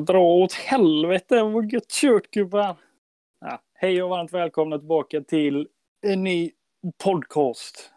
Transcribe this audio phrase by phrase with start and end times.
[0.00, 2.76] kan dra åt helvete vad gött kört gubbar.
[3.40, 5.68] Ja, hej och varmt välkomna tillbaka till
[6.06, 6.52] en ny
[7.04, 7.92] podcast.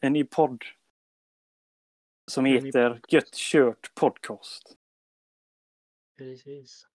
[0.00, 0.64] En ny podd.
[2.30, 4.76] Som heter Gött kört podcast.
[6.18, 6.86] Precis.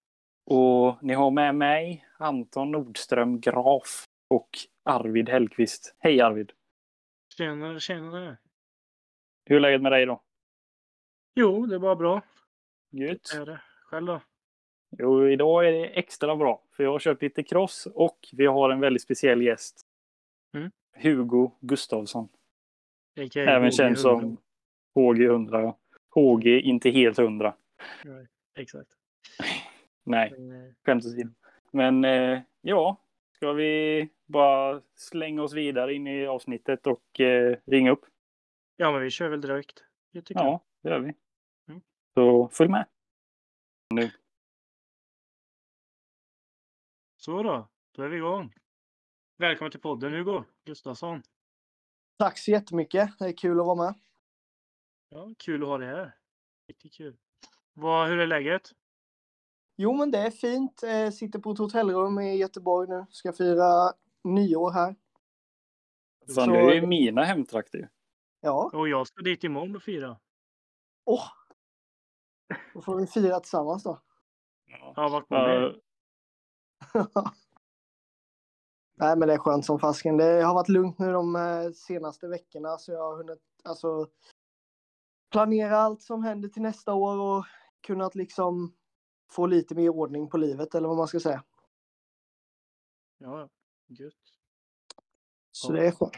[0.46, 4.50] Och ni har med mig Anton Nordström Graf och
[4.84, 5.96] Arvid Hellqvist.
[6.00, 6.52] Hej Arvid!
[7.38, 8.38] Tjenare, tjenare.
[9.46, 10.24] Hur är läget med dig då?
[11.36, 12.22] Jo, det är bara bra.
[12.92, 13.30] Gött?
[13.34, 13.62] Det är det.
[13.84, 14.22] Själv då?
[14.98, 16.62] Jo, idag är det extra bra.
[16.72, 19.82] För jag har köpt lite cross och vi har en väldigt speciell gäst.
[20.54, 20.72] Mm.
[20.96, 22.30] Hugo Gustavsson.
[23.22, 23.44] A.k.a.
[23.44, 24.38] Även HG känd som
[24.96, 25.62] HG100.
[25.62, 25.78] ja.
[26.10, 27.56] HG inte helt hundra.
[28.04, 28.90] Nej, Exakt.
[30.04, 31.30] Nej, Men, eh, skämt åsido.
[31.72, 32.98] Men eh, ja,
[33.36, 38.06] ska vi bara slänga oss vidare in i avsnittet och eh, ringa upp?
[38.78, 39.84] Ja, men vi kör väl direkt.
[40.12, 41.14] Ja, det gör vi.
[41.68, 41.82] Mm.
[42.14, 42.86] Så följ med.
[47.26, 48.54] Så då, då är vi igång.
[49.38, 51.22] Välkommen till podden Hugo Gustafsson.
[52.18, 53.20] Tack så jättemycket.
[53.20, 53.94] Det är kul att vara med.
[55.10, 56.16] Ja, kul att ha dig här.
[56.68, 57.18] Riktigt kul.
[57.74, 58.72] Vad, hur är läget?
[59.76, 60.84] Jo, men det är fint.
[60.84, 63.06] Eh, sitter på ett hotellrum i Göteborg nu.
[63.10, 63.94] Ska fira
[64.24, 64.96] nyår här.
[66.36, 67.90] Fan, Så- det är ju mina hemtrakter.
[68.42, 70.20] Ja, Och jag ska dit imorgon och fira.
[71.06, 71.28] åh!
[72.74, 74.02] Då får vi fira tillsammans då.
[74.66, 75.82] Jag har varit med.
[78.96, 80.18] Nej, men det är skönt som fasken.
[80.18, 84.08] Det har varit lugnt nu de eh, senaste veckorna så jag har hunnit alltså,
[85.32, 87.46] planera allt som händer till nästa år och
[87.82, 88.76] kunnat liksom
[89.32, 91.44] få lite mer ordning på livet eller vad man ska säga.
[93.18, 93.50] Ja, ja.
[93.88, 94.14] Gött.
[95.52, 95.78] Så Ja.
[95.82, 96.14] det är skönt.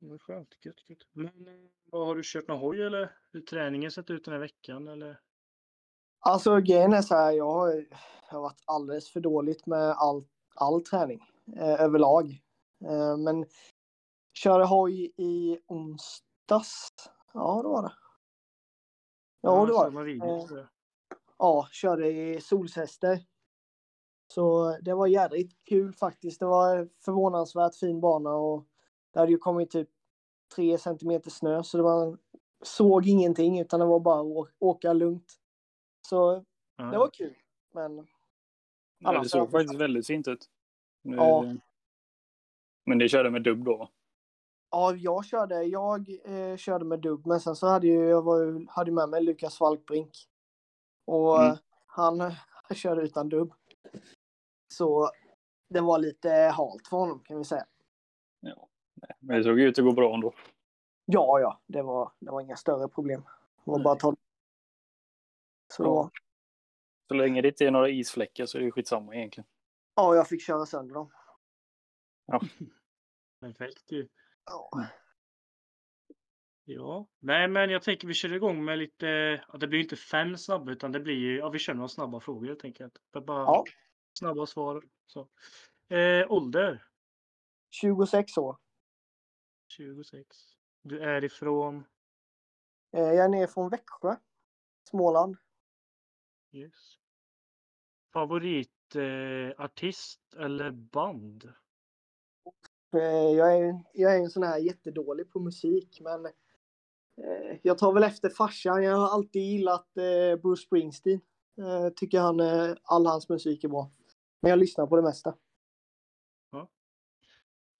[0.00, 0.54] Det är skönt.
[0.64, 0.98] Gött, gött.
[1.12, 4.40] Men eh, vad har du kört någon hoj eller hur träningen sett ut den här
[4.40, 5.20] veckan eller?
[6.20, 7.68] Alltså grejen är så här, jag har,
[8.30, 11.20] jag har varit alldeles för dåligt med all, all träning
[11.56, 12.42] eh, överlag.
[12.84, 13.46] Eh, men
[14.34, 16.92] körde hoj i onsdags.
[17.34, 17.92] Ja, det var det.
[19.40, 20.60] Ja, det var det.
[20.60, 20.66] Eh.
[21.38, 23.20] Ja, körde i solshäster.
[24.32, 26.40] Så det var jädrigt kul faktiskt.
[26.40, 28.66] Det var förvånansvärt fin bana och
[29.12, 29.88] det hade ju kommit typ
[30.56, 32.18] tre centimeter snö så det var
[32.62, 35.39] såg ingenting utan det var bara att åka lugnt.
[36.08, 36.44] Så
[36.76, 37.34] det var kul.
[37.72, 38.06] Men
[38.98, 40.46] Ja, det såg faktiskt väldigt fint ut.
[41.02, 41.44] Nu- Ja.
[42.86, 43.88] Men det körde med dubb då?
[44.70, 48.66] Ja, jag körde, jag eh, körde med dubb, men sen så hade ju, jag var,
[48.70, 50.28] hade med mig Lukas Falkbrink.
[51.04, 51.56] Och Mm.
[51.86, 52.34] han eh,
[52.74, 53.52] körde utan dubb.
[54.72, 55.10] Så
[55.68, 57.66] det var lite halt för honom kan vi säga.
[58.40, 58.68] Ja.
[59.18, 60.32] Men det såg ut att gå bra ändå.
[61.04, 63.22] Ja, ja, det var, det var inga större problem.
[63.64, 64.16] Det var bara att ta...
[65.72, 65.86] Så Ja.
[65.88, 66.10] ja.
[67.08, 69.48] Så länge det inte är några isfläckar så är det skitsamma egentligen.
[69.94, 71.10] ja, jag fick köra sönder dem.
[73.40, 74.08] Perfekt ju.
[74.44, 74.70] Ja.
[76.64, 79.06] Ja, nej men jag tänker vi kör igång med lite,
[79.48, 82.20] ja, det blir inte fem snabba utan det blir ju, ja vi kör några snabba
[82.20, 82.98] frågor helt enkelt.
[83.10, 83.64] Det är Bara Ja.
[84.18, 84.84] snabba svar.
[85.06, 85.28] Så.
[85.94, 86.86] Eh, ålder
[87.70, 88.56] 26 år.
[89.68, 90.26] 26.
[90.82, 91.84] Du är ifrån,
[92.92, 94.16] Eh, jag är nere från Växjö,
[94.90, 95.36] Småland.
[96.52, 96.98] Yes.
[98.12, 101.52] Favorit eh, eller band?
[102.92, 103.00] Eh,
[103.36, 108.02] Jag är, jag är en sån här jättedålig på musik, men eh, jag tar väl
[108.02, 108.82] efter farsan.
[108.82, 111.20] Jag har alltid gillat eh, Bruce Springsteen.
[111.58, 113.90] Eh, tycker han, eh, all hans musik är bra.
[114.40, 115.34] Men jag lyssnar på det mesta.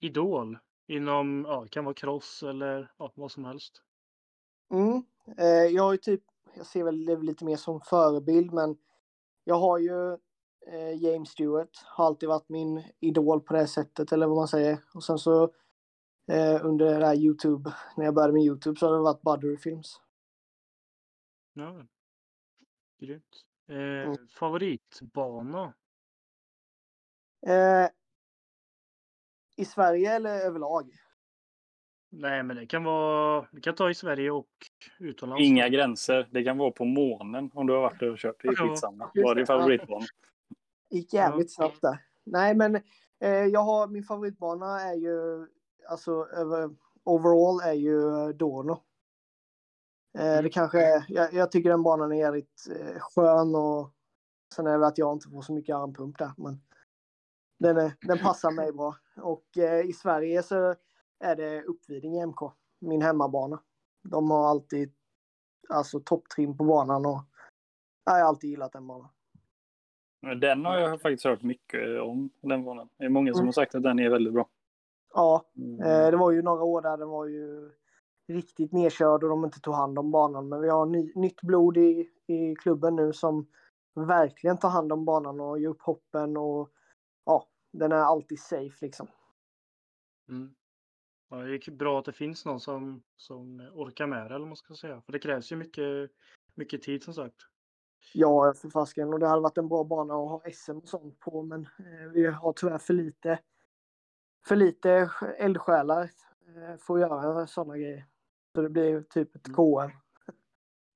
[0.03, 3.83] Idol inom, ja, kan vara cross eller ja, vad som helst.
[4.73, 5.03] Mm.
[5.73, 6.23] Jag har ju typ,
[6.55, 8.77] jag ser väl lite mer som förebild, men
[9.43, 10.13] jag har ju
[10.67, 14.79] eh, James Stewart, har alltid varit min idol på det sättet, eller vad man säger.
[14.93, 15.43] Och sen så
[16.27, 19.57] eh, under det här Youtube, när jag började med Youtube så har det varit Buddery
[19.57, 20.01] Films.
[21.53, 21.85] Ja.
[22.99, 23.45] Grymt.
[23.67, 24.27] Eh, Mm.
[24.27, 25.73] Favoritbana?
[27.47, 27.89] Eh,
[29.55, 30.91] I Sverige eller överlag?
[32.09, 34.49] Nej, men det kan vara, vi kan ta i Sverige och
[34.99, 35.43] utomlands.
[35.43, 36.27] Inga gränser.
[36.31, 38.35] Det kan vara på månen om du har varit där och kört.
[38.41, 39.11] Det är skitsamma.
[39.13, 40.05] Vad är din favoritbana?
[40.89, 41.97] gick jävligt snabbt där.
[42.23, 42.75] Nej, men
[43.19, 45.47] eh, jag har min favoritbana är ju
[45.89, 46.69] alltså över
[47.03, 48.83] overall är ju Dorno.
[50.17, 50.43] Eh, Mm.
[50.43, 53.93] Det kanske är, jag, jag tycker den banan är jävligt eh, skön och
[54.55, 56.61] sen är det att jag inte får så mycket armpump där, men
[57.59, 58.95] den, är, den passar mig bra.
[59.15, 60.75] Och eh, i Sverige så
[61.19, 62.39] är det Uppvidinge MK,
[62.79, 63.61] min hemmabana.
[64.03, 64.93] De har alltid
[65.69, 67.19] alltså topptrim på banan och
[68.05, 69.09] jag har alltid gillat den banan.
[70.21, 72.89] Men den har jag faktiskt hört mycket om, den banan.
[72.97, 73.47] Det är många som Mm.
[73.47, 74.49] har sagt att den är väldigt bra.
[75.13, 75.79] Ja, Mm.
[75.81, 77.71] eh, det var ju några år där den var ju
[78.27, 80.49] riktigt nedkörd och de inte tog hand om banan.
[80.49, 83.47] Men vi har ny, nytt blod i, i klubben nu som
[83.95, 86.69] verkligen tar hand om banan och ger upp hoppen och
[87.25, 89.07] ja, den är alltid safe liksom.
[90.29, 90.55] Mm.
[91.31, 94.47] Ja, det är bra att det finns någon som, som orkar med det, eller vad
[94.47, 95.01] man ska säga.
[95.01, 96.11] För det krävs ju mycket,
[96.55, 97.35] mycket tid som sagt.
[98.13, 99.13] Ja, för fasken.
[99.13, 102.09] Och det hade varit en bra bana att ha SM och sånt på, men eh,
[102.13, 103.39] vi har tyvärr för lite,
[104.47, 106.01] för lite eldsjälar
[106.47, 108.05] eh, för att göra sådana grejer.
[108.55, 109.55] Så det blir typ ett Mm.
[109.55, 109.91] KM.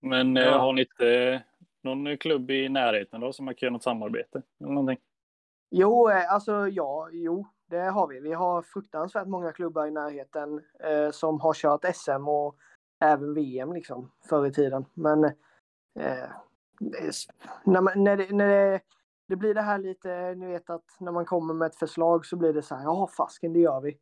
[0.02, 0.58] Men eh, Ja.
[0.58, 1.44] har ni inte
[1.82, 4.42] någon klubb i närheten då som man kan göra något samarbete?
[4.60, 5.00] Eller någonting?
[5.70, 8.20] Jo, eh, alltså ja, jo, det har vi.
[8.20, 12.56] Vi har fruktansvärt många klubbar i närheten eh, som har kört SM och
[13.00, 14.86] även VM liksom förr i tiden.
[14.94, 15.24] Men
[16.00, 16.30] eh,
[17.64, 18.82] när, man, när, det, när det,
[19.28, 22.36] det blir det här lite, ni vet att när man kommer med ett förslag så
[22.36, 24.00] blir det så här, ja fasken det gör vi.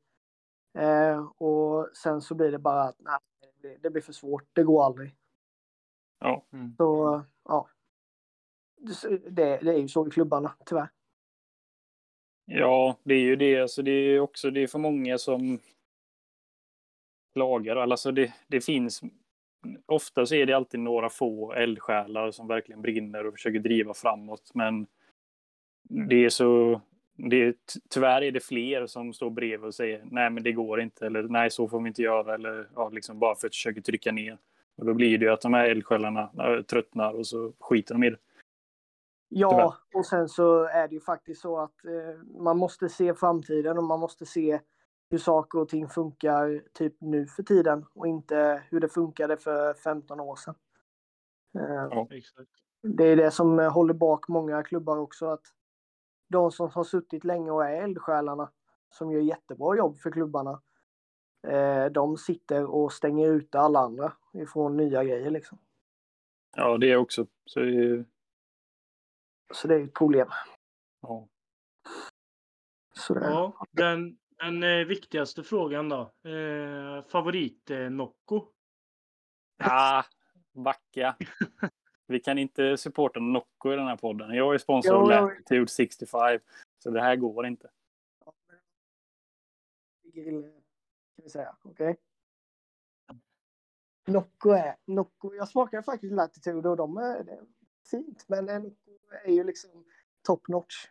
[0.77, 4.43] Eh, och sen så blir det bara att nej, det blir, det blir för svårt,
[4.53, 5.15] det går aldrig.
[6.19, 6.45] Ja.
[6.53, 6.75] Mm.
[6.77, 7.67] Så ja,
[9.29, 10.89] det, det är ju så i klubbarna tyvärr.
[12.45, 13.61] Ja, det är ju det.
[13.61, 15.59] Alltså, det är också det är för många som
[17.33, 17.75] klagar.
[17.75, 19.01] Alltså, det, det finns...
[19.85, 24.51] Ofta så är det alltid några få eldsjälar som verkligen brinner och försöker driva framåt.
[24.53, 24.87] Men
[25.83, 26.81] det är så...
[27.15, 27.53] Det är,
[27.89, 31.23] tyvärr är det fler som står bredvid och säger nej men det går inte eller
[31.23, 34.37] nej så får vi inte göra eller ja, liksom bara för att försöka trycka ner.
[34.75, 36.29] Och då blir det ju att de här eldsjälarna
[36.63, 38.17] tröttnar och så skiter de i det.
[39.35, 43.77] Ja, och sen så är det ju faktiskt så att eh, man måste se framtiden
[43.77, 44.59] och man måste se
[45.09, 49.73] hur saker och ting funkar typ nu för tiden och inte hur det funkade för
[49.73, 50.55] 15 år sedan.
[51.59, 52.07] Eh, Ja.
[52.11, 52.49] Exakt.
[52.81, 55.45] det är det som håller bak många klubbar också att
[56.29, 58.51] de som har suttit länge och är eldsjälarna
[58.89, 60.61] som gör jättebra jobb för klubbarna.
[61.47, 65.57] Eh, de sitter och stänger ute alla andra ifrån nya grejer liksom.
[66.55, 67.25] Ja, det är också.
[67.45, 68.05] Så det är,
[69.53, 70.27] Så det är ett problem.
[71.01, 71.27] ja.
[72.95, 76.01] Så det, Ja, den, den eh, viktigaste frågan då.
[76.29, 78.47] Eh, favorit eh, Nocco?
[79.63, 80.03] Ah,
[80.51, 81.15] backa.
[82.07, 84.33] Vi kan inte supporta Nocco i den här podden.
[84.33, 85.09] Jag är sponsor av.
[85.09, 86.39] Latitude 65.
[86.77, 87.69] Så det här går inte.
[90.13, 90.41] grill,
[91.15, 91.55] kan vi säga.
[91.61, 91.97] Okej?
[94.07, 97.45] Nocco är, Nocco, jag smakar faktiskt Latitude och de är, det är
[97.91, 98.75] fint, men en
[99.23, 99.85] är ju liksom
[100.21, 100.87] top notch.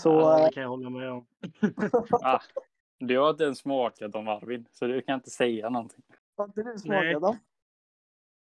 [0.00, 1.26] Så, ja, eh, det kan jag hålla med om.
[2.22, 2.40] Ah,
[2.98, 4.68] du har inte ens smakat dem Arvid.
[4.72, 6.02] Så du kan inte säga någonting.
[6.36, 7.38] har inte du smakat dem?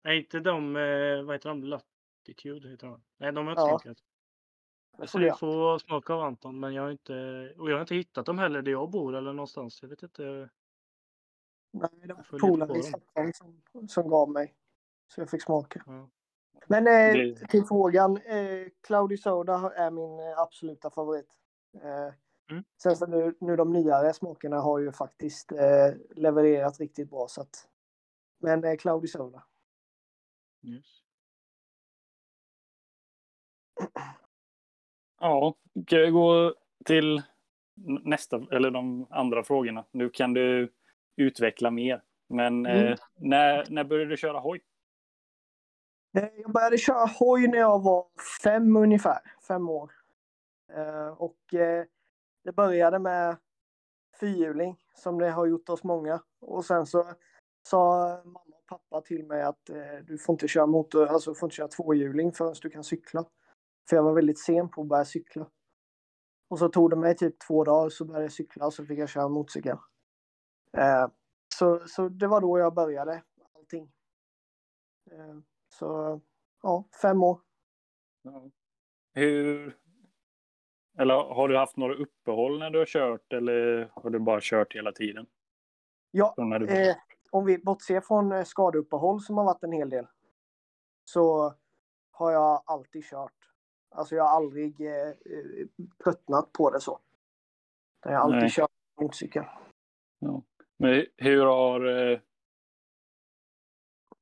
[0.03, 1.63] Nej, inte de, eh, vad heter de?
[1.63, 3.03] Latitude heter de.
[3.17, 3.79] Nej, de har jag inte Ja.
[3.79, 4.03] smakat.
[4.97, 7.13] Jag får få smaka av Anton, men jag har inte,
[7.57, 9.81] och jag har inte hittat dem heller där jag bor eller någonstans.
[9.81, 10.49] Jag vet inte.
[11.71, 12.83] Nej, det var Jag får leta polare på i.
[12.83, 14.55] Stockholm som, som gav mig.
[15.07, 15.83] Så jag fick smaka.
[15.85, 16.09] Ja.
[16.67, 18.17] Men eh, till frågan.
[18.17, 21.29] Eh, Cloudy Soda är min eh, absoluta favorit.
[21.83, 22.13] Eh,
[22.51, 22.63] Mm.
[22.83, 27.27] Sen så nu, nu de nyare smakerna har ju faktiskt eh, levererat riktigt bra.
[27.27, 27.67] Så att,
[28.39, 29.43] men eh, Cloudy Soda.
[30.63, 30.85] Yes.
[35.19, 35.55] Ja,
[35.87, 37.21] ska vi gå till
[38.03, 39.85] nästa, eller de andra frågorna.
[39.91, 40.73] Nu kan du
[41.15, 42.01] utveckla mer.
[42.27, 42.97] Men Mm.
[43.15, 44.61] när, när började du köra hoj?
[46.15, 48.07] Eh, jag började köra hoj när jag var
[48.43, 49.91] fem ungefär, fem år.
[50.73, 51.85] Eh, och eh,
[52.43, 53.37] det började med
[54.19, 56.23] fyrhjuling som det har gjort oss många.
[56.41, 57.13] Och sen så
[57.67, 59.69] sa mamma och pappa till mig att
[60.03, 63.25] du får inte köra motor, alltså får inte köra tvåhjuling förrän du kan cykla.
[63.89, 65.49] För jag var väldigt sen på att börja cykla.
[66.49, 68.99] Och så tog det mig typ två dagar så började jag cykla och så fick
[68.99, 69.77] jag köra motorcykel.
[71.55, 73.23] Så, så det var då jag började
[73.55, 73.91] allting.
[75.79, 76.21] Så
[76.61, 77.39] ja, fem år.
[78.21, 78.49] Ja.
[79.13, 79.77] Hur...
[80.97, 84.75] Eller har du haft några uppehåll när du har kört eller har du bara kört
[84.75, 85.25] hela tiden?
[86.11, 86.67] Ja, du...
[86.67, 86.95] eh,
[87.31, 90.07] om vi bortser från eh, skadeuppehåll som har varit en hel del.
[91.05, 91.53] Så
[92.11, 93.51] har jag alltid kört.
[93.89, 95.67] Alltså jag har aldrig eh, eh,
[96.03, 96.99] tröttnat på det så.
[98.03, 98.49] Jag har alltid Nej.
[98.49, 99.43] kört motorcykel.
[100.77, 102.11] Men hur har...
[102.11, 102.19] eh,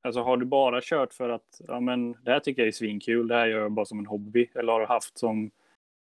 [0.04, 3.28] Alltså har du bara kört för att ja, men det här tycker jag är svinkul,
[3.28, 4.50] det här gör jag bara som en hobby?
[4.56, 5.52] Eller har du haft som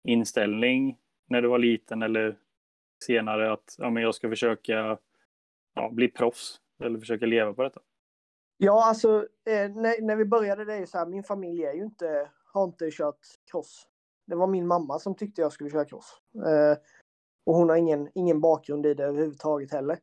[0.03, 0.97] inställning
[1.29, 2.37] när du var liten eller
[3.05, 4.97] senare att ja, men jag ska försöka
[5.73, 7.81] ja, bli proffs eller försöka leva på detta?
[8.57, 11.83] Ja, alltså eh, när, när vi började det är så här, min familj är ju
[11.83, 13.19] inte, har inte kört
[13.51, 13.87] cross.
[14.25, 16.21] Det var min mamma som tyckte jag skulle köra cross.
[16.35, 16.77] Eh,
[17.45, 19.99] och hon har ingen, ingen bakgrund i det överhuvudtaget heller.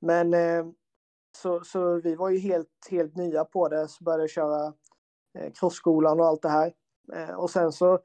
[0.00, 0.66] Men eh,
[1.42, 4.74] så, så vi var ju helt, helt nya på det, så började jag köra
[5.38, 6.72] eh, crossskolan och allt det här.
[7.12, 7.98] Eh, och sen så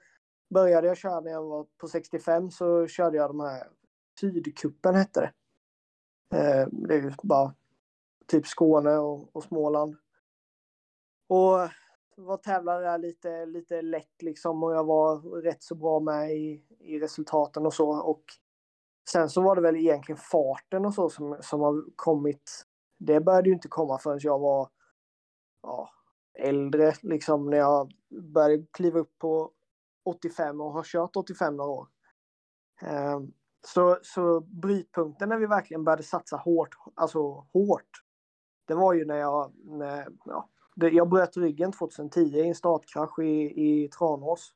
[0.49, 3.67] började jag köra när jag var på 65 så körde jag de här
[4.19, 5.31] Sydkuppen hette det.
[6.37, 7.53] Eh, det är ju bara
[8.27, 9.95] typ Skåne och, och Småland.
[11.27, 11.69] Och
[12.17, 16.65] var tävlade där lite, lite lätt liksom och jag var rätt så bra med i,
[16.79, 17.89] i resultaten och så.
[17.89, 18.23] Och
[19.09, 22.65] sen så var det väl egentligen farten och så som, som har kommit.
[23.05, 24.69] Det började ju inte komma förrän jag var
[25.61, 25.89] ja,
[26.33, 29.51] äldre, liksom när jag började kliva upp på
[30.05, 31.87] 85 och har kört 85 några år.
[32.81, 33.33] Ehm,
[33.67, 37.19] så, så brytpunkten när vi verkligen började satsa hårt, alltså
[37.53, 37.89] hårt,
[38.65, 43.19] det var ju när jag, när, ja, det, jag bröt ryggen 2010 i en startkrasch
[43.19, 44.53] i, i Tranås.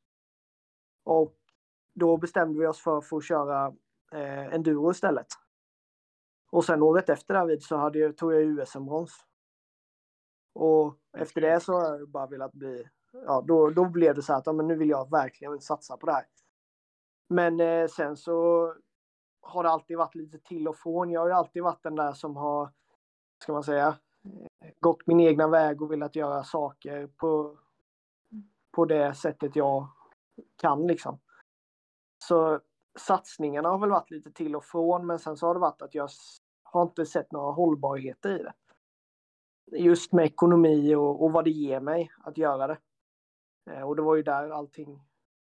[1.04, 1.36] Och
[1.94, 3.74] då bestämde vi oss för att få köra
[4.12, 5.28] eh, enduro istället.
[6.50, 9.26] Och sen året efter därvid så hade jag, tog jag USM-brons.
[10.54, 14.34] Och efter det så har jag bara velat bli, ja då, då blev det så
[14.34, 16.26] att ja, men nu vill jag verkligen satsa på det här.
[17.30, 18.74] Men eh, sen så
[19.42, 21.12] har det alltid varit lite till och från.
[21.12, 22.70] Jag har ju alltid varit den där som har,
[23.44, 23.98] ska man säga,
[24.80, 27.58] gått min egna väg och velat göra saker på,
[28.72, 29.88] på det sättet jag
[30.56, 31.20] kan liksom.
[32.24, 32.60] Så
[32.98, 35.96] satsningarna har väl varit lite till och från men sen så har det varit att
[35.96, 36.10] jag
[36.64, 38.54] har inte sett några hållbarheter i det.
[39.78, 42.78] Just med ekonomi och, och vad det ger mig att göra det.
[43.72, 45.02] Eh, och det var ju där allting...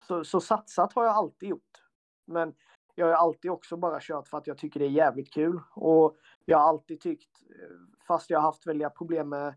[0.08, 1.84] Så, så satsat har jag alltid gjort.
[2.26, 2.54] Men
[2.96, 5.62] jag har alltid också bara kört för att jag tycker det är jävligt kul.
[5.76, 7.76] Och jag har alltid tyckt, eh,
[8.08, 9.56] fast jag har haft väldiga problem med,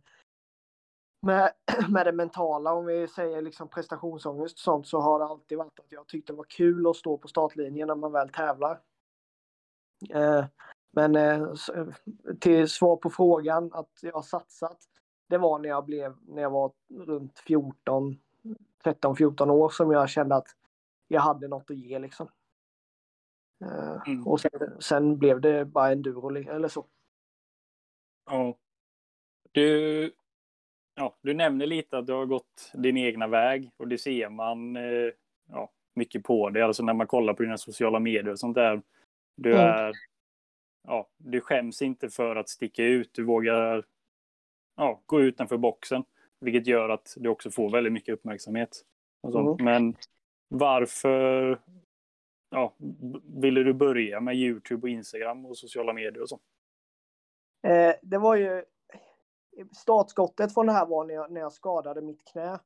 [1.23, 1.52] med,
[1.88, 5.81] med det mentala, om vi säger liksom prestationsångest och sånt, så har det alltid varit
[5.81, 8.81] att jag tyckte det var kul att stå på startlinjen när man väl tävlar.
[10.11, 10.45] Eh,
[10.93, 11.52] men eh,
[12.41, 14.79] till svar på frågan att jag har satsat,
[15.29, 18.19] det var när jag blev, när jag var runt 14,
[18.85, 20.49] 13-14 år som jag kände att
[21.09, 22.29] jag hade något att ge liksom.
[23.64, 24.26] Eh, mm.
[24.26, 24.50] Och sen,
[24.81, 26.87] sen, blev det bara enduro eller så.
[28.26, 28.59] Ja.
[29.52, 30.12] Du,
[30.95, 34.77] ja, du nämner lite att du har gått din egna väg och det ser man
[34.77, 35.11] eh,
[35.49, 36.63] ja, mycket på dig.
[36.63, 38.83] Alltså när man kollar på dina sociala medier och sånt där.
[39.37, 39.67] Du mm.
[39.67, 39.93] är,
[40.89, 43.11] ja, du skäms inte för att sticka ut.
[43.15, 43.85] Du vågar
[44.77, 46.05] ja, gå utanför boxen,
[46.41, 48.85] vilket gör att du också får väldigt mycket uppmärksamhet.
[49.35, 49.65] Mm.
[49.65, 49.97] Men
[50.49, 51.59] varför
[52.51, 52.75] ja,
[53.25, 56.41] ville du börja med Youtube och Instagram och sociala medier och så?
[57.67, 58.65] Eh, det var ju
[59.73, 62.59] startskottet från det här var när jag, när jag skadade mitt knä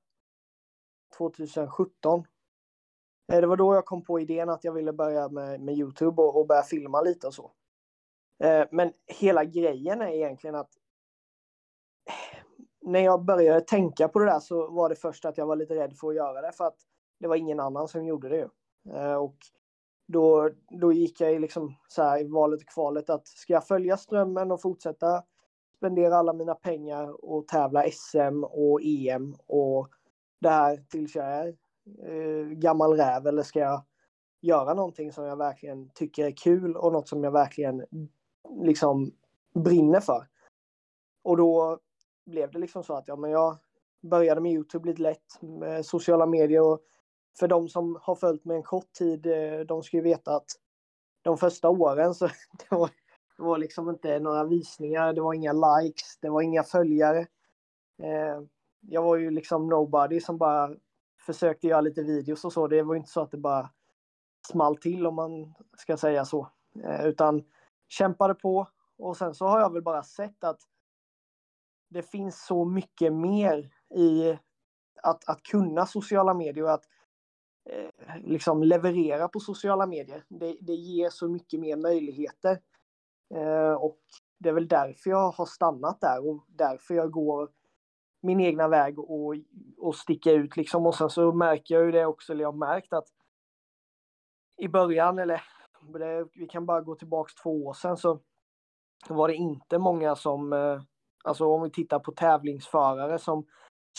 [1.18, 2.24] 2017.
[3.32, 6.22] Eh, det var då jag kom på idén att jag ville börja med, med Youtube
[6.22, 7.52] och, och börja filma lite och så.
[8.44, 10.70] Eh, men hela grejen är egentligen att
[12.08, 12.38] eh,
[12.80, 15.74] när jag började tänka på det där så var det först att jag var lite
[15.74, 16.78] rädd för att göra det för att
[17.20, 18.50] det var ingen annan som gjorde det.
[19.16, 19.36] Och
[20.06, 20.50] då,
[20.80, 23.96] då gick jag i, liksom så här, i valet och kvalet att ska jag följa
[23.96, 25.24] strömmen och fortsätta
[25.76, 29.88] spendera alla mina pengar och tävla SM och EM och
[30.40, 31.56] det här tills jag är
[32.04, 33.84] eh, gammal räv eller ska jag
[34.40, 37.86] göra någonting som jag verkligen tycker är kul och något som jag verkligen
[38.62, 39.12] liksom
[39.54, 40.28] brinner för.
[41.22, 41.78] Och då
[42.26, 43.56] blev det liksom så att ja, men jag
[44.02, 46.80] började med Youtube lite lätt, med sociala medier och
[47.38, 50.46] för de som har följt mig en kort tid, eh, de ska ju veta att
[51.22, 52.26] de första åren så
[52.70, 52.90] det var,
[53.36, 57.26] det var liksom inte några visningar, det var inga likes, det var inga följare.
[58.02, 58.40] Eh,
[58.80, 60.76] jag var ju liksom nobody som bara
[61.26, 62.68] försökte göra lite videos och så.
[62.68, 63.70] Det var inte så att det bara
[64.48, 66.48] small till om man ska säga så.
[66.84, 67.44] Eh, utan
[67.88, 70.60] kämpade på och sen så har jag väl bara sett att
[71.88, 74.38] det finns så mycket mer i
[75.02, 76.84] att, att kunna sociala medier och att
[77.70, 80.24] Eh, liksom leverera på sociala medier.
[80.28, 82.60] Det, det ger så mycket mer möjligheter.
[83.34, 83.98] Eh, och
[84.38, 87.50] det är väl därför jag har stannat där och därför jag går
[88.22, 89.34] min egna väg och,
[89.78, 90.86] och sticker ut liksom.
[90.86, 93.08] Och sen så märker jag ju det också, eller jag har märkt att
[94.56, 95.42] i början, eller
[95.92, 98.20] det, vi kan bara gå tillbaks två år sedan så
[99.08, 100.80] var det inte många som, eh,
[101.24, 103.46] alltså om vi tittar på tävlingsförare som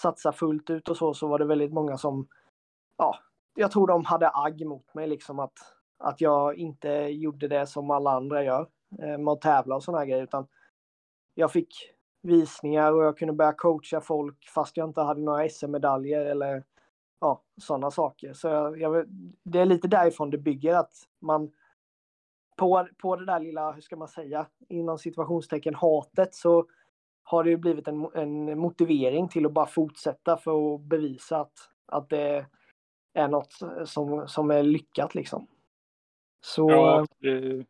[0.01, 2.27] satsar fullt ut och så, så var det väldigt många som
[2.97, 3.15] ja,
[3.55, 5.53] jag tror de hade agg mot mig liksom att,
[5.97, 10.23] att jag inte gjorde det som alla andra gör med att tävla och sådana grejer
[10.23, 10.47] utan
[11.35, 16.25] jag fick visningar och jag kunde börja coacha folk fast jag inte hade några SM-medaljer
[16.25, 16.63] eller
[17.19, 18.33] ja, sådana saker.
[18.33, 19.05] Så jag, jag,
[19.43, 21.51] det är lite därifrån det bygger att man
[22.57, 26.65] på, på det där lilla, hur ska man säga, inom situationstecken hatet så
[27.23, 31.53] har det ju blivit en, en motivering till att bara fortsätta för att bevisa att,
[31.85, 32.45] att det
[33.13, 33.53] är något
[33.85, 35.47] som, som är lyckat liksom.
[36.41, 36.71] Så...
[36.71, 37.65] Ja, du,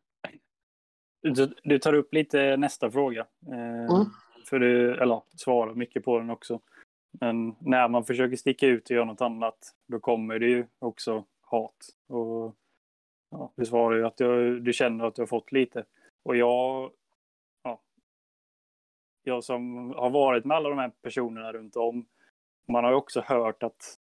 [1.34, 3.28] du, du tar upp lite nästa fråga.
[3.48, 4.06] Eh, mm.
[4.50, 6.60] För du, eller svarar mycket på den också.
[7.12, 11.24] Men när man försöker sticka ut och göra något annat, då kommer det ju också
[11.42, 11.90] hat.
[12.08, 12.56] Och
[13.30, 15.86] ja, du svarar ju att du, du känner att du har fått lite.
[16.24, 16.92] Och jag,
[17.64, 17.82] ja,
[19.24, 22.06] jag som har varit med alla de här personerna runt om,
[22.68, 24.00] man har ju också hört att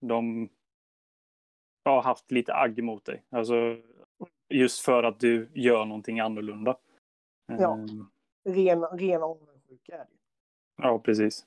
[0.00, 0.48] de
[1.84, 3.22] har haft lite agg mot dig.
[3.30, 3.76] Alltså
[4.48, 6.76] just för att du gör någonting annorlunda.
[7.46, 8.06] Ja, ehm.
[8.44, 10.08] ren, ren avundsjuka är det.
[10.76, 11.46] Ja, precis.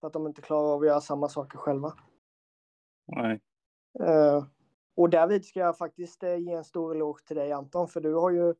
[0.00, 1.92] För att de inte klarar av att göra samma saker själva.
[3.06, 3.40] Nej.
[4.00, 4.44] Uh,
[4.96, 8.14] och därvid ska jag faktiskt uh, ge en stor eloge till dig Anton, för du
[8.14, 8.54] har ju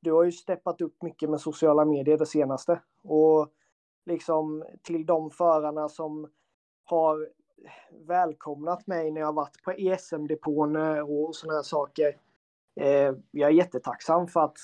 [0.00, 2.80] du har ju steppat upp mycket med sociala medier det senaste.
[3.02, 3.48] Och
[4.06, 6.30] liksom till de förarna som
[6.84, 7.28] har
[8.06, 12.16] välkomnat mig när jag varit på ESM-depån och sådana här saker.
[12.80, 14.58] Eh, jag är jättetacksam för att,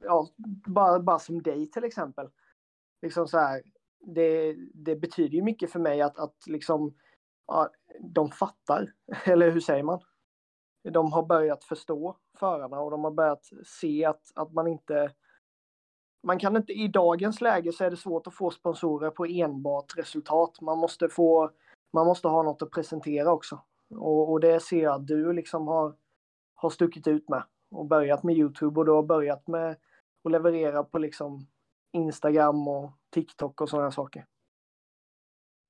[0.00, 0.28] ja,
[0.66, 2.28] bara, bara som dig till exempel.
[3.02, 3.62] Liksom så här,
[4.00, 6.94] det, det betyder ju mycket för mig att, att liksom,
[7.46, 8.92] ja, de fattar,
[9.24, 10.00] eller hur säger man?
[10.90, 15.12] De har börjat förstå förarna och de har börjat se att, att man inte
[16.22, 19.98] man kan inte, i dagens läge så är det svårt att få sponsorer på enbart
[19.98, 20.60] resultat.
[20.60, 21.50] Man måste få,
[21.92, 23.60] man måste ha något att presentera också.
[23.90, 25.94] Och, och det ser jag att du liksom har,
[26.62, 29.76] har stuckit ut med och börjat med Youtube och har börjat med
[30.24, 31.46] att leverera på liksom
[31.92, 34.26] Instagram och TikTok och sådana saker.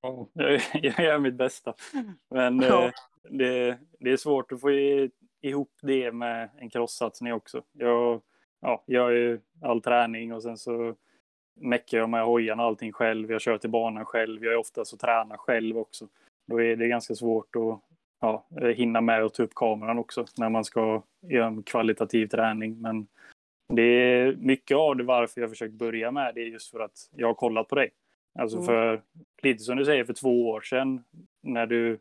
[0.03, 1.75] Oh, jag, jag gör mitt bästa.
[2.31, 2.85] Men ja.
[2.85, 4.71] eh, det, det är svårt att få
[5.41, 7.63] ihop det med en crosssatsning också.
[7.73, 8.21] Jag
[8.61, 10.95] ja, gör ju all träning och sen så
[11.55, 13.31] meckar jag med hojarna och allting själv.
[13.31, 14.45] Jag kör till banan själv.
[14.45, 16.09] Jag är oftast och tränar själv också.
[16.47, 17.92] Då är det ganska svårt att
[18.23, 22.81] ja, hinna med att ta upp kameran också när man ska göra en kvalitativ träning.
[22.81, 23.07] Men
[23.69, 27.11] det är mycket av det varför jag försökt börja med det är just för att
[27.17, 27.91] jag har kollat på dig.
[28.39, 28.67] Alltså mm.
[28.67, 29.03] för,
[29.43, 31.05] lite som du säger, för två år sedan
[31.43, 31.99] när du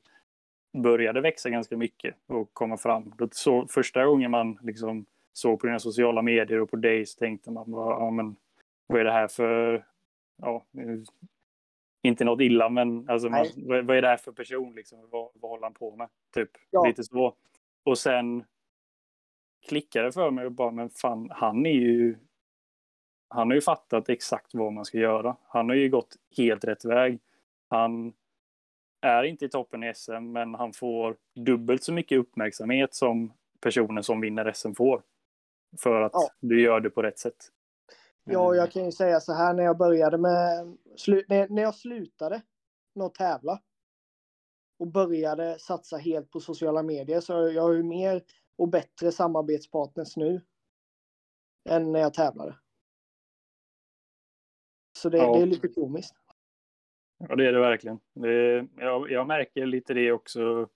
[0.73, 3.13] började växa ganska mycket och komma fram.
[3.17, 7.19] Då så, första gången man liksom såg på dina sociala medier och på dig så
[7.19, 8.35] tänkte man ja, men
[8.87, 9.85] vad är det här för,
[10.41, 10.65] ja,
[12.01, 15.51] inte något illa men alltså man, vad, är det här för person liksom, vad, vad
[15.51, 16.09] håller han på med?
[16.33, 16.85] Typ ja.
[16.85, 17.35] lite så.
[17.83, 18.43] Och sen
[19.67, 22.15] klickade för mig och bara, men fan, han är ju
[23.33, 25.35] han har ju fattat exakt vad man ska göra.
[25.47, 27.19] Han har ju gått helt rätt väg.
[27.67, 28.13] Han
[29.01, 34.03] är inte i toppen i SM, men han får dubbelt så mycket uppmärksamhet som personen
[34.03, 35.01] som vinner SM får.
[35.77, 36.29] För att ja.
[36.39, 37.51] du gör det på rätt sätt.
[38.31, 40.77] Ja, jag kan ju säga så här när jag började med,
[41.49, 42.41] när jag slutade
[42.95, 43.61] med att tävla
[44.79, 48.23] och började satsa helt på sociala medier så jag har ju mer
[48.57, 50.41] och bättre samarbetspartners nu
[51.69, 52.55] än när jag tävlade.
[54.97, 55.35] Så det, ja.
[55.35, 56.15] det är lite komiskt.
[57.17, 57.99] Ja, det är det verkligen.
[58.13, 60.69] Det, jag, jag, märker lite det också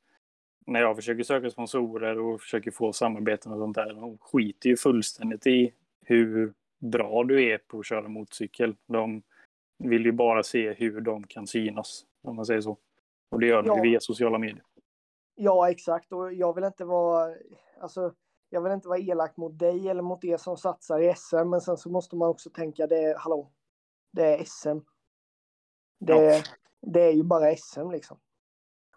[0.65, 3.93] när jag försöker söka sponsorer och försöker få samarbeten och sånt där.
[3.93, 6.53] De skiter ju fullständigt i hur
[6.91, 8.75] bra du är på att köra motorcykel.
[8.87, 9.23] De
[9.77, 12.77] vill ju bara se hur de kan synas, om man säger så.
[13.29, 13.83] Och det gör de ja.
[13.83, 14.63] via sociala medier.
[15.35, 16.13] Ja, exakt.
[16.13, 17.35] Och jag vill inte vara...
[17.81, 18.13] Alltså,
[18.49, 21.61] jag vill inte vara elak mot dig eller mot er som satsar i SM, men
[21.61, 23.51] sen så måste man också tänka det, hallå,
[24.11, 24.79] det är SM.
[25.99, 26.41] Det, ja.
[26.81, 28.17] det är ju bara SM liksom.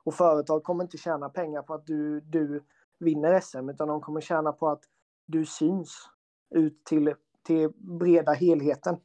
[0.04, 2.64] Och företag kommer inte tjäna pengar på att du, du
[2.98, 4.82] vinner SM, utan de kommer tjäna på att
[5.26, 6.10] du syns
[6.50, 7.14] ut till,
[7.48, 8.96] till breda helheten.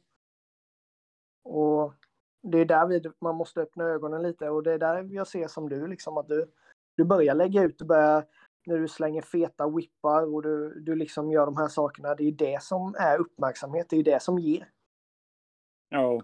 [1.44, 1.94] Och
[2.42, 5.48] det är där vi, man måste öppna ögonen lite och det är där jag ser
[5.48, 6.50] som du, liksom att du,
[6.96, 8.24] du börjar lägga ut, du börjar,
[8.66, 12.32] när du slänger feta whippar och du, du liksom gör de här sakerna, det är
[12.32, 14.68] det som är uppmärksamhet, det är det som ger.
[15.88, 16.20] Ja.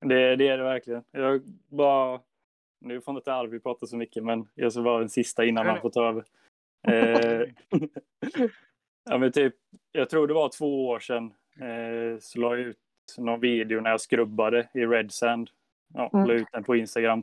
[0.00, 1.04] Det, det är det verkligen.
[1.10, 2.20] Jag bara...
[2.80, 5.80] Nu får inte Arvid prata så mycket, men jag ska vara den sista innan han
[5.80, 6.24] får ta över.
[9.10, 9.54] Ja, men typ,
[9.92, 12.78] jag tror det var två år sedan eh, så la jag ut
[13.18, 15.50] någon video när jag skrubbade i Red Sand.
[15.94, 16.26] Ja, mm.
[16.26, 17.22] la ut den på Instagram.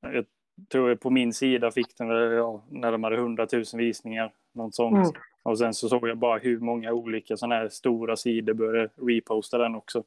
[0.00, 0.24] Jag
[0.68, 4.32] tror på min sida fick den ja, närmare 100 000 visningar.
[4.52, 4.96] Något sånt.
[4.96, 5.22] Mm.
[5.42, 9.58] Och sen så såg jag bara hur många olika sådana här stora sidor började reposta
[9.58, 10.04] den också.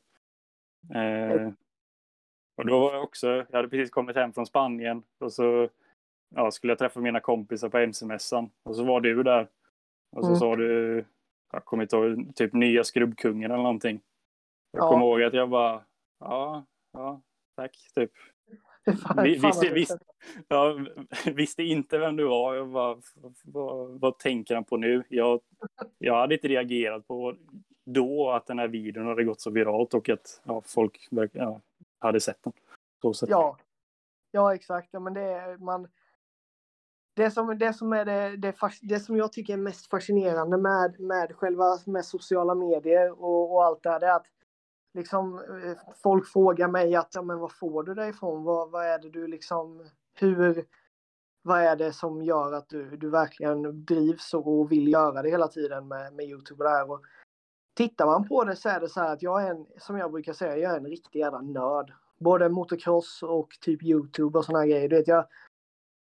[0.94, 1.52] Eh,
[2.56, 5.70] Och då var jag också, jag hade precis kommit hem från Spanien och så
[6.36, 8.50] ja, skulle jag träffa mina kompisar på MC-mässan.
[8.64, 9.48] Och så var du där.
[10.16, 10.40] Och så Mm.
[10.40, 11.06] sa du,
[11.52, 14.02] jag kommer inte ihåg, typ nya skrubbkungen eller någonting.
[14.72, 14.90] Jag Ja.
[14.90, 15.84] kommer ihåg att jag bara,
[16.20, 17.22] ja, ja,
[17.56, 18.12] tack, typ.
[19.02, 19.92] Fan, Vi- fan visst- vad visst.
[19.92, 20.02] roligt.
[20.48, 20.88] Jag
[21.36, 22.56] visste inte vem du var.
[22.56, 22.98] Jag bara,
[23.44, 25.04] vad, vad tänker han på nu?
[25.10, 25.42] Jag,
[25.98, 27.36] jag hade inte reagerat på
[27.86, 31.62] då att den här videon hade gått så viralt och att ja, folk ja,
[32.00, 32.54] hade sett den.
[33.02, 33.30] Så sätt.
[33.30, 33.58] Ja.
[34.32, 34.90] ja, exakt.
[34.92, 35.88] Ja, men det, är- man,
[37.16, 41.00] det, som, det, som är det, det, det som jag tycker är mest fascinerande med,
[41.00, 44.28] med själva med sociala medier och, och allt det här, det är att
[44.94, 48.44] liksom, eh, folk frågar mig att ja, men vad får du det ifrån?
[48.44, 50.66] Vad, vad är det du liksom, hur,
[51.42, 55.48] vad är det som gör att du, du verkligen drivs och vill göra det hela
[55.48, 56.92] tiden med, med Youtube och det här?
[56.92, 57.02] Och
[57.74, 60.12] tittar man på det så är det så här att jag är en, som jag
[60.12, 61.94] brukar säga, jag är en riktig jävla nörd.
[62.20, 64.90] Både motocross och typ Youtube och sådana grejer.
[64.90, 65.26] Du vet, jag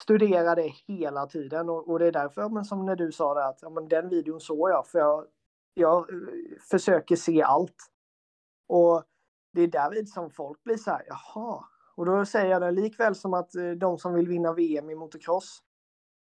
[0.03, 3.47] studerar det hela tiden och, och det är därför, men som när du sa det,
[3.47, 5.27] att ja, men den videon såg jag för jag,
[5.75, 6.19] jag eh,
[6.71, 7.77] försöker se allt.
[8.69, 9.05] Och
[9.53, 11.65] det är därvid som folk blir så här, jaha.
[11.95, 14.95] Och då säger jag det likväl som att eh, de som vill vinna VM i
[14.95, 15.63] motocross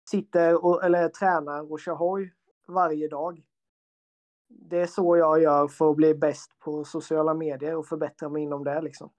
[0.10, 2.34] sitter och, eller tränar och kör hoj
[2.68, 3.44] varje dag.
[4.48, 8.44] Det är så jag gör för att bli bäst på sociala medier och förbättra mig
[8.44, 9.10] inom det liksom.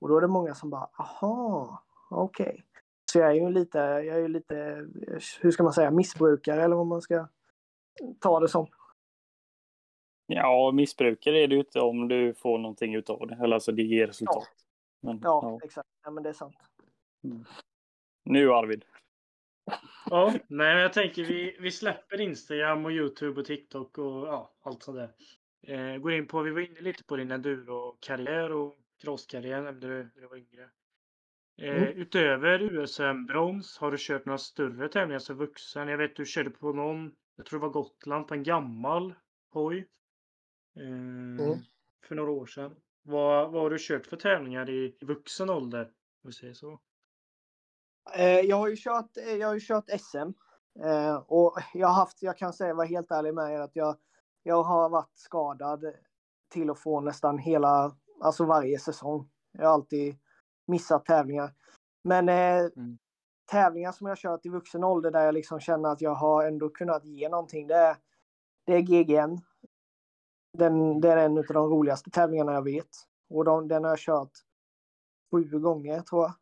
[0.00, 2.64] Och då är det många som bara, aha, okej.
[3.12, 4.86] Så jag är ju lite, jag är ju lite,
[5.40, 7.28] hur ska man säga, missbrukare eller vad man ska
[8.20, 8.66] ta det som.
[10.26, 13.38] Ja, missbrukare är det ju inte om du får någonting utav det.
[13.42, 14.48] Eller alltså det ger resultat.
[15.00, 15.60] Men, Ja, ja.
[15.64, 15.88] exakt.
[16.04, 16.56] Ja, men det är sant.
[18.24, 18.84] Nu Arvid.
[20.10, 24.52] Ja, nej, men jag tänker vi, vi släpper Instagram och Youtube och TikTok och ja,
[24.62, 25.10] allt sånt där.
[25.62, 30.10] Eh, går in på, vi var inne lite på din enduro-karriär och crosskarriär nämnde du
[30.14, 30.70] när du var yngre.
[31.58, 31.88] Eh, Mm.
[31.98, 35.88] Utöver USM-brons har du kört några större tävlingar som vuxen.
[35.88, 39.14] Jag vet du körde på någon, jag tror det var Gotland, på en gammal
[39.50, 39.78] hoj.
[40.76, 41.58] Eh, Mm.
[42.08, 42.76] För några år sedan.
[43.02, 45.84] Vad, vad har du kört för tävlingar i vuxen ålder?
[46.24, 46.80] Om vi säger så.
[48.16, 50.32] Eh, jag har ju kört, eh, jag har ju kört SM.
[50.84, 53.96] Eh, och jag har haft, jag kan säga, vara helt ärlig med er, att jag,
[54.42, 55.84] jag har varit skadad
[56.48, 59.30] till och från nästan hela, alltså varje säsong.
[59.52, 60.16] Jag har alltid
[60.68, 61.54] missat tävlingar.
[62.04, 62.98] Men eh, Mm.
[63.50, 66.68] tävlingar som jag kört i vuxen ålder där jag liksom känner att jag har ändå
[66.68, 67.96] kunnat ge någonting, det är,
[68.66, 69.40] det är GGN.
[70.58, 72.88] Den, det är en av de roligaste tävlingarna jag vet.
[73.30, 74.32] Och de, den har jag kört
[75.30, 76.32] sju gånger tror jag.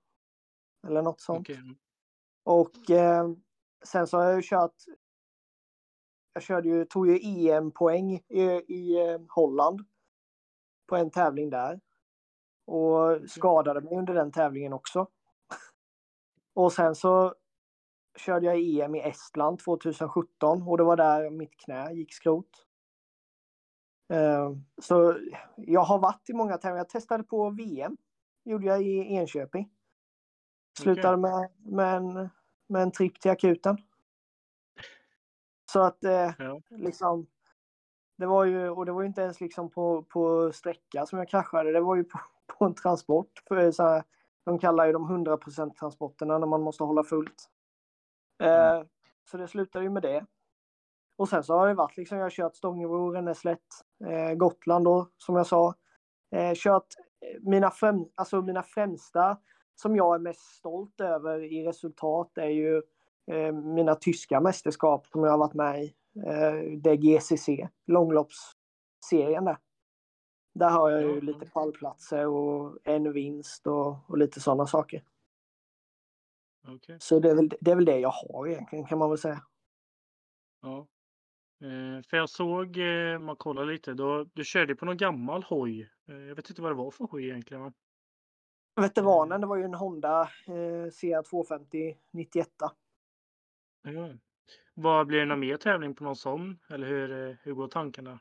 [0.90, 1.48] Eller något sånt.
[1.48, 1.76] Mm.
[2.44, 3.30] Och eh,
[3.84, 4.74] sen så har jag ju kört.
[6.32, 9.80] Jag körde ju, tog ju EM-poäng i, i eh, Holland.
[10.86, 11.80] På en tävling där.
[12.66, 15.06] Och skadade mig under den tävlingen också.
[16.54, 17.34] Och sen så
[18.18, 22.66] körde jag EM i Estland 2017 och det var där mitt knä gick skrot.
[24.12, 24.52] Eh,
[24.82, 25.18] så
[25.56, 26.78] jag har varit i många tävlingar.
[26.78, 27.96] Jag testade på VM.
[28.44, 29.70] Gjorde jag i Enköping.
[30.78, 32.30] Slutade med, med, en,
[32.66, 33.76] med en tripp till akuten.
[35.72, 36.60] Så att eh, Ja.
[36.70, 37.26] liksom.
[38.18, 41.28] Det var ju, och det var ju inte ens liksom på, på sträcka som jag
[41.28, 41.72] kraschade.
[41.72, 43.42] Det var ju på, på en transport.
[43.48, 44.02] För så här,
[44.44, 47.50] de kallar ju de 100% transporterna när man måste hålla fullt.
[48.42, 48.82] Eh,
[49.30, 50.26] Så det slutade ju med det.
[51.18, 53.60] Och sen så har det varit liksom, jag har kört Stångebro, Renneslätt,
[54.06, 55.74] eh, Gotland då, som jag sa.
[56.30, 56.86] Eh, kört
[57.20, 59.38] eh, mina, främ, alltså mina främsta
[59.74, 62.82] som jag är mest stolt över i resultat är ju
[63.30, 65.94] eh, mina tyska mästerskap som jag har varit med i.
[66.26, 69.58] Eh, det är GCC, långloppsserien där.
[70.58, 75.02] Där har jag ju lite pallplatser och en vinst och, och lite sådana saker.
[76.68, 76.96] Okej.
[77.00, 79.42] Så det är, väl, det är väl det jag har egentligen kan man väl säga.
[80.62, 80.86] Ja.
[81.60, 85.90] Eh, för jag såg, eh, man kollar lite, då, du körde på någon gammal hoj.
[86.08, 87.62] Eh, jag vet inte vad det var för hoj egentligen.
[87.62, 87.72] va?
[88.76, 92.48] Veteranen, det var ju en Honda eh, CR250 91.
[93.82, 94.10] Ja.
[94.74, 96.58] Vad blir det någon mer tävling på någon sån?
[96.68, 98.20] Eller hur, eh, hur går tankarna?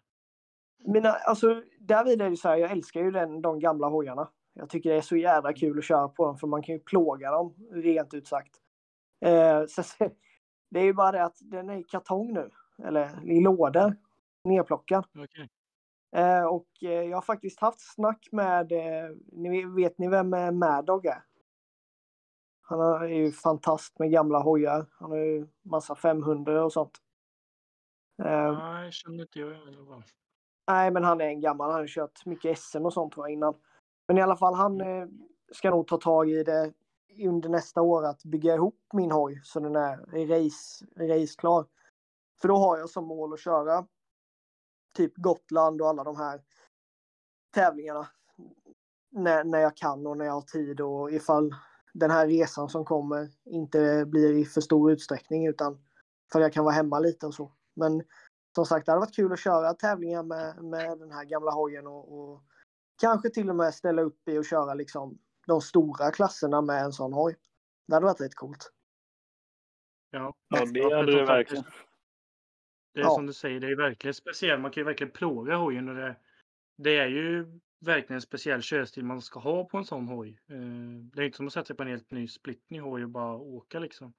[0.87, 4.29] Mina, alltså, därvid är det så här, jag älskar ju den, de gamla hojarna.
[4.53, 6.79] Jag tycker det är så jävla kul att köra på dem för man kan ju
[6.79, 8.55] plåga dem, rent ut sagt.
[9.25, 9.81] Eh, så,
[10.69, 12.49] det är ju bara det att den är i kartong nu,
[12.83, 13.95] eller i lådor,
[14.43, 15.05] nerplockad.
[15.15, 15.49] Okej.
[16.15, 20.51] Eh, och eh, jag har faktiskt haft snack med, eh, ni, vet ni vem eh,
[20.51, 21.23] Mad Dog är?
[22.61, 24.85] Han är ju fantast med gamla hojar.
[24.91, 26.97] Han har ju massa 500 och sånt.
[28.23, 29.51] Eh, Nej, känner inte jag.
[29.51, 30.03] i alla fall.
[30.67, 31.71] Nej, men han är en gammal.
[31.71, 33.53] Han har kört mycket SM och sånt jag innan.
[34.07, 35.07] Men i alla fall, han eh,
[35.51, 36.73] ska nog ta tag i det
[37.25, 39.97] under nästa år att bygga ihop min hoj så den är
[40.27, 41.65] race, raceklar.
[42.41, 43.87] För då har jag som mål att köra
[44.95, 46.41] typ Gotland och alla de här
[47.53, 48.07] tävlingarna
[49.11, 51.55] när, när jag kan och när jag har tid och ifall
[51.93, 55.77] den här resan som kommer inte blir i för stor utsträckning utan
[56.31, 57.51] för jag kan vara hemma lite och så.
[57.73, 58.03] Men
[58.55, 61.87] som sagt, det hade varit kul att köra tävlingar med, med den här gamla hojen
[61.87, 62.43] och, och
[63.01, 66.91] kanske till och med ställa upp i och köra liksom de stora klasserna med en
[66.91, 67.35] sån hoj.
[67.87, 68.71] Det hade varit rätt coolt.
[70.11, 71.63] Ja, Ja, det hade det verkligen.
[72.93, 73.09] Det är Ja.
[73.09, 74.61] som du säger, det är verkligen speciellt.
[74.61, 76.15] Man kan ju verkligen plåga hojen och det,
[76.77, 80.41] det är ju verkligen en speciell körstil man ska ha på en sån hoj.
[80.49, 80.55] Eh,
[81.13, 83.35] Det är inte som att sätta sig på en helt ny splittny hoj och bara
[83.35, 84.13] åka liksom.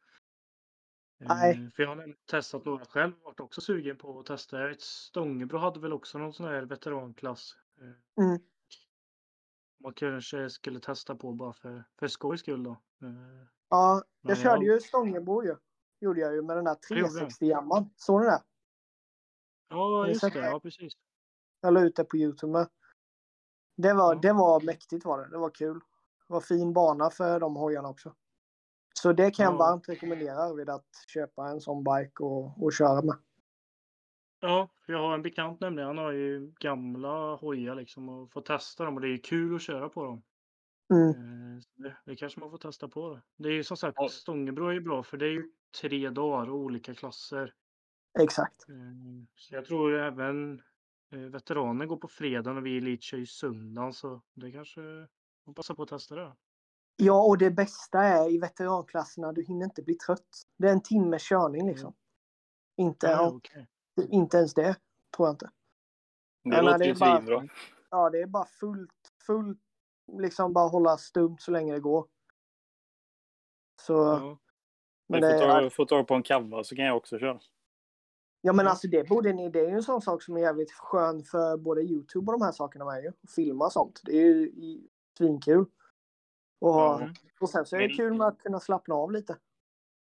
[1.19, 1.71] Nej.
[1.77, 4.61] För jag har testat några själv och varit också sugen på att testa.
[4.61, 7.57] Jag vet Stångebro hade väl också någon sån här veteranklass.
[7.81, 8.39] eh, Mm.
[9.81, 12.71] Man kanske skulle testa på bara för, för skojs skull då.
[12.71, 12.77] Eh,
[13.69, 15.57] Ja, Men jag körde jag- ju Stångebro ju.
[16.01, 17.29] Gjorde jag ju med den där Det gjorde jag.
[17.31, 17.91] 360-jamman.
[17.97, 18.43] Såg ni det?
[19.69, 20.39] Ja, just det.
[20.39, 20.93] Ja, precis.
[21.61, 22.69] Jag la ut det på Youtube.
[23.77, 24.21] Det var, Ja.
[24.21, 25.31] det var mäktigt var det.
[25.31, 25.79] Det var kul.
[26.27, 28.15] Det var fin bana för de hojarna också.
[29.03, 29.59] Så det kan jag Ja.
[29.59, 33.17] varmt rekommendera vid att köpa en sån bike och, och köra med.
[34.41, 35.87] Ja, jag har en bekant nämligen.
[35.87, 39.63] Han har ju gamla hojar liksom och får testa dem och det är kul att
[39.63, 40.23] köra på dem.
[40.95, 41.11] Mm.
[41.57, 43.15] Eh, Det, det kanske man får testa på.
[43.15, 44.09] Det, det är ju som sagt, Ja.
[44.09, 47.55] Stångebro är ju bra för det är ju tre dagar och olika klasser.
[48.21, 48.69] Exakt.
[48.69, 48.75] Eh,
[49.37, 50.63] Så jag tror även
[51.13, 54.81] eh, veteraner går på fredagen och vi elit kör ju söndagen så det kanske
[55.47, 56.33] man passar på att testa det.
[56.97, 60.43] Ja, och det bästa är i veteranklasserna, du hinner inte bli trött.
[60.59, 61.95] Det är en timmes körning liksom.
[62.77, 63.67] Inte, Ja, ja, okej.
[64.11, 64.77] inte ens det,
[65.17, 65.47] tror jag inte.
[66.45, 67.49] Det men låter det ju svinbra.
[67.91, 69.61] Ja, det är bara fullt, fullt,
[70.13, 72.07] liksom bara hålla stumt så länge det går.
[73.83, 74.39] Så, Ja.
[75.09, 77.41] men det, får ta, får ta på en kavva så kan jag också köra.
[78.41, 80.73] ja men alltså det borde ni, det är ju en sån sak som är jävligt
[80.73, 83.13] skön för både Youtube och de här sakerna med ju.
[83.37, 84.01] Filma sånt.
[84.05, 84.53] Det är ju
[85.19, 85.67] svinkul.
[86.59, 87.15] Och, Mm.
[87.41, 89.37] och sen så är det kul med att kunna slappna av lite.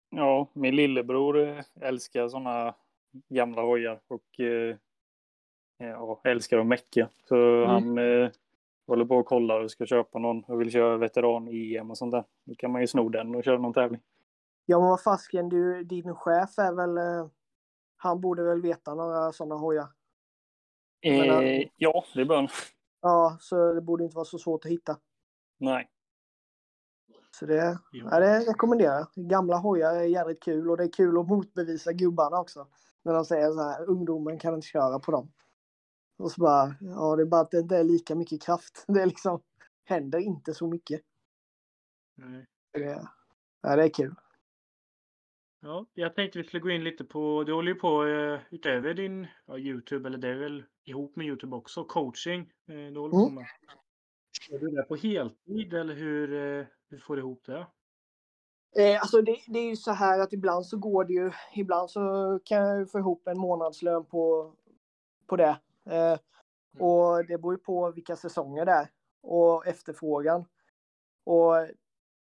[0.10, 2.76] Ja, min lillebror eh, älskar sådana
[3.30, 4.76] gamla hojar och eh,
[5.78, 7.10] ja, älskar att mecka.
[7.24, 8.30] Så han eh,
[8.88, 12.24] håller på och kollar och ska köpa någon och vill köra veteran-EM och sånt där.
[12.46, 14.02] Då kan man ju sno den och köra någon tävling.
[14.66, 17.28] Ja men vad fasken, du, din chef är väl, eh,
[17.98, 19.88] han borde väl veta några sådana hojar.
[21.02, 22.48] Eh, ja, det bör han.
[23.02, 24.98] Ja, så det borde inte vara så svårt att hitta.
[25.58, 25.90] Nej.
[27.40, 29.30] Så det, ja, det rekommenderar jag.
[29.30, 32.68] Gamla hojar är jävligt kul och det är kul att motbevisa gubbarna också.
[33.04, 35.32] När de säger så här, ungdomen kan inte köra på dem.
[36.18, 38.84] Och så bara, ja det är bara att det inte är lika mycket kraft.
[38.88, 39.42] Det är liksom,
[39.86, 41.02] händer inte så mycket.
[42.16, 42.46] Nej.
[42.74, 43.08] Det,
[43.62, 44.16] ja, det är kul.
[45.62, 48.94] Ja, jag tänkte vi skulle gå in lite på, du håller ju på eh, utöver
[48.94, 52.42] din ja, Youtube, eller det är väl ihop med Youtube också, coaching.
[52.42, 53.36] eh, Du håller på Mm.
[53.36, 53.46] med.
[54.52, 57.68] Är du där på heltid eller hur, hur får du ihop det?
[58.76, 61.90] Eh, alltså det, det är ju så här att ibland så går det ju, ibland
[61.90, 64.54] så kan jag ju få ihop en månadslön på,
[65.28, 65.60] på det.
[65.86, 66.20] Eh,
[66.80, 68.90] och det beror ju på vilka säsonger det är
[69.22, 70.46] och efterfrågan.
[71.24, 71.54] Och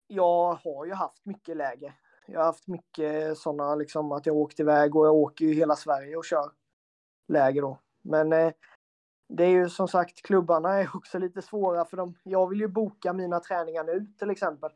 [0.08, 1.94] jag har ju haft mycket läge.
[2.28, 5.76] Jag har haft mycket sådana liksom att jag åkt iväg och jag åker ju hela
[5.76, 6.52] Sverige och kör
[7.28, 7.80] läger då.
[8.02, 8.54] Men eh,
[9.28, 12.68] det är ju som sagt klubbarna är också lite svåra för de, jag vill ju
[12.68, 14.72] boka mina träningar nu till exempel.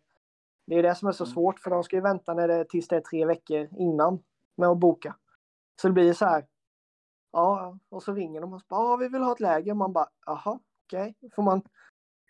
[0.67, 1.33] Det är det som är så Mm.
[1.33, 4.23] svårt för de ska ju vänta när det, tills det är tre veckor innan
[4.57, 5.15] med att boka.
[5.81, 6.45] Så det blir så här.
[7.31, 9.73] Ja, och så ringer de och bara, ja, vi vill ha ett läger.
[9.73, 11.15] Man bara, jaha, okej.
[11.19, 11.29] Okay.
[11.35, 11.61] får man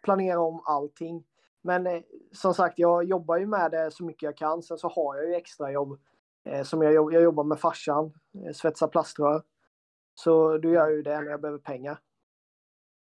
[0.03, 1.25] planera om allting.
[1.61, 2.01] Men eh,
[2.31, 4.63] som sagt, jag jobbar ju med det så mycket jag kan.
[4.63, 5.99] Sen så har jag ju extra jobb.
[6.45, 8.13] Eh, som jag, jag jobbar med farsan,
[8.45, 9.43] eh, svetsa plaströr.
[10.13, 11.99] Så då gör jag ju det när jag behöver pengar.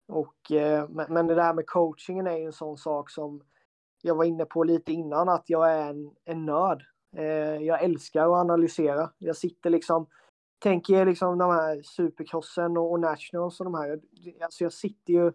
[0.08, 3.44] Och, eh, men, det där med coachingen är ju en sån sak som
[4.02, 6.84] jag var inne på lite innan att jag är en, en nörd.
[7.16, 9.12] Eh, jag älskar att analysera.
[9.18, 10.08] Jag sitter liksom,
[10.60, 14.02] tänker er liksom de här supercrossen och, och nationals och de här.
[14.42, 15.32] Alltså jag sitter ju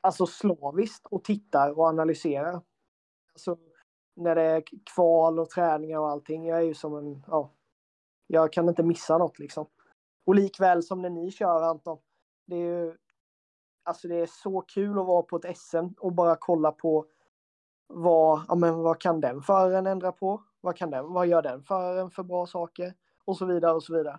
[0.00, 2.60] alltså slaviskt och tittar och analyserar.
[3.32, 3.56] Alltså
[4.16, 4.62] när det är
[4.94, 6.46] kval och träningar och allting.
[6.46, 7.52] Jag är ju som en, ja.
[8.26, 9.66] Jag kan inte missa något liksom.
[10.26, 11.98] Och likväl som när ni kör Anton.
[12.46, 12.96] Det är ju,
[13.88, 17.06] alltså det är så kul att vara på ett SM och bara kolla på
[17.86, 20.42] vad, ja, men vad kan den föraren ändra på?
[20.60, 22.94] Vad, kan den, vad gör den föraren för bra saker?
[23.24, 24.18] Och så vidare och så vidare.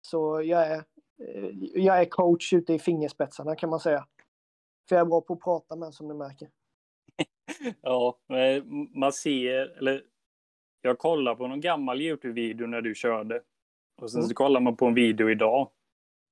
[0.00, 0.76] Så jag är,
[1.22, 4.06] eh, jag är coach ute i fingerspetsarna kan man säga.
[4.88, 6.50] För jag är bra på att prata med som ni märker.
[7.80, 8.18] ja,
[8.94, 10.02] man ser, eller
[10.82, 13.42] jag kollar på någon gammal Youtube-video när du körde.
[14.02, 14.28] Och sen mm.
[14.28, 15.70] så kollar man på en video idag.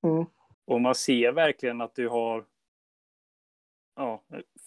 [0.03, 0.25] Mm.
[0.65, 2.45] Och man ser verkligen att du har
[3.97, 4.25] ja,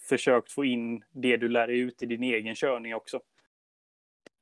[0.08, 3.20] försökt få in det du lär dig ut i din egen körning också.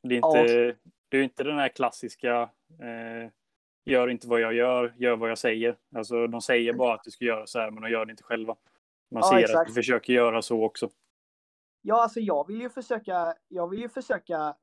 [0.03, 0.75] Det är inte, ja.
[1.09, 3.31] det är inte den här klassiska eh,
[3.87, 5.77] gör inte vad jag gör, gör vad jag säger.
[5.96, 8.22] Alltså de säger bara att du ska göra så här men de gör det inte
[8.22, 8.57] själva.
[9.11, 9.59] Man ja, ser exakt.
[9.59, 10.88] att du försöker göra så också.
[11.83, 14.57] Ja, alltså jag vill ju försöka, jag vill ju försöka,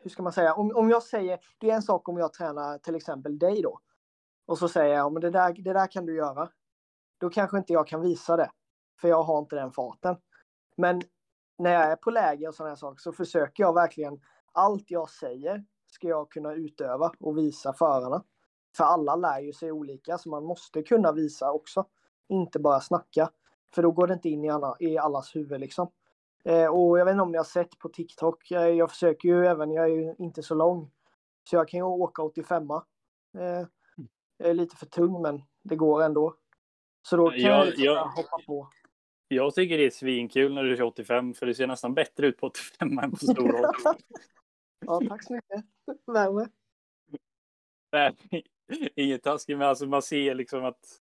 [0.00, 2.78] hur ska man säga, om, om jag säger, det är en sak om jag tränar
[2.78, 3.80] till exempel dig då.
[4.46, 6.48] Och så säger jag, men det där, det där kan du göra.
[7.18, 8.50] Då kanske inte jag kan visa det.
[9.00, 10.16] För jag har inte den farten.
[10.76, 11.02] Men
[11.58, 14.20] när jag är på läger och sådana här saker så försöker jag verkligen,
[14.52, 18.24] allt jag säger ska jag kunna utöva och visa förarna.
[18.76, 21.86] För alla lär ju sig olika så man måste kunna visa också.
[22.28, 23.30] Inte bara snacka.
[23.74, 25.90] För då går det inte in i, alla, i allas huvud liksom.
[26.44, 28.50] Eh, och jag vet inte om ni har sett på TikTok.
[28.50, 30.90] Jag, jag försöker ju även, jag är ju inte så lång.
[31.50, 32.80] Så jag kan ju åka 85 eh,
[34.36, 36.34] Jag är lite för tung men det går ändå.
[37.02, 38.68] Så då kan jag, jag, jag hoppa på.
[39.32, 42.36] Jag tycker det är svinkul när du kör 85 för det ser nästan bättre ut
[42.36, 43.58] på 85 än på stora
[44.86, 45.64] Ja, tack så mycket.
[46.06, 46.48] Värme.
[47.92, 48.16] Nej,
[48.94, 51.00] inget taskigt men alltså man ser liksom att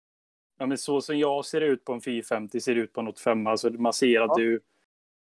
[0.59, 3.47] ja, men så som jag ser ut på en 450 ser ut på en 85
[3.47, 4.45] alltså man ser att ja.
[4.45, 4.61] du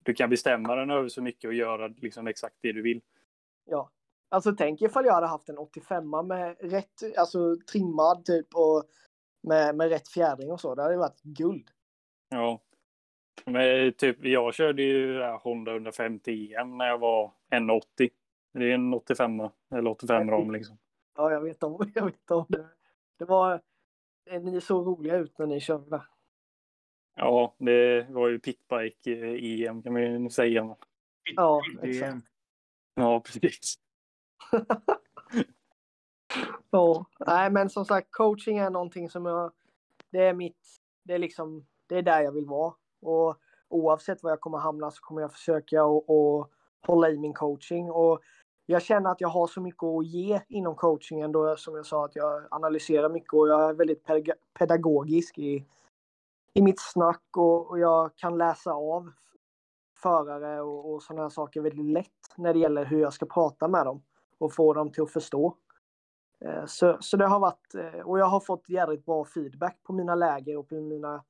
[0.05, 3.01] du kan bestämma den över så mycket och göra liksom exakt det du vill.
[3.65, 3.91] Ja,
[4.29, 8.85] alltså tänk ifall jag hade haft en 85 med rätt, alltså trimmad typ och
[9.43, 10.75] med, med rätt fjädring och så.
[10.75, 11.71] Det hade varit guld.
[12.29, 12.61] Ja.
[13.45, 18.11] Men typ, jag körde ju Honda 150 EM när jag var 1,80.
[18.53, 19.41] Det är en 85
[19.75, 20.79] eller 85 ram liksom.
[21.17, 22.67] Ja, jag vet om, jag vet om det.
[23.19, 23.61] Det var,
[24.41, 26.03] ni såg roliga ut när ni körde.
[27.17, 30.77] Ja, det var ju pitbike-EM kan man ju säga.
[31.37, 32.27] Ja, exakt.
[32.95, 33.79] Ja, precis.
[36.71, 39.53] ja, nej men som sagt coaching är någonting som jag,
[40.11, 42.75] det är mitt, det är liksom, det är där jag vill vara.
[43.03, 43.37] Och
[43.69, 46.51] oavsett var jag kommer hamna så kommer jag försöka och, och
[46.87, 47.91] hålla i min coaching.
[47.91, 48.21] Och
[48.67, 52.05] jag känner att jag har så mycket att ge inom coachingen då som jag sa
[52.05, 54.07] att jag analyserar mycket och jag är väldigt
[54.59, 55.67] pedagogisk i,
[56.55, 59.11] i mitt snack och, och jag kan läsa av
[60.03, 63.69] förare och, och sådana här saker väldigt lätt när det gäller hur jag ska prata
[63.69, 64.03] med dem
[64.39, 65.57] och få dem till att förstå.
[66.45, 69.93] Eh, så, så det har varit, eh, och jag har fått jävligt bra feedback på
[69.93, 71.25] mina läger och på mina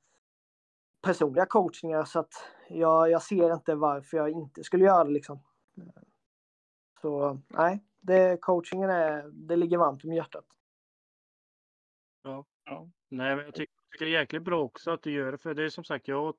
[1.02, 2.32] personliga coachningar så att
[2.68, 5.40] jag, jag ser inte varför jag inte skulle göra det liksom.
[7.00, 10.44] Så nej, det, coachingen är, det ligger varmt om hjärtat.
[12.22, 12.90] Ja, ja.
[13.08, 15.38] Nej, men jag tycker, tycker det är jäkligt bra också att du gör det.
[15.38, 16.34] För det är som sagt, jag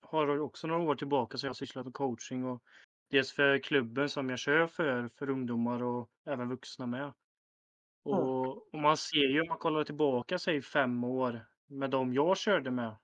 [0.00, 2.62] har också några år tillbaka så jag har sysslat med coaching och
[3.10, 7.12] dels för klubben som jag kör för, för ungdomar och även vuxna med.
[8.02, 12.36] Och, och man ser ju om man kollar tillbaka, säg fem år med de jag
[12.36, 12.96] körde med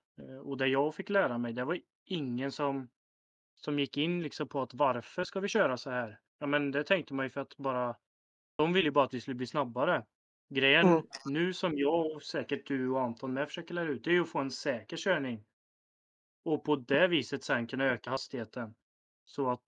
[0.43, 1.53] och det jag fick lära mig.
[1.53, 2.89] Det var ingen som,
[3.55, 6.19] som gick in liksom på att varför ska vi köra så här?
[6.39, 7.95] Ja, men det tänkte man ju för att bara
[8.55, 10.05] de ville ju bara att vi skulle bli snabbare.
[10.49, 11.03] Grejen mm.
[11.25, 14.21] nu som jag och säkert du och Anton med försöker lära ut, det är ju
[14.21, 15.45] att få en säker körning.
[16.43, 18.75] Och på det viset sen kunna öka hastigheten.
[19.25, 19.61] Så att,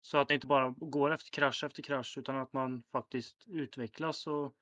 [0.00, 4.26] så att det inte bara går efter krasch efter krasch utan att man faktiskt utvecklas
[4.26, 4.54] och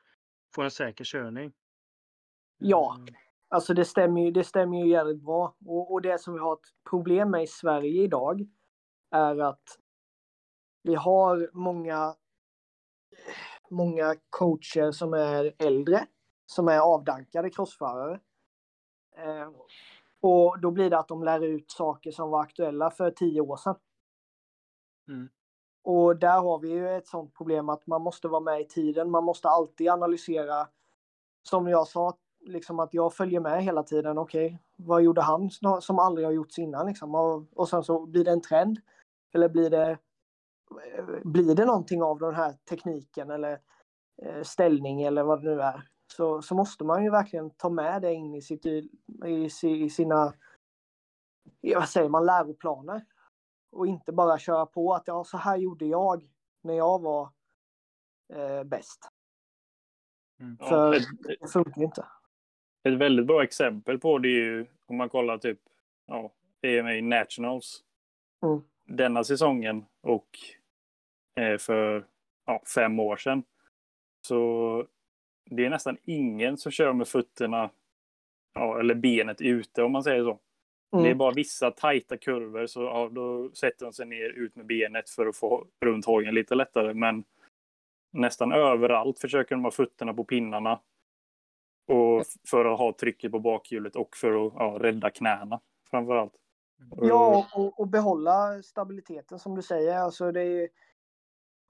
[0.54, 1.52] får en säker körning.
[2.58, 3.14] Ja, mm.
[3.54, 5.56] Alltså det stämmer ju, det stämmer ju jävligt bra.
[5.66, 8.46] Och, och det som vi har ett problem med i Sverige idag
[9.10, 9.78] är att
[10.82, 12.14] vi har många
[13.70, 16.06] många coacher som är äldre,
[16.46, 18.20] som är avdankade crossförare.
[19.16, 19.50] Eh,
[20.20, 23.56] och då blir det att de lär ut saker som var aktuella för tio år
[23.56, 23.76] sedan.
[25.08, 25.28] Mm.
[25.82, 29.10] Och där har vi ju ett sånt problem att man måste vara med i tiden.
[29.10, 30.68] Man måste alltid analysera.
[31.42, 34.18] Som jag sa, liksom att jag följer med hela tiden.
[34.18, 35.50] Okej, okay, vad gjorde han
[35.80, 36.86] som aldrig har gjorts innan?
[36.86, 37.14] Liksom?
[37.14, 38.80] Och, och sen så blir det en trend.
[39.32, 39.98] Eller blir det
[41.24, 43.60] blir det någonting av den här tekniken eller
[44.22, 48.02] eh, ställning eller vad det nu är så, så måste man ju verkligen ta med
[48.02, 48.90] det in i, sitt, i,
[49.62, 50.34] i sina
[51.60, 53.04] vad säger man, läroplaner.
[53.70, 56.28] Och inte bara köra på att ja, så här gjorde jag
[56.62, 57.30] när jag var
[58.32, 59.08] eh, bäst.
[60.40, 60.58] Mm.
[60.58, 61.00] För ja,
[61.40, 62.06] det funkar inte.
[62.88, 65.58] Ett väldigt bra exempel på det är ju om man kollar typ
[66.06, 66.32] ja,
[66.62, 67.84] EMA Nationals.
[68.42, 68.60] Mm.
[68.86, 70.38] Denna säsongen och
[71.36, 72.04] Eh, för
[72.46, 73.42] ja, fem år sedan.
[74.26, 74.86] Så
[75.50, 77.70] det är nästan ingen som kör med fötterna
[78.54, 80.38] ja, eller benet ute om man säger så.
[81.02, 84.66] Det är bara vissa tajta kurvor så ja, då sätter de sig ner ut med
[84.66, 86.94] benet för att få runt hojen lite lättare.
[86.94, 87.24] Men
[88.12, 90.80] nästan överallt försöker de ha fötterna på pinnarna.
[91.86, 95.60] Och för att ha trycket på bakhjulet och för att ja, rädda knäna
[95.90, 96.32] framför allt.
[96.96, 99.98] Ja, och, och behålla stabiliteten som du säger.
[99.98, 100.68] Alltså det är,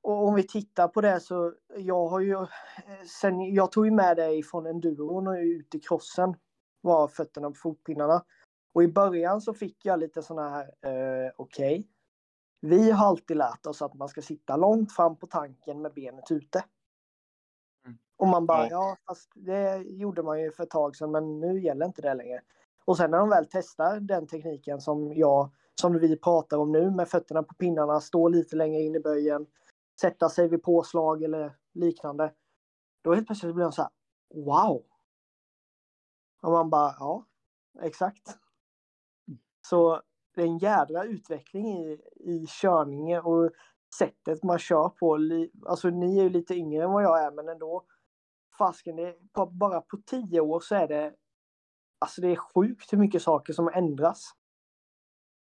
[0.02, 2.46] och om vi tittar på det så jag har ju
[3.20, 6.36] sen jag tog ju med dig från enduron och ut i crossen
[6.80, 8.24] var fötterna på fotpinnarna.
[8.74, 11.78] Och i början så fick jag lite sådana här, eh, okej.
[11.78, 11.84] Okay.
[12.60, 16.30] Vi har alltid lärt oss att man ska sitta långt fram på tanken med benet
[16.30, 16.64] ute.
[18.16, 18.68] Och man bara, ja.
[18.70, 22.14] ja, fast det gjorde man ju för ett tag sedan, men nu gäller inte det
[22.14, 22.40] längre.
[22.84, 25.50] Och sen när de väl testar den tekniken som jag,
[25.80, 29.46] som vi pratar om nu med fötterna på pinnarna, stå lite längre in i böjen,
[30.00, 32.32] sätta sig vid påslag eller liknande.
[33.02, 33.90] Då helt plötsligt blir de så här,
[34.34, 34.82] wow!
[36.42, 37.24] Och man bara, ja,
[37.82, 38.38] exakt.
[39.68, 40.02] Så
[40.34, 43.50] det är en jädra utveckling i, i körningen och
[43.98, 45.18] sättet man kör på.
[45.66, 47.84] Alltså ni är ju lite yngre än vad jag är men ändå.
[48.58, 51.14] Fasken, det, på, bara på tio år så är det
[52.04, 54.34] Alltså det är sjukt hur mycket saker som ändras.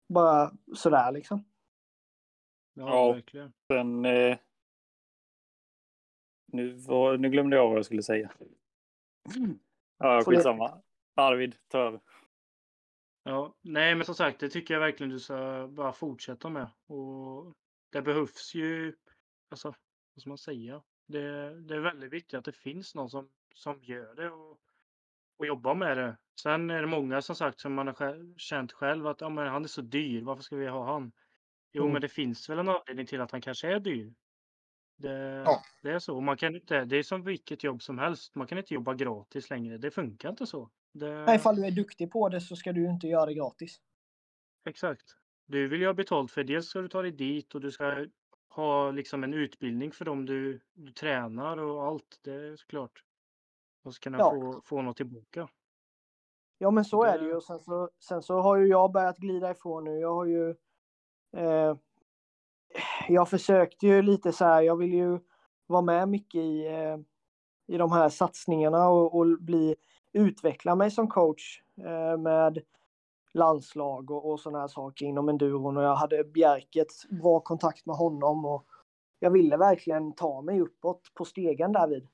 [0.09, 1.45] Bara sådär liksom.
[2.75, 3.53] Ja, ja verkligen.
[3.67, 4.39] Sen, eh,
[6.47, 8.33] nu, var, nu glömde jag vad jag skulle säga.
[9.99, 10.83] Ja, skitsamma.
[11.15, 12.01] Arvid, ta över.
[13.23, 16.71] Ja, nej men som sagt, det tycker jag verkligen du ska bara fortsätta med.
[16.87, 17.55] Och
[17.91, 18.97] det behövs ju,
[19.49, 19.75] alltså,
[20.15, 20.83] vad ska man säga?
[21.13, 24.59] Det, det är väldigt viktigt att det finns någon som, som gör det och,
[25.37, 26.17] och jobbar med det.
[26.41, 29.65] Sen är det många som sagt som man har känt själv att ja, men han
[29.65, 31.13] är så dyr, varför ska vi ha han?
[31.73, 31.93] Jo, mm.
[31.93, 34.15] men det finns väl en anledning till att han kanske är dyr.
[34.97, 35.63] Det, ja.
[35.83, 36.21] det är så.
[36.21, 38.35] Man kan inte, det är som vilket jobb som helst.
[38.35, 39.79] Man kan inte jobba gratis längre.
[39.79, 40.71] Det funkar inte så.
[40.93, 41.25] Det...
[41.25, 43.81] Nej, ifall du är duktig på det så ska du inte göra det gratis.
[44.65, 45.17] Exakt.
[45.47, 48.07] Du vill ju ha betalt för dels ska du ta dig dit och du ska
[48.55, 52.21] ha liksom en utbildning för dem du, du tränar och allt.
[52.23, 53.05] Det är såklart.
[53.85, 54.31] Och så kan ja.
[54.31, 55.49] få, få något tillbaka.
[56.59, 57.11] Ja, men så det...
[57.11, 57.41] är det ju.
[57.41, 59.99] Sen så, sen så har ju jag börjat glida ifrån nu.
[59.99, 60.51] Jag har ju...
[61.37, 61.77] Eh,
[63.09, 64.63] jag försökte ju lite så här.
[64.63, 65.19] Jag vill ju
[65.67, 66.99] vara med mycket i, eh,
[67.67, 69.77] i de här satsningarna och, och bli
[70.13, 72.63] utveckla mig som coach eh, med
[73.35, 77.97] landslag och, och sådana här saker inom enduron och jag hade Bjerket, bra kontakt med
[77.97, 78.67] honom och
[79.19, 82.09] jag ville verkligen ta mig uppåt på stegen därvid.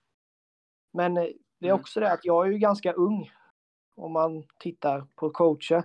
[0.93, 1.23] Men eh,
[1.61, 1.81] det är mm.
[1.81, 3.31] också det att jag är ju ganska ung
[3.97, 5.85] om man tittar på coacher.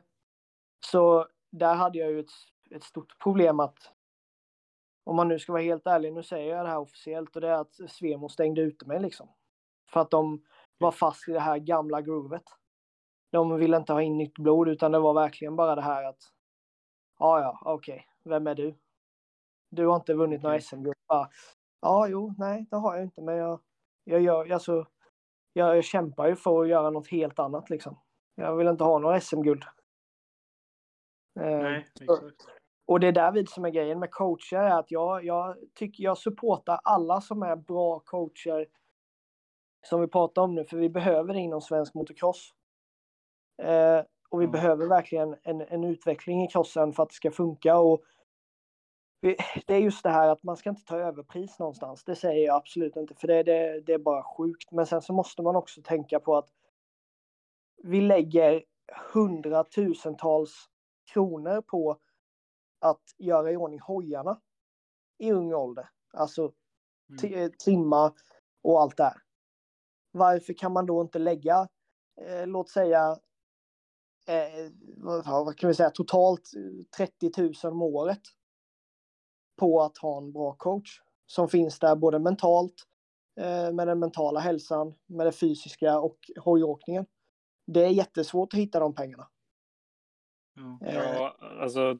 [0.85, 2.31] Så där hade jag ju ett,
[2.71, 3.77] ett stort problem att
[5.03, 7.49] om man nu ska vara helt ärlig, nu säger jag det här officiellt och det
[7.49, 9.29] är att Svemo stängde ute mig liksom.
[9.89, 10.43] För att de
[10.77, 12.43] var fast i det här gamla groovet.
[13.33, 16.19] De ville inte ha in nytt blod utan det var verkligen bara det här att
[17.19, 18.31] ja, ja, okej, okay.
[18.31, 18.75] vem är du?
[19.69, 20.95] Du har inte vunnit några SM-guld.
[21.81, 23.59] Ja, jo, nej, det har jag inte, men jag,
[24.03, 24.87] jag gör, alltså,
[25.53, 27.99] jag, jag kämpar ju för att göra något helt annat liksom.
[28.35, 29.63] Jag vill inte ha några SM-guld.
[31.39, 31.83] Eh,
[32.85, 36.17] och det är därvid som är grejen med coacher, är att jag, jag tycker jag
[36.17, 38.67] supportar alla som är bra coacher
[39.85, 42.53] som vi pratar om nu, för vi behöver det inom svensk motocross.
[43.57, 44.51] Eh, och vi mm.
[44.51, 47.77] behöver verkligen en, en utveckling i crossen för att det ska funka.
[47.77, 48.03] Och
[49.21, 49.35] vi,
[49.67, 52.03] det är just det här att man ska inte ta överpris någonstans.
[52.03, 54.71] Det säger jag absolut inte, för det, det, det är bara sjukt.
[54.71, 56.49] Men sen så måste man också tänka på att
[57.83, 58.63] vi lägger
[59.13, 60.69] hundratusentals
[61.13, 61.97] kronor på
[62.79, 64.41] att göra i ordning hojarna
[65.17, 65.89] i ung ålder.
[66.13, 66.53] Alltså
[67.23, 67.51] mm.
[67.65, 68.13] trimma
[68.63, 69.21] och allt det här.
[70.11, 71.67] Varför kan man då inte lägga,
[72.21, 73.17] eh, låt säga,
[74.27, 76.51] eh, vad kan vi säga, totalt
[76.97, 78.21] 30 000 om året
[79.59, 82.73] på att ha en bra coach som finns där både mentalt,
[83.39, 87.05] eh, med den mentala hälsan, med det fysiska och hojåkningen.
[87.67, 89.27] Det är jättesvårt att hitta de pengarna.
[90.79, 91.97] Ja, alltså,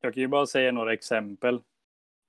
[0.00, 1.54] jag kan ju bara säga några exempel.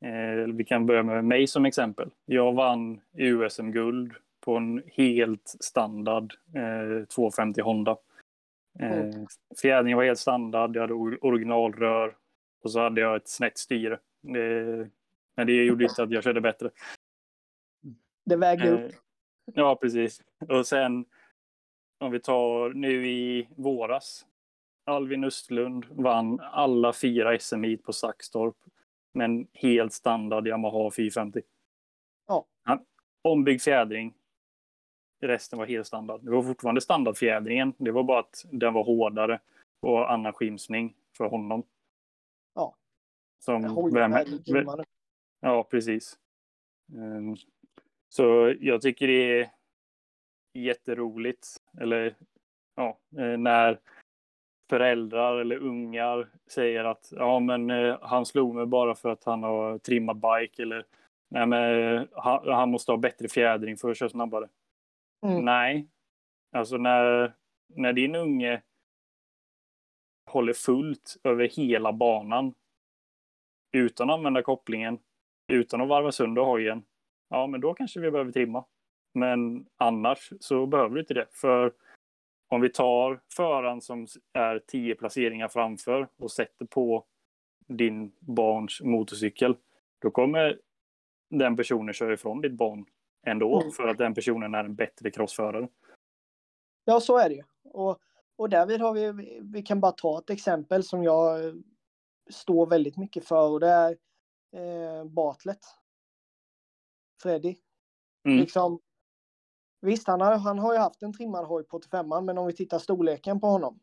[0.05, 2.09] Eh, vi kan börja med mig som exempel.
[2.25, 7.97] Jag vann USM-guld på en helt standard eh, 250 Honda.
[8.79, 9.27] Eh, mm.
[9.61, 12.15] Fjädringen var helt standard, jag hade originalrör
[12.63, 13.93] och så hade jag ett snett styre.
[14.27, 14.87] Eh,
[15.35, 16.69] men det gjorde inte att jag körde bättre.
[18.25, 18.91] Det vägde upp.
[18.91, 18.97] Eh,
[19.45, 20.21] ja, precis.
[20.49, 21.05] Och sen
[22.01, 24.25] om vi tar nu i våras.
[24.83, 28.55] Alvin Östlund vann alla fyra SM på Saxtorp.
[29.13, 31.41] Men helt standard Yamaha 450.
[32.27, 32.45] Ja.
[33.21, 34.13] ombyggd fjädring,
[35.21, 36.21] Resten var helt standard.
[36.23, 37.73] Det var fortfarande standardfjädringen.
[37.77, 39.39] Det var bara att den var hårdare.
[39.81, 41.63] och annan skimsning för honom.
[42.55, 42.75] Ja.
[43.39, 44.15] Som vem,
[45.39, 46.17] ja, precis.
[46.93, 47.35] Um,
[48.09, 49.51] så jag tycker det är
[50.53, 51.47] jätteroligt.
[51.77, 52.15] Eller
[52.75, 53.79] ja, eh, när
[54.69, 59.43] föräldrar eller ungar säger att ja, men eh, han slog mig bara för att han
[59.43, 60.85] har trimmat bike eller
[61.29, 64.47] nej, men eh, han, han måste ha bättre fjädring för att köra snabbare.
[65.21, 65.45] Mm.
[65.45, 65.87] Nej,
[66.51, 67.33] alltså när,
[67.67, 68.61] när din unge
[70.25, 72.53] håller fullt över hela banan
[73.71, 74.99] utan att använda kopplingen,
[75.47, 76.83] utan att varva sönder hojen,
[77.29, 78.65] ja, men då kanske vi behöver trimma.
[79.13, 81.27] Men annars så behöver du inte det.
[81.31, 81.73] För
[82.47, 87.05] om vi tar föraren som är tio placeringar framför och sätter på
[87.67, 89.57] din barns motorcykel,
[90.01, 90.59] då kommer
[91.29, 92.85] den personen köra ifrån ditt barn
[93.25, 93.71] ändå mm.
[93.71, 95.67] för att den personen är en bättre crossförare.
[96.85, 97.43] Ja, så är det ju.
[97.63, 97.99] Och,
[98.35, 101.61] och därvid har vi, vi kan bara ta ett exempel som jag
[102.29, 103.97] står väldigt mycket för och det är
[104.55, 105.65] eh, Bartlett.
[107.23, 107.55] Freddy.
[108.25, 108.39] Mm.
[108.39, 108.79] Liksom,
[109.81, 112.53] visst, han har, han har ju haft en trimmad hoj på 85 men om vi
[112.53, 113.79] tittar storleken på honom.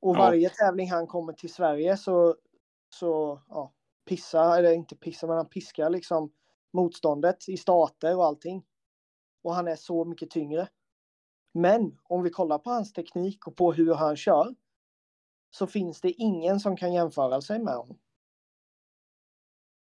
[0.00, 0.18] Och ja.
[0.18, 2.36] varje tävling han kommer till Sverige så,
[2.88, 3.72] så ja,
[4.04, 6.32] pissa, eller inte pissa, men han piskar liksom
[6.74, 8.64] motståndet i starter och allting.
[9.42, 10.68] Och han är så mycket tyngre.
[11.52, 14.54] Men om vi kollar på hans teknik och på hur han kör
[15.50, 17.98] så finns det ingen som kan jämföra sig med honom.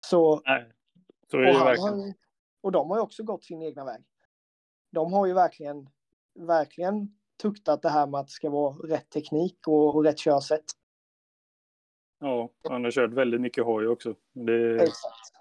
[0.05, 0.71] Så, Nej,
[1.31, 1.99] så är det verkligen.
[1.99, 2.13] Har,
[2.61, 4.03] och de har ju också gått sin egna väg.
[4.91, 5.89] De har ju verkligen,
[6.35, 10.65] verkligen tuktat det här med att det ska vara rätt teknik och, och rätt körsätt.
[12.19, 14.15] Ja, han har kört väldigt mycket hoj också.
[14.33, 14.75] Det...
[14.75, 15.36] Exakt.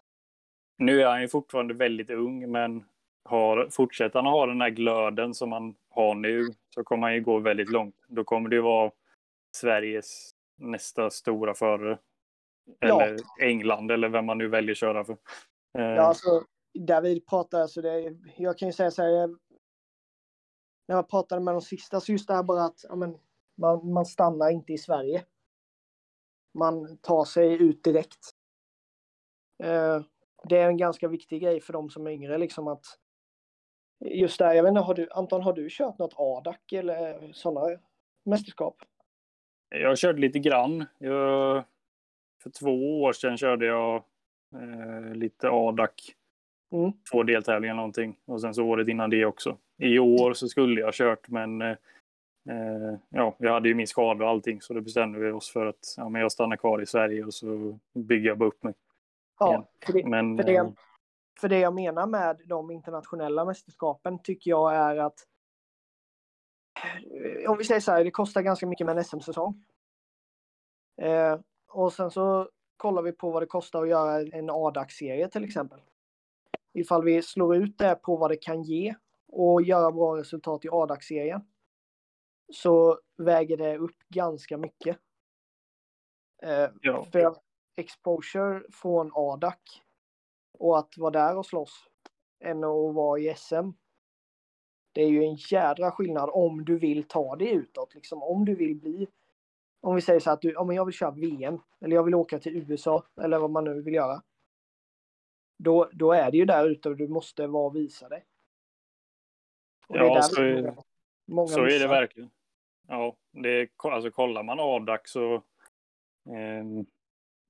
[0.77, 2.85] Nu är han ju fortfarande väldigt ung, men
[3.25, 7.21] har, fortsätter han ha den här glöden som han har nu så kommer han ju
[7.21, 7.97] gå väldigt långt.
[8.09, 8.91] Då kommer det vara
[9.57, 11.99] Sveriges nästa stora förare.
[12.81, 13.47] Eller ja.
[13.47, 15.17] England eller vem man nu väljer att köra för.
[15.73, 16.45] Ja, alltså,
[16.79, 19.29] David pratar, alltså det, jag kan ju säga så här.
[20.89, 23.19] När jag pratade med de sista så just det här bara att ja, men,
[23.55, 25.25] man, man stannar inte i Sverige.
[26.55, 28.31] Man tar sig ut direkt.
[29.63, 30.03] Eh,
[30.49, 32.85] det är en ganska viktig grej för de som är yngre liksom att
[34.05, 37.79] just där, jag vet inte, har du, Anton, har du kört något ADAC eller sådana
[38.25, 38.77] mästerskap?
[39.69, 40.85] Jag kört lite grann.
[40.99, 41.65] Jag,
[42.43, 43.95] för två år sedan körde jag
[44.55, 45.91] eh, lite ADAC.
[46.73, 46.93] Mm.
[47.13, 48.17] Två deltävlingar någonting.
[48.25, 49.57] Och sen så året innan det också.
[49.79, 51.77] I år så skulle jag kört men eh,
[53.09, 55.95] ja, jag hade ju min skada och allting så då bestämde vi oss för att
[55.97, 58.75] ja, men jag stannar kvar i Sverige och så bygger jag bara upp mig.
[59.39, 60.71] Ja, för det, men, för, det, eh,
[61.41, 65.27] för det jag menar med de internationella mästerskapen tycker jag är att
[66.85, 69.65] Eh, om vi säger så här, det kostar ganska mycket med en SM-säsong.
[71.03, 75.45] Eh, och sen så kollar vi på vad det kostar att göra en A-dagsserie till
[75.45, 75.81] exempel.
[76.73, 78.95] Ifall vi slår ut det på vad det kan ge
[79.29, 81.41] och göra bra resultat i A-dagsserien
[82.53, 84.99] så väger det upp ganska mycket.
[86.43, 87.05] Eh, ja.
[87.13, 87.19] För
[87.77, 89.59] exposure från ADAC
[90.59, 91.89] och att vara där och slåss
[92.41, 93.71] än att vara i SM
[94.97, 97.95] det är ju en jädra skillnad om du vill ta det utåt.
[97.95, 99.07] Liksom, om du vill bli...
[99.81, 102.15] Om vi säger så att du, ja, men jag vill köra VM eller jag vill
[102.15, 104.23] åka till USA eller vad man nu vill göra.
[105.59, 108.25] Då, då är det ju där ute och du måste vara och visa dig.
[109.89, 110.77] Och ja, så, är, många,
[111.27, 112.31] många så är det verkligen.
[112.89, 116.65] Ja, det, alltså kollar man ADAC så eh,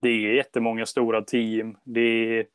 [0.07, 1.77] det är jättemånga stora team.
[1.85, 2.47] Det är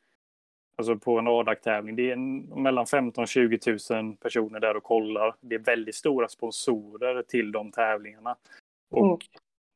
[0.76, 1.95] Alltså på en ADAC-tävling.
[1.95, 2.16] Det är
[2.62, 5.36] mellan 15 20 000 personer där och kollar.
[5.41, 8.36] Det är väldigt stora sponsorer till de tävlingarna.
[8.91, 9.18] Och mm.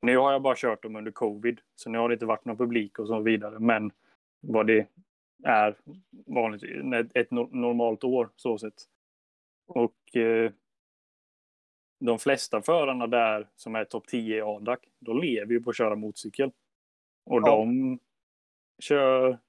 [0.01, 2.57] nu har jag bara kört dem under covid, så nu har det inte varit någon
[2.57, 3.59] publik och så vidare.
[3.59, 3.91] Men
[4.41, 4.87] vad det
[5.43, 5.75] är
[6.25, 6.63] vanligt,
[7.13, 8.83] ett normalt år så sett.
[9.67, 10.51] Och eh,
[11.99, 15.77] de flesta förarna där som är topp 10 i ADAC, de lever ju på att
[15.77, 16.51] köra motorcykel.
[17.25, 17.45] Och ja.
[17.45, 17.99] de
[18.79, 19.39] kör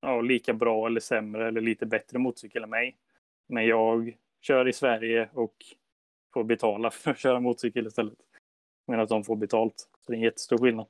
[0.00, 2.98] ja, lika bra eller sämre eller lite bättre motorcykel än mig.
[3.46, 5.54] Men jag kör i Sverige och
[6.34, 8.18] får betala för att köra motorcykel istället.
[8.86, 9.88] Medan de får betalt.
[10.00, 10.86] Så det är en jättestor skillnad.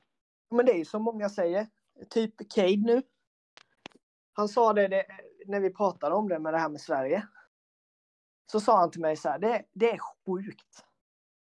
[0.51, 1.67] Men det är som många säger.
[2.09, 3.01] Typ Cade nu.
[4.33, 5.05] Han sa det, det,
[5.45, 7.27] när vi pratade om det med det här med Sverige.
[8.51, 10.85] Så sa han till mig så här, det, det är sjukt.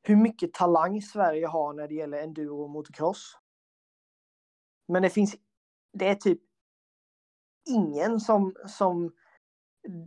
[0.03, 3.38] Hur mycket talang Sverige har när det gäller enduro och motocross.
[4.91, 5.35] Men det finns,
[5.93, 6.39] det är typ
[7.69, 9.11] ingen som, som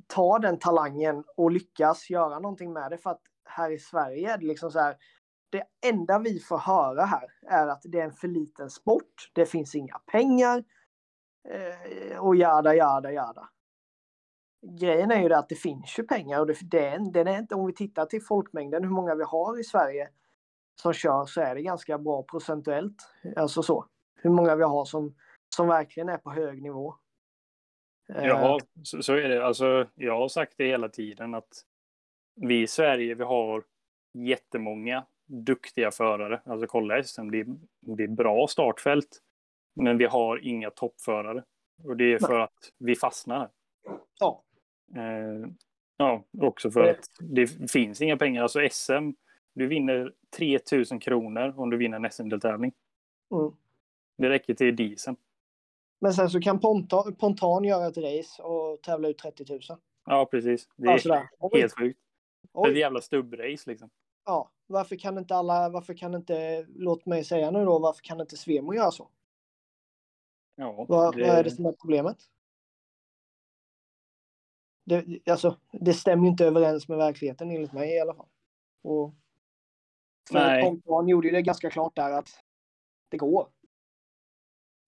[0.07, 2.99] tar den talangen och lyckas göra någonting med det.
[2.99, 4.97] För att här i Sverige är det liksom så här,
[5.51, 9.31] det enda vi får höra här är att det är en för liten sport.
[9.33, 10.65] Det finns inga pengar.
[11.49, 13.49] Eh, och jada, jada, jada.
[14.81, 17.55] Grejen är ju det att det finns ju pengar och det, den, den är inte,
[17.55, 20.09] om vi tittar till folkmängden, hur många vi har i Sverige
[20.83, 22.97] som kör så är det ganska bra procentuellt.
[23.37, 23.87] Alltså så.
[24.25, 25.15] Hur många vi har som,
[25.57, 26.95] som verkligen är på hög nivå.
[28.09, 29.47] Eh, ja, så, så är det.
[29.47, 31.65] Alltså, jag har sagt det hela tiden att
[32.35, 33.65] vi i Sverige, vi har
[34.15, 36.41] jättemånga duktiga förare.
[36.45, 37.47] Alltså kolla SM, det är,
[37.81, 39.21] det är bra startfält.
[39.77, 41.45] Men vi har inga toppförare.
[41.85, 42.43] Och det är för Nej.
[42.43, 43.51] att vi fastnar.
[44.21, 44.45] Ja.
[44.97, 45.49] Eh,
[45.97, 48.43] ja, också för att det finns inga pengar.
[48.43, 49.11] Alltså SM,
[49.55, 52.73] du vinner 3000 kronor om du vinner en SM-deltävling.
[53.31, 53.53] Mm.
[54.17, 55.17] Det räcker till dieseln.
[56.01, 59.61] Men sen så kan Pontan, Pontan göra ett race och tävla ut 30 000.
[60.05, 60.69] Ja, precis.
[60.77, 61.23] Det är alltså
[61.55, 62.01] helt sjukt.
[62.53, 63.91] Det är ett jävla stubbrace liksom.
[64.25, 68.21] Ja, varför kan inte alla, varför kan inte, låt mig säga nu då, varför kan
[68.21, 69.11] inte Svemo göra så?
[70.55, 71.27] Ja, vad, det...
[71.27, 72.17] vad är det som är problemet?
[74.85, 78.29] Det, alltså, det stämmer inte överens med verkligheten enligt mig i alla fall.
[78.83, 79.15] Och
[80.31, 82.29] för Pontan gjorde ju det ganska klart där att
[83.09, 83.49] det går.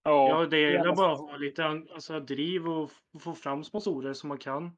[0.06, 2.90] Ja, ja det gäller bara att ha lite alltså, driv och
[3.20, 4.76] få fram sponsorer som man kan.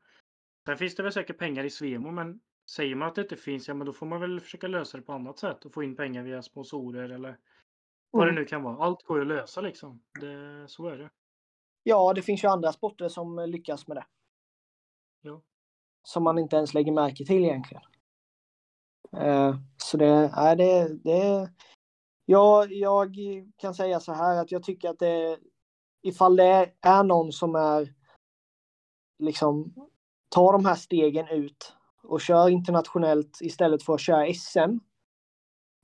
[0.66, 3.68] Sen finns det väl säkert pengar i Svemo, men säger man att det inte finns,
[3.68, 5.96] ja men då får man väl försöka lösa det på annat sätt och få in
[5.96, 7.38] pengar via sponsorer eller
[8.10, 8.34] vad mm.
[8.34, 8.84] det nu kan vara.
[8.84, 10.02] Allt går ju att lösa liksom.
[10.20, 11.10] Det, så är det.
[11.82, 14.06] Ja, det finns ju andra sporter som lyckas med det.
[15.20, 15.42] Ja.
[16.02, 17.82] Som man inte ens lägger märke till egentligen.
[19.16, 21.50] Uh, så det, är det, det,
[22.30, 23.16] jag, jag
[23.56, 25.38] kan säga så här att jag tycker att det,
[26.02, 27.94] ifall det är någon som är
[29.18, 29.74] liksom
[30.28, 31.72] tar de här stegen ut
[32.02, 34.78] och kör internationellt istället för att köra SM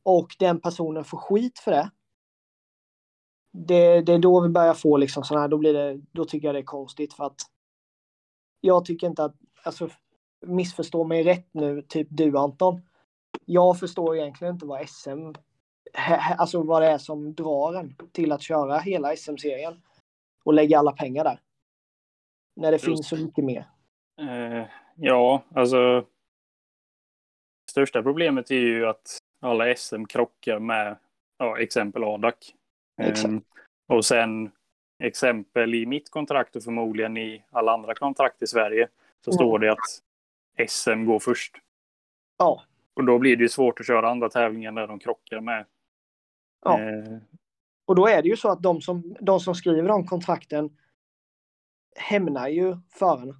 [0.02, 1.90] och den personen får skit för det.
[3.52, 6.48] Det, det är då vi börjar få liksom sådana här, då blir det, då tycker
[6.48, 7.40] jag det är konstigt för att
[8.60, 9.88] jag tycker inte att, alltså
[10.46, 12.82] missförstå mig rätt nu, typ du Anton.
[13.44, 15.32] Jag förstår egentligen inte vad SM,
[16.38, 19.82] alltså vad det är som drar en till att köra hela SM-serien
[20.44, 21.40] och lägga alla pengar där.
[22.56, 22.84] När det Just.
[22.84, 23.68] finns så mycket mer.
[24.20, 24.64] Uh,
[24.96, 26.06] ja, alltså.
[27.70, 30.96] Största problemet är ju att alla SM krockar med
[31.38, 32.34] ja, exempel ADAC.
[33.24, 33.42] Um,
[33.86, 34.50] och sen
[34.98, 38.88] exempel i mitt kontrakt och förmodligen i alla andra kontrakt i Sverige
[39.24, 39.34] så mm.
[39.34, 41.56] står det att SM går först.
[42.38, 42.62] Ja.
[42.94, 45.64] Och då blir det ju svårt att köra andra tävlingar när de krockar med.
[46.64, 46.80] Ja.
[46.80, 47.18] Eh.
[47.86, 50.76] Och då är det ju så att de som, de som skriver de kontrakten
[51.96, 53.34] hämnar ju förarna.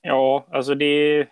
[0.00, 1.28] Ja, alltså det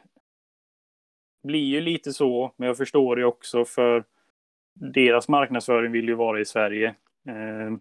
[1.42, 4.04] blir ju lite så, men jag förstår det också för
[4.74, 6.94] deras marknadsföring vill ju vara i Sverige.
[7.28, 7.76] Eh,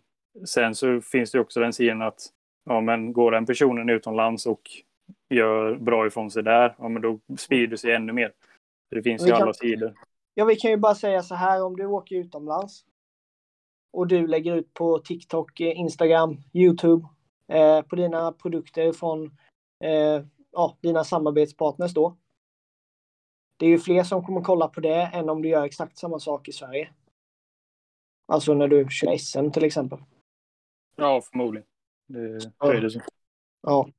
[0.45, 2.21] sen så finns det också den sidan att
[2.65, 4.61] ja, men går den personen utomlands och
[5.29, 8.33] gör bra ifrån sig där, ja, men då sprider sig ännu mer.
[8.89, 9.93] Det finns ju alla sidor.
[10.33, 12.85] Ja, vi kan ju bara säga så här om du åker utomlands
[13.91, 17.07] och du lägger ut på TikTok, Instagram, Youtube
[17.47, 19.37] eh, på dina produkter från
[19.83, 22.17] eh, ja, dina samarbetspartners då.
[23.57, 26.19] Det är ju fler som kommer kolla på det än om du gör exakt samma
[26.19, 26.89] sak i Sverige.
[28.27, 29.99] Alltså när du kör SM till exempel.
[30.95, 31.67] Ja, förmodligen.
[32.07, 32.73] Det, ja.
[32.73, 33.01] är det så.
[33.61, 33.89] Ja.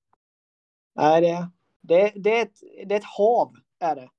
[0.94, 4.10] Nej, det, det, det, är ett, det är ett hav, är det.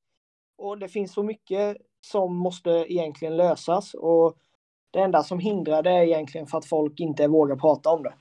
[0.56, 3.94] Och det finns så mycket som måste egentligen lösas.
[3.94, 4.38] Och
[4.94, 8.14] det enda som hindrar det är egentligen för att folk inte vågar prata om det.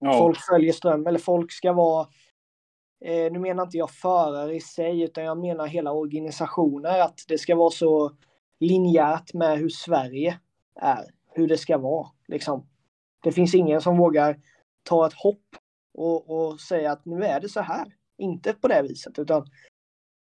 [0.00, 0.18] Ja.
[0.18, 2.06] Folk följer ström, eller folk ska vara
[3.04, 7.00] Eh, nu menar inte jag förare i sig, utan jag menar hela organisationer.
[7.00, 8.12] Att det ska vara så
[8.60, 10.40] linjärt med hur Sverige
[10.80, 11.10] är.
[11.34, 12.06] Hur det ska vara.
[12.28, 12.66] Liksom.
[13.22, 14.40] Det finns ingen som vågar
[14.82, 15.44] ta ett hopp
[15.94, 17.94] och, och säga att nu är det så här.
[18.18, 19.46] Inte på det viset, utan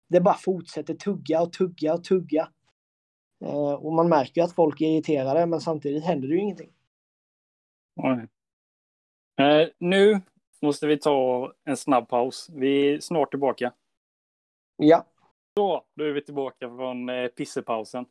[0.09, 2.49] det bara fortsätter tugga och tugga och tugga.
[3.45, 6.73] Eh, och man märker att folk är irriterade, men samtidigt händer det ju ingenting.
[7.95, 8.27] Nej.
[9.39, 10.21] Eh, nu
[10.61, 12.49] måste vi ta en snabb paus.
[12.53, 13.73] Vi är snart tillbaka.
[14.75, 15.05] Ja.
[15.57, 18.05] Så, då är vi tillbaka från eh, pissepausen.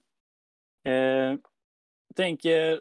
[0.85, 1.35] Eh,
[2.14, 2.81] tänker,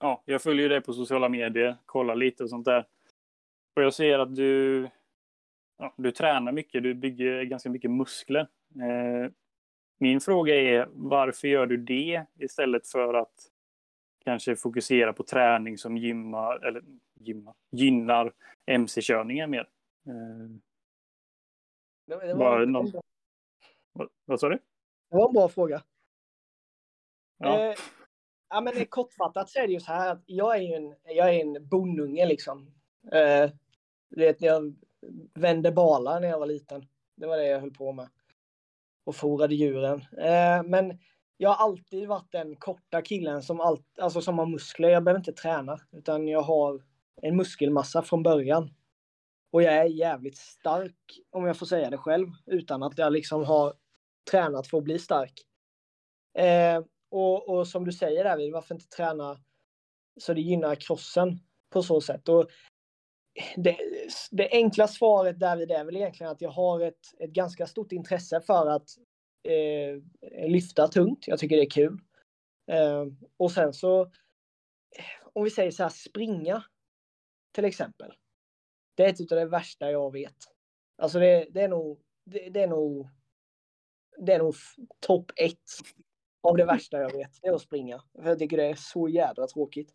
[0.00, 2.86] ja, jag följer dig på sociala medier, kollar lite och sånt där.
[3.76, 4.88] Och jag ser att du,
[5.78, 8.48] ja, du tränar mycket, du bygger ganska mycket muskler.
[8.74, 9.30] Eh,
[9.98, 13.50] min fråga är, varför gör du det istället för att
[14.24, 16.82] kanske fokusera på träning som gymmar, eller
[17.14, 18.32] gymmar, gynnar
[18.66, 19.68] mc-körningen mer.
[22.06, 22.92] Det, det var, någon...
[23.92, 24.58] vad, vad sa du?
[25.10, 25.82] Det var en bra fråga.
[27.38, 27.60] Ja.
[27.60, 27.74] Eh,
[28.48, 31.34] ja, men kortfattat så är det ju så här att jag är ju en, jag
[31.34, 32.70] är en bondunge liksom.
[33.12, 33.50] Eh,
[34.08, 34.76] vet, jag
[35.34, 36.86] vände balar när jag var liten.
[37.14, 38.08] Det var det jag höll på med.
[39.06, 40.00] Och forade djuren.
[40.18, 40.98] Eh, men
[41.36, 44.88] jag har alltid varit den korta killen som, all, alltså som har muskler.
[44.88, 46.82] Jag behöver inte träna, utan jag har
[47.22, 48.70] en muskelmassa från början.
[49.50, 50.96] Och jag är jävligt stark,
[51.30, 53.74] om jag får säga det själv, utan att jag liksom har
[54.30, 55.32] tränat för att bli stark.
[56.38, 59.40] Eh, och, och, som du säger David, varför inte träna
[60.20, 61.38] så det gynnar crossen
[61.70, 62.28] på så sätt?
[62.28, 62.50] Och
[63.56, 63.76] det,
[64.30, 68.40] det enkla svaret därvid är väl egentligen att jag har ett, ett ganska stort intresse
[68.40, 68.88] för att
[69.42, 71.28] eh, lyfta tungt.
[71.28, 71.98] Jag tycker det är kul.
[72.70, 73.04] Eh,
[73.36, 74.10] och sen så,
[75.32, 76.64] om vi säger så här, springa
[77.52, 78.12] till exempel.
[78.94, 80.36] Det är ett av det värsta jag vet.
[80.98, 83.08] Alltså det, det är nog, det, det, är nog,
[84.18, 84.54] det är nog
[85.00, 85.70] topp ett
[86.42, 87.30] av det värsta jag vet.
[87.42, 88.02] Det är att springa.
[88.22, 89.94] För jag tycker det är så jädra tråkigt.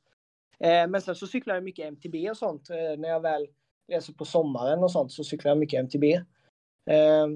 [0.63, 2.69] Eh, men sen så cyklar jag mycket MTB och sånt.
[2.69, 3.47] Eh, när jag väl
[3.87, 6.03] reser på sommaren och sånt så cyklar jag mycket MTB.
[6.89, 7.27] Eh,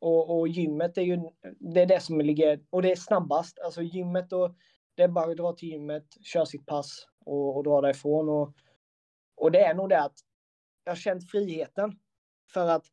[0.00, 1.18] och, och, gymmet är ju
[1.58, 3.58] det är det som ligger, och det är snabbast.
[3.58, 4.54] Alltså gymmet och
[4.94, 8.28] det är bara att dra till gymmet, köra sitt pass och, och dra därifrån.
[8.28, 8.54] Och,
[9.36, 10.16] och det är nog det att
[10.84, 11.98] jag har känt friheten.
[12.52, 12.86] För att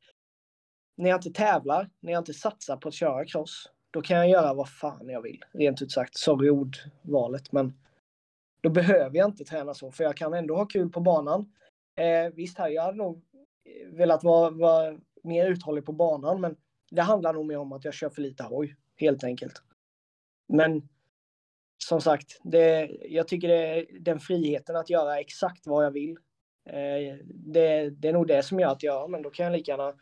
[0.98, 4.30] när jag inte tävlar, när jag inte satsar på att köra cross, då kan jag
[4.30, 5.44] göra vad fan jag vill.
[5.52, 7.74] Rent ut sagt, sorry ordvalet, men
[8.62, 11.54] då behöver jag inte träna så, för jag kan ändå ha kul på banan.
[11.96, 13.24] Eh, visst, här, jag hade nog
[13.66, 16.56] eh, velat vara, vara mer uthållig på banan, men
[16.92, 19.62] det handlar nog mer om att jag kör för lite hoj, helt enkelt.
[20.48, 20.90] Men
[21.78, 26.18] som sagt, det, jag tycker det är den friheten att göra exakt vad jag vill.
[26.70, 29.72] Eh, det, det, är nog det som gör att jag, men då kan jag lika
[29.72, 29.94] gärna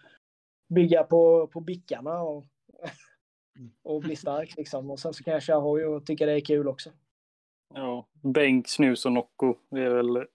[0.69, 2.45] bygga på, på bickarna och,
[3.83, 4.91] och bli stark liksom.
[4.91, 6.91] Och sen så kan jag köra hoj och tycka det är kul också.
[7.76, 9.55] Ja, bänk, snus och Nocco.
[9.69, 10.26] Det är väl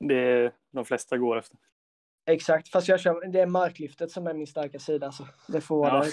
[0.00, 1.58] det de flesta går efter.
[2.26, 5.12] Exakt, fast jag kör, det är marklyftet som är min starka sida.
[5.12, 6.12] Så det får vara ja.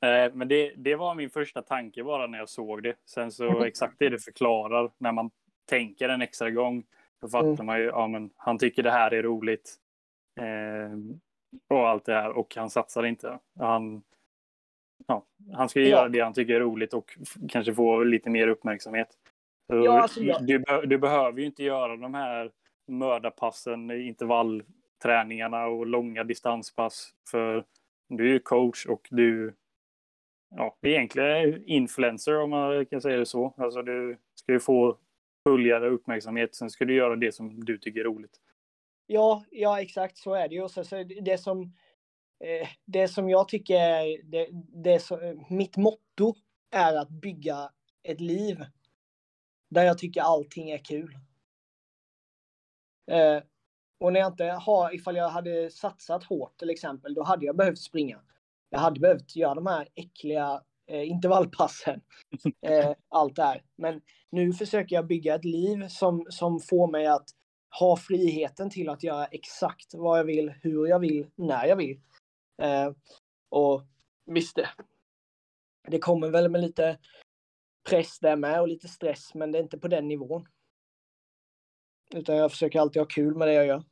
[0.00, 0.30] där.
[0.34, 2.96] Men det, det var min första tanke bara när jag såg det.
[3.04, 5.30] Sen så exakt det du förklarar när man
[5.68, 6.84] tänker en extra gång.
[7.20, 7.66] Då fattar mm.
[7.66, 9.76] man ju, ja men han tycker det här är roligt.
[10.40, 10.98] Eh,
[11.68, 13.38] och allt det här och han satsar inte.
[13.58, 14.02] Han,
[15.06, 15.96] ja, han ska ju ja.
[15.96, 17.18] göra det han tycker är roligt och
[17.48, 19.08] kanske få lite mer uppmärksamhet.
[19.66, 20.38] Ja, alltså, ja.
[20.38, 22.50] du, du, behöver ju inte göra de här
[22.88, 27.10] mördarpassen, intervallträningarna och långa distanspass.
[27.30, 27.64] För
[28.08, 29.54] du är coach och du
[30.56, 33.54] ja, egentligen influencer om man kan säga det så.
[33.56, 34.98] Alltså du ska ju få
[35.48, 36.54] följare och uppmärksamhet.
[36.54, 38.40] Sen ska du göra det som du tycker är roligt.
[39.06, 40.68] Ja, ja exakt så är det ju.
[40.68, 41.72] Så, så det, som,
[42.84, 44.48] det som jag tycker är det,
[44.84, 46.34] det som, mitt motto
[46.70, 47.70] är att bygga
[48.02, 48.64] ett liv
[49.70, 51.18] där jag tycker allting är kul.
[53.10, 53.42] Eh,
[54.00, 57.56] och när jag inte har, ifall jag hade satsat hårt till exempel, då hade jag
[57.56, 58.20] behövt springa.
[58.70, 62.00] Jag hade behövt göra de här äckliga eh, intervallpassen.
[62.66, 63.62] Eh, allt där.
[63.76, 67.26] Men nu försöker jag bygga ett liv som, som får mig att
[67.80, 72.00] ha friheten till att göra exakt vad jag vill, hur jag vill, när jag vill.
[72.58, 72.92] Eh,
[73.48, 73.82] och
[74.24, 74.70] visst, det,
[75.88, 76.98] det kommer väl med lite
[77.88, 80.48] press där med och lite stress, men det är inte på den nivån.
[82.14, 83.84] Utan jag försöker alltid ha kul med det jag gör.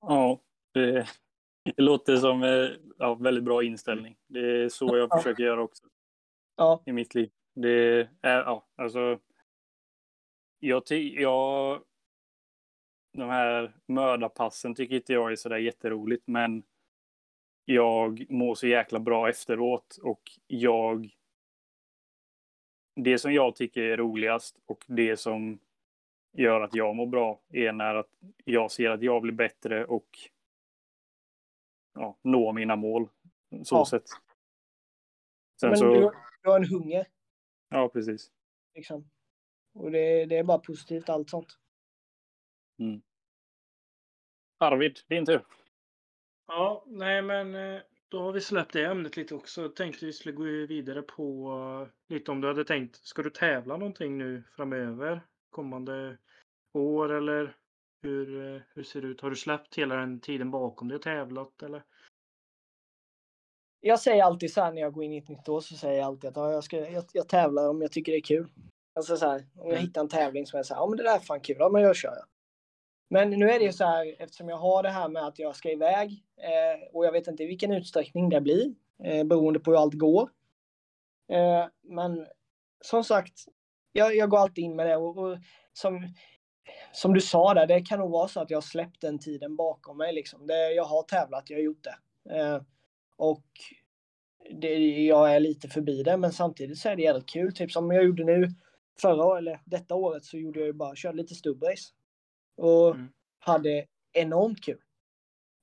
[0.00, 0.40] Ja,
[0.72, 1.06] det,
[1.64, 4.16] det låter som eh, ja, väldigt bra inställning.
[4.26, 5.16] Det är så jag ja.
[5.16, 5.84] försöker göra också.
[6.56, 6.82] Ja.
[6.86, 7.30] I mitt liv.
[7.54, 9.18] Det är, ja, alltså.
[10.60, 11.82] Jag, jag,
[13.18, 16.62] de här mördarpassen tycker inte jag är sådär jätteroligt, men
[17.64, 21.10] jag mår så jäkla bra efteråt och jag
[22.94, 25.58] det som jag tycker är roligast och det som
[26.32, 28.10] gör att jag mår bra är när att
[28.44, 30.08] jag ser att jag blir bättre och
[31.94, 33.08] ja, nå mina mål.
[33.64, 33.86] Så ja.
[33.86, 34.08] sätt.
[35.60, 35.94] Sen Men så...
[35.94, 36.10] du,
[36.42, 37.06] du har en hunger.
[37.68, 38.30] Ja, precis.
[38.74, 39.10] Liksom.
[39.74, 41.58] Och det, det är bara positivt allt sånt.
[42.78, 43.02] Mm.
[44.58, 45.44] Arvid, din tur.
[46.46, 49.68] Ja, nej men eh, då har vi släppt det ämnet lite också.
[49.68, 52.96] Tänkte vi skulle gå vidare på uh, lite om du hade tänkt.
[52.96, 55.20] Ska du tävla någonting nu framöver?
[55.50, 56.18] Kommande
[56.74, 57.56] år eller
[58.02, 59.20] hur, uh, hur ser det ut?
[59.20, 61.84] Har du släppt hela den tiden bakom dig och tävlat eller?
[63.80, 65.98] Jag säger alltid så här när jag går in i ett nytt år så säger
[65.98, 68.48] jag alltid att ja, jag, ska, jag, jag tävlar om jag tycker det är kul.
[68.94, 69.80] Alltså så här, om jag mm.
[69.80, 71.68] hittar en tävling som är så här, ja men det där är fan kul, ja
[71.68, 72.26] men jag kör jag.
[73.10, 75.56] Men nu är det ju så här, eftersom jag har det här med att jag
[75.56, 78.74] ska iväg eh, och jag vet inte i vilken utsträckning det blir.
[79.04, 80.30] eh, beroende på hur allt går.
[81.32, 82.26] Eh, men
[82.80, 83.44] som sagt,
[83.92, 85.38] jag, jag går alltid in med det och, och
[85.72, 86.14] som,
[86.92, 89.56] som du sa där, det kan nog vara så att jag har släppt den tiden
[89.56, 90.12] bakom mig.
[90.12, 90.46] Liksom.
[90.46, 91.96] Det, jag har tävlat, jag har gjort det.
[92.36, 92.62] Eh,
[93.16, 93.44] och
[94.60, 94.74] det,
[95.06, 97.54] jag är lite förbi det, men samtidigt så är det jävligt kul.
[97.54, 98.48] Typ som jag gjorde nu
[99.00, 101.92] förra eller detta året så gjorde jag ju bara, körde lite stubbrace.
[102.58, 103.08] Och Mm.
[103.38, 104.80] hade enormt kul.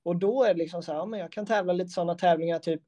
[0.04, 2.82] Och då är det liksom så här, men jag kan tävla lite sådana tävlingar typ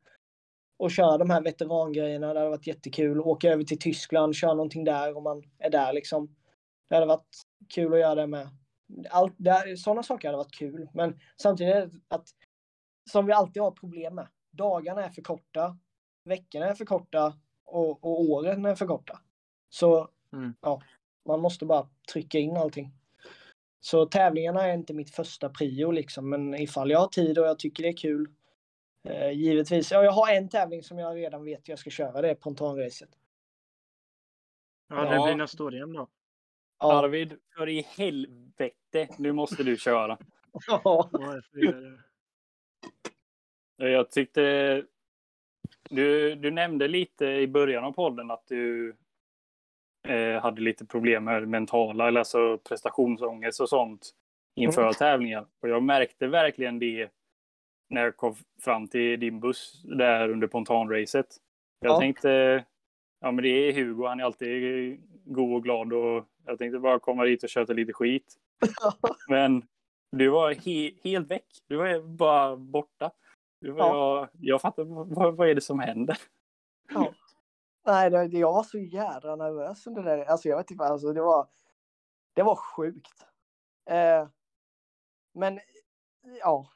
[0.79, 2.35] och köra de här veterangrejerna.
[2.35, 3.21] Det hade varit jättekul.
[3.21, 6.37] Åka över till Tyskland, köra någonting där om man är där liksom.
[6.89, 7.43] Det hade varit
[7.75, 8.49] kul att göra det med.
[9.11, 10.89] Allt, det, sådana saker hade varit kul.
[10.95, 12.29] Men samtidigt att,
[13.11, 15.79] som vi alltid har problem med, dagarna är för korta,
[16.25, 17.35] veckorna är för korta
[17.65, 19.21] och, och åren är för korta.
[19.69, 20.55] Så Mm.
[20.61, 20.83] ja,
[21.29, 22.93] man måste bara trycka in allting.
[23.81, 27.59] Så tävlingarna är inte mitt första prio liksom, men ifall jag har tid och jag
[27.59, 28.29] tycker det är kul.
[29.05, 29.93] Eh, givetvis.
[29.93, 33.11] Ja, jag har en tävling som jag redan vet jag ska köra, det är pontanracet.
[34.89, 36.09] Ja, det blir nästa år igen då.
[36.79, 40.19] Ja, Arvid, för i helvete, nu måste du köra.
[40.67, 41.11] ja,
[43.77, 43.91] det.
[43.91, 44.85] Jag tyckte...
[45.91, 48.97] Du, du nämnde lite i början av podden att du
[50.09, 54.11] eh, hade lite problem med mentala, eller alltså prestationsångest och sånt
[54.57, 54.95] inför Mm.
[54.95, 55.47] tävlingar.
[55.63, 57.09] Och jag märkte verkligen det
[57.91, 61.27] när jag kom fram till din buss där under pontanracet.
[61.81, 61.99] Jag Ja.
[62.01, 62.65] tänkte,
[63.21, 66.99] ja men det är Hugo, han är alltid god och glad och jag tänkte bara
[66.99, 68.35] komma dit och köta lite skit.
[69.29, 69.63] Men
[70.17, 71.47] du var he helt väck.
[71.69, 73.11] Du var bara borta.
[73.61, 74.19] Du var, Ja.
[74.21, 74.85] jag, jag fattar,
[75.15, 76.17] vad, vad är det som händer?
[76.95, 77.13] ja.
[77.89, 80.27] Nej, det, jag var så jädra nervös under det.
[80.27, 81.49] Alltså jag vet inte, alltså det var,
[82.33, 83.27] det var sjukt.
[83.91, 84.29] Eh,
[85.33, 85.61] men
[86.41, 86.71] ja,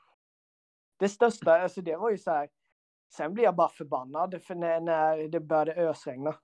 [0.96, 2.48] det största, alltså det var ju så här.
[3.08, 6.34] Sen blev jag bara förbannad för när, när det började ösregna.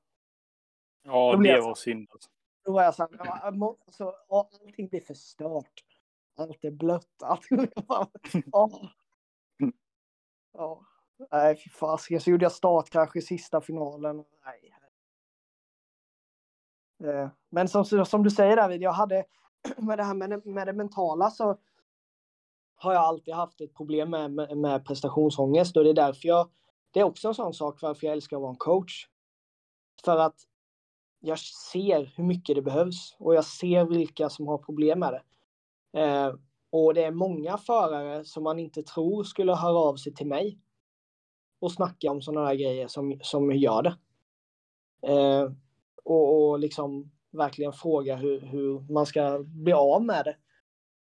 [1.02, 2.08] Ja, det jag- var synd.
[2.12, 2.30] Alltså.
[2.64, 3.44] Då var jag så här,
[3.86, 5.84] alltså, allting blir förstört.
[6.36, 7.22] Allt är blött.
[7.22, 7.48] Allt,
[7.86, 8.08] bara,
[8.52, 8.70] ja.
[10.52, 10.84] ja.
[11.32, 12.20] Nej, fy fasiken.
[12.20, 14.24] Så gjorde jag startkrasch i sista finalen.
[14.44, 14.74] Nej.
[17.04, 19.24] Eh, men som, som du säger David, jag hade
[19.76, 21.58] med det här med det, med det mentala så
[22.76, 26.50] har jag alltid haft ett problem med, med, med prestationsångest och det är därför jag,
[26.90, 29.06] det är också en sån sak varför jag älskar att vara en coach.
[30.04, 30.36] För att
[31.20, 35.22] jag ser hur mycket det behövs och jag ser vilka som har problem med det.
[36.00, 36.34] Eh,
[36.70, 40.58] och det är många förare som man inte tror skulle höra av sig till mig
[41.58, 43.96] och snacka om sådana här grejer som, som gör det.
[45.12, 45.52] Eh,
[46.04, 50.36] och, och liksom verkligen fråga hur, hur man ska bli av med det.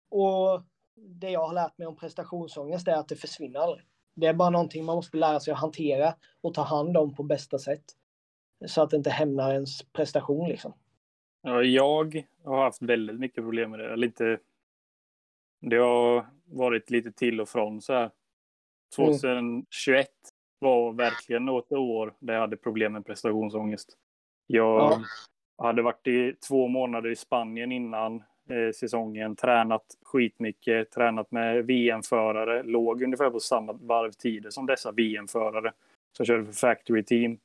[0.10, 0.64] Och
[0.96, 3.86] det jag har lärt mig om prestationsångest är att det försvinner aldrig.
[4.16, 7.24] Det är bara någonting man måste lära sig att hantera och ta hand om på
[7.24, 7.84] bästa sätt.
[8.66, 10.74] Så att det inte hämnar ens prestation liksom.
[11.42, 13.94] Ja, jag har haft väldigt mycket problem med det.
[13.94, 14.40] Eller inte...
[15.62, 18.12] Det har varit lite till och från så här.
[18.96, 20.08] 2021
[20.66, 23.98] var verkligen något år där jag hade problem med prestationsångest.
[24.48, 25.02] Jag Ja.
[25.58, 32.64] hade varit i två månader i Spanien innan eh, säsongen, tränat skitmycket, tränat med VM-förare,
[32.64, 35.72] låg ungefär på samma varvtider som dessa VM-förare
[36.18, 37.38] som körde för Factory Team.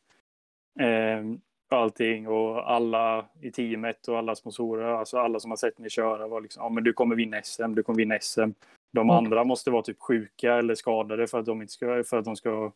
[0.81, 1.25] Eh,
[1.69, 6.29] allting och alla i teamet och alla sponsorer, alltså alla som har sett mig köra
[6.29, 8.51] var liksom, ja men du kommer vinna SM, du kommer vinna SM.
[8.93, 9.11] De Mm.
[9.11, 12.37] andra måste vara typ sjuka eller skadade för att de inte ska, för att de
[12.37, 12.73] ska,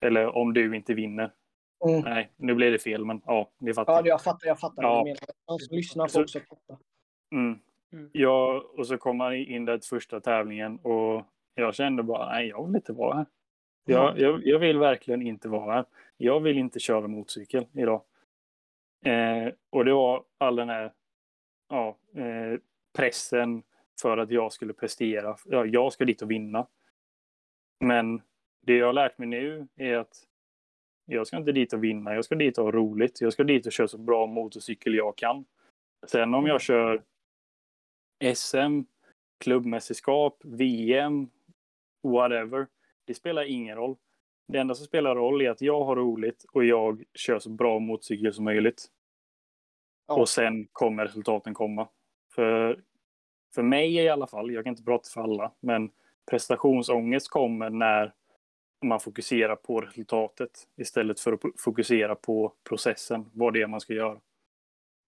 [0.00, 1.32] eller om du inte vinner.
[1.88, 2.00] Mm.
[2.00, 3.92] Nej, nu blev det fel, men ja, ni fattar.
[3.92, 4.88] Ja, jag fattar, jag fattar Ja.
[4.94, 5.18] vad du menar.
[5.46, 6.78] De som lyssnar får också fatta.
[7.32, 7.58] Mm.
[7.92, 8.10] Mm.
[8.12, 11.24] Ja, och så kom man in där till första tävlingen och
[11.54, 13.26] jag kände bara, nej, jag vill inte vara här.
[13.84, 15.84] Jag, jag, jag vill verkligen inte vara här.
[16.16, 18.02] Jag vill inte köra motorcykel idag.
[19.04, 20.92] Eh, och det var all den här
[21.68, 22.60] ja, eh,
[22.96, 23.62] pressen
[24.00, 25.36] för att jag skulle prestera.
[25.44, 26.66] Ja, jag ska dit och vinna.
[27.80, 28.22] Men
[28.68, 30.24] det jag har lärt mig nu är att
[31.06, 32.14] jag ska inte dit och vinna.
[32.14, 33.20] Jag ska dit och ha roligt.
[33.20, 35.44] Jag ska dit och köra så bra motorcykel jag kan.
[36.06, 37.02] Sen om jag kör
[38.34, 38.82] SM,
[39.40, 41.30] klubbmästerskap, VM,
[42.02, 42.66] whatever.
[43.04, 43.96] Det spelar ingen roll.
[44.52, 47.78] Det enda som spelar roll är att jag har roligt och jag kör så bra
[47.78, 48.86] motorcykel som möjligt.
[50.08, 50.20] Ja.
[50.20, 51.88] Och sen kommer resultaten komma.
[52.34, 52.82] För,
[53.54, 55.90] för mig i alla fall, jag kan inte prata för alla, men
[56.30, 58.14] prestationsångest kommer när
[58.82, 63.92] man fokuserar på resultatet istället för att fokusera på processen, vad det är man ska
[63.92, 64.20] göra.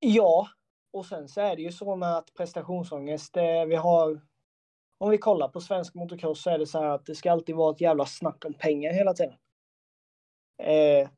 [0.00, 0.48] Ja,
[0.92, 4.20] och sen så är det ju så med att prestationsångest, det, vi har
[5.00, 7.54] om vi kollar på svensk motocross så är det så här att det ska alltid
[7.56, 9.34] vara ett jävla snack om pengar hela tiden.
[10.62, 11.08] Eh,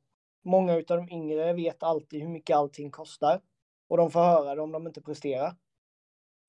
[0.45, 3.41] många av de yngre vet alltid hur mycket allting kostar.
[3.89, 5.57] Och de får höra det om de inte presterar.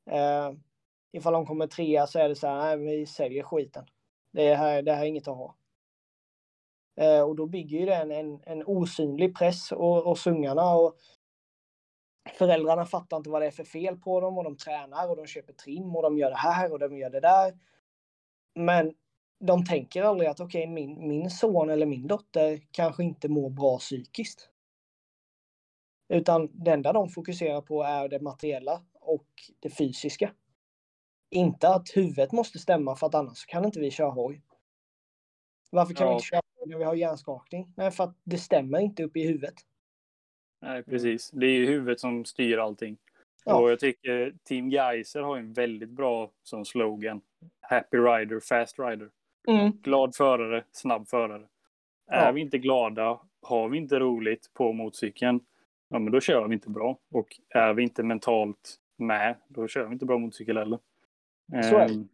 [0.09, 0.51] Eh,
[1.11, 3.85] ifall de kommer trea så är det så här, nej, vi säljer skiten.
[4.31, 5.55] Det här, det här är inget att ha.
[6.95, 10.97] Eh, och då bygger ju det en, en, en osynlig press och, och sungarna och
[12.37, 15.27] föräldrarna fattar inte vad det är för fel på dem och de tränar och de
[15.27, 17.59] köper trim och de gör det här och de gör det där.
[18.55, 18.93] Men
[19.39, 23.49] de tänker aldrig att okej, okay, min, min son eller min dotter kanske inte mår
[23.49, 24.49] bra psykiskt.
[26.09, 29.27] Utan det enda de fokuserar på är det materiella och
[29.59, 30.33] det fysiska.
[31.29, 34.41] Inte att huvudet måste stämma för att annars kan inte vi köra hoj.
[35.71, 36.11] Varför kan ja.
[36.11, 37.73] vi inte köra när vi har hjärnskakning?
[37.77, 39.55] Nej, för att det stämmer inte upp i huvudet.
[40.61, 41.31] Nej, precis.
[41.31, 42.97] Det är ju huvudet som styr allting.
[43.45, 43.59] Ja.
[43.59, 47.21] Och jag tycker Team Geiser har en väldigt bra som slogan.
[47.61, 49.09] Happy rider, fast rider.
[49.47, 49.71] Mm.
[49.71, 51.47] Glad förare, snabb förare.
[52.07, 52.15] Ja.
[52.15, 55.39] Är vi inte glada, har vi inte roligt på motorcykeln,
[55.89, 56.99] ja men då kör vi inte bra.
[57.11, 60.79] Och är vi inte mentalt med, då kör vi inte bra motorcykel heller.
[61.51, 61.93] Så är det.
[61.93, 62.07] Ehm,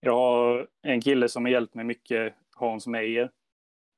[0.00, 3.30] jag har en kille som har hjälpt mig mycket, Hans Meijer.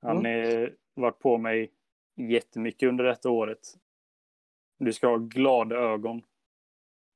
[0.03, 0.73] Han har mm.
[0.95, 1.73] varit på mig
[2.17, 3.75] jättemycket under detta året.
[4.79, 6.23] Du ska ha glada ögon.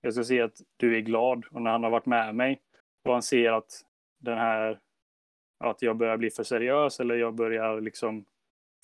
[0.00, 2.60] Jag ska se att du är glad och när han har varit med mig
[3.04, 3.84] och han ser att
[4.18, 4.80] den här
[5.58, 8.24] att jag börjar bli för seriös eller jag börjar liksom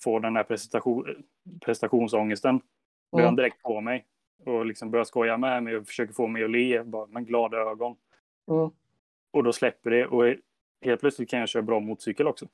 [0.03, 1.23] få den här prestation,
[1.61, 2.59] prestationsångesten.
[2.59, 4.05] Då börjar han direkt på mig
[4.45, 7.57] och liksom börjar skoja med mig och försöker få mig att le bara med glada
[7.57, 7.95] ögon.
[8.51, 8.71] Mm.
[9.31, 10.35] Och då släpper det och
[10.81, 12.47] helt plötsligt kan jag köra bra motorcykel också.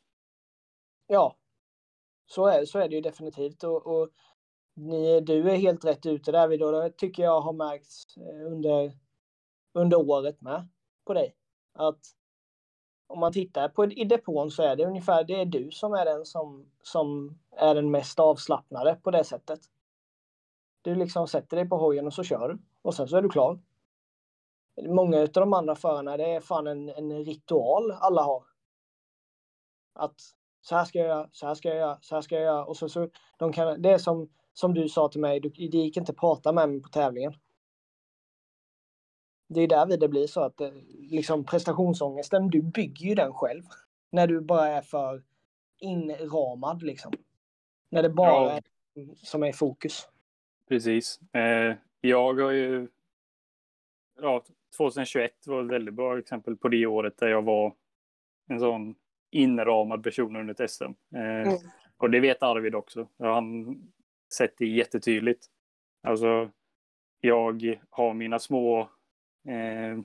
[1.08, 1.38] Ja,
[2.26, 3.64] så är, så är det ju definitivt.
[3.64, 4.10] Och, och
[4.74, 8.92] ni, du är helt rätt ute där vid Det tycker jag har märkts eh, under,
[9.74, 10.68] under året med
[11.06, 11.36] på dig.
[11.74, 12.00] Att
[13.08, 16.06] om man tittar på i depån så är det ungefär det är du som är
[16.06, 19.60] den som, som är den mest avslappnade på det sättet.
[20.82, 23.30] Du liksom sätter dig på hojen och så kör du och sen så är du
[23.30, 23.60] klar.
[24.82, 28.44] Många av de andra förarna, det är fan en, en ritual alla har.
[29.94, 30.37] Att
[30.68, 32.66] så här ska jag göra, så här ska jag göra, så här ska jag göra.
[32.66, 35.98] Och så, så, de kan, det är som, som du sa till mig, det gick
[35.98, 37.34] inte att prata med mig på tävlingen.
[39.48, 43.64] Det är där det blir så att eh, liksom prestationsångesten, du bygger ju den själv.
[44.12, 45.24] När du bara är för
[45.80, 47.14] inramad liksom.
[47.90, 48.52] När det bara ja.
[48.52, 48.64] är
[49.16, 50.10] som är fokus.
[50.68, 51.20] Precis.
[51.34, 52.88] Eh, jag har ju...
[54.22, 54.44] Ja,
[54.78, 57.74] 2021 var ett väldigt bra exempel på det året där jag var
[58.48, 58.96] en sån
[59.32, 60.84] inramad person under ett SM.
[61.16, 61.58] Eh, mm.
[61.98, 63.08] Och det vet Arvid också.
[63.20, 63.78] Han
[64.34, 65.46] sett det jättetydligt.
[66.04, 66.50] Alltså,
[67.22, 68.80] jag har mina små,
[69.48, 70.00] eh,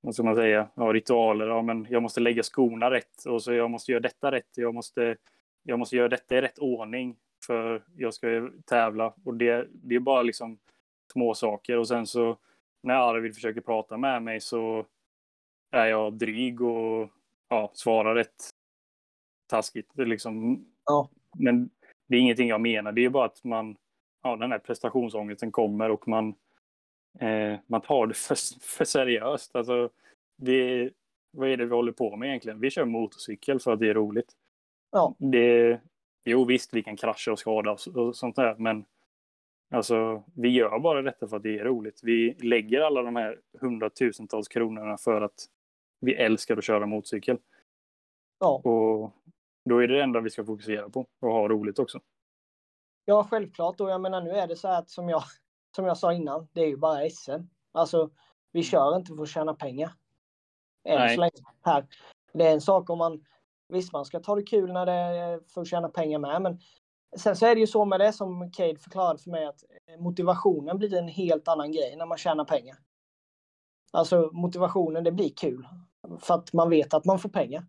[0.00, 1.46] vad ska man säga, ja, ritualer.
[1.46, 4.56] Ja, men jag måste lägga skorna rätt och så jag måste göra detta rätt.
[4.56, 5.16] Jag måste,
[5.62, 7.16] jag måste göra detta i rätt ordning
[7.46, 9.14] för jag ska tävla.
[9.24, 10.58] Och det, det är bara liksom
[11.12, 11.78] små saker.
[11.78, 12.36] Och sen så
[12.82, 14.86] när Arvid försöker prata med mig så
[15.70, 17.10] är jag dryg och
[17.52, 18.50] ja, svarar rätt
[19.46, 19.90] taskigt.
[19.94, 21.08] Det liksom, ja.
[21.38, 21.70] Men
[22.08, 22.92] det är ingenting jag menar.
[22.92, 23.76] Det är bara att man,
[24.22, 26.34] ja, den här prestationsångesten kommer och man,
[27.18, 29.56] eh, man tar det för, för seriöst.
[29.56, 29.90] Alltså,
[30.36, 30.90] det,
[31.30, 32.60] vad är det vi håller på med egentligen?
[32.60, 34.32] Vi kör motorcykel för att det är roligt.
[34.90, 35.14] Ja.
[35.18, 35.80] Det,
[36.24, 38.84] jo, visst, vi kan krascha och skada och, och sånt där, men
[39.70, 42.00] alltså, vi gör bara detta för att det är roligt.
[42.02, 45.48] Vi lägger alla de här hundratusentals kronorna för att
[46.02, 47.38] vi älskar att köra motorcykel.
[48.40, 48.54] Ja.
[48.54, 49.12] Och
[49.64, 52.00] då är det det enda vi ska fokusera på och ha roligt också.
[53.04, 53.80] Ja, självklart.
[53.80, 55.22] Och jag menar, nu är det så att som jag,
[55.76, 57.40] som jag sa innan, det är ju bara SM.
[57.72, 58.10] Alltså,
[58.52, 58.64] vi mm.
[58.64, 59.92] kör inte för att tjäna pengar.
[60.84, 61.32] Än så länge.
[61.62, 61.86] Här.
[62.32, 63.24] Det är en sak om man,
[63.68, 66.60] visst man ska ta det kul när det är för att tjäna pengar med, men
[67.16, 69.64] sen så är det ju så med det som Cade förklarade för mig att
[69.98, 72.76] motivationen blir en helt annan grej när man tjänar pengar.
[73.90, 75.68] Alltså motivationen, det blir kul.
[76.20, 77.66] För att man vet att man får pengar.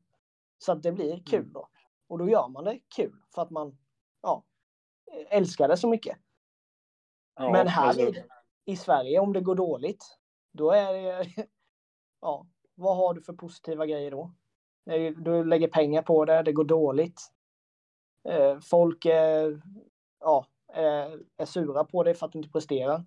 [0.57, 1.23] Så att det blir mm.
[1.23, 1.69] kul då.
[2.07, 3.77] Och då gör man det kul för att man
[4.21, 4.45] ja,
[5.29, 6.17] älskar det så mycket.
[7.35, 8.13] Ja, Men här alltså...
[8.65, 10.17] i, Sverige, om det går dåligt,
[10.51, 11.27] då är det...
[12.21, 14.33] Ja, vad har du för positiva grejer då?
[15.17, 17.21] Du lägger pengar på det, det går dåligt.
[18.29, 19.61] Eh, folk är,
[20.19, 20.47] ja,
[21.37, 23.03] är sura på dig för att du inte presterar.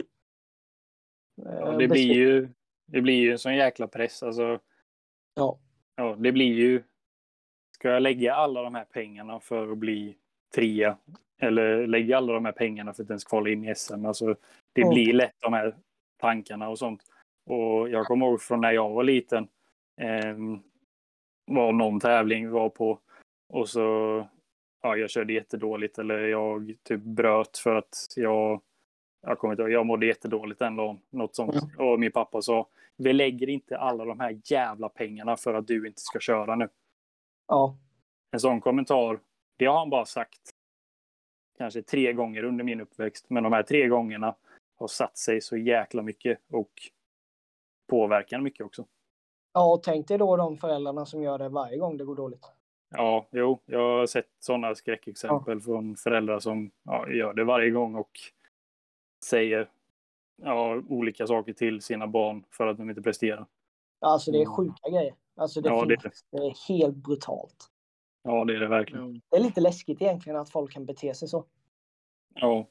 [1.34, 2.48] Ja, det, blir ju,
[2.86, 4.22] det blir ju en sån jäkla press.
[4.22, 4.60] Alltså,
[5.36, 5.58] ja.
[5.96, 6.16] ja.
[6.18, 6.82] Det blir ju
[7.76, 10.16] Ska jag lägga alla de här pengarna för att bli
[10.54, 10.96] trea?
[11.40, 14.06] Eller lägga alla de här pengarna för att ens kvala in i SM?
[14.06, 14.36] Alltså,
[14.72, 14.94] det mm.
[14.94, 15.76] blir lätt de här
[16.20, 17.02] tankarna och sånt.
[17.46, 19.48] Och jag kommer ihåg från när jag var liten.
[20.00, 20.36] Eh,
[21.46, 22.98] var någon tävling vi var på.
[23.48, 23.80] Och så
[24.82, 28.60] ja, jag körde jättedåligt eller jag typ bröt för att jag,
[29.26, 30.98] jag kommer inte ihåg, jag mådde jättedåligt en dag.
[31.10, 31.56] Något sånt.
[31.78, 32.66] Och min pappa sa,
[32.96, 36.68] vi lägger inte alla de här jävla pengarna för att du inte ska köra nu.
[37.48, 37.76] Ja.
[38.30, 39.20] En sån kommentar,
[39.56, 40.40] det har han bara sagt
[41.58, 43.26] kanske tre gånger under min uppväxt.
[43.30, 44.34] Men de här tre gångerna
[44.76, 46.72] har satt sig så jäkla mycket och
[47.86, 48.86] påverkar mycket också.
[49.52, 52.46] Ja, och tänk dig då de föräldrarna som gör det varje gång det går dåligt.
[52.90, 57.94] Ja, jo, jag har sett sådana skräckexempel från föräldrar som ja, gör det varje gång
[57.94, 58.10] och
[59.24, 59.70] säger
[60.42, 63.46] ja, olika saker till sina barn för att de inte presterar.
[64.00, 64.54] Alltså det är Mm.
[64.54, 65.14] sjuka grejer.
[65.36, 67.70] Alltså det, Ja, det är finns, det är helt brutalt.
[68.22, 69.14] Ja, det är det verkligen.
[69.14, 69.20] Ja.
[69.30, 71.44] Det är lite läskigt egentligen att folk kan bete sig så.
[72.34, 72.66] Ja.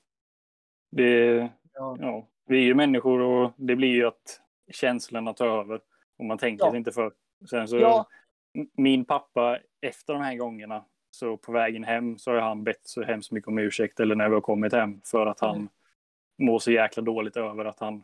[0.92, 1.36] Det,
[1.74, 1.98] Ja.
[2.00, 2.28] ja.
[2.48, 4.42] Vi är ju människor och det blir ju att
[4.72, 5.82] känslorna tar över.
[6.18, 6.72] Och man tänker Ja.
[6.72, 7.14] sig inte för.
[7.50, 8.06] Sen så, Ja.
[8.74, 13.04] min pappa, efter de här gångerna, så på vägen hem så har han bett så
[13.04, 15.70] hemskt mycket om ursäkt, eller när vi har kommit hem, för att han Mm.
[16.38, 18.04] Mår så jäkla dåligt över att han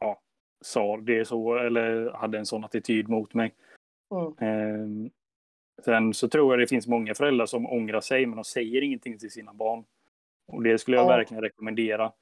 [0.00, 0.20] ja,
[0.60, 3.54] sa det så, eller hade en sån attityd mot mig.
[4.10, 4.34] Mm.
[4.38, 5.10] Ehm,
[5.84, 9.18] sen så tror jag det finns många föräldrar som ångrar sig, men de säger ingenting
[9.18, 9.84] till sina barn.
[10.52, 11.08] Och det skulle jag Ja.
[11.16, 12.12] verkligen rekommendera.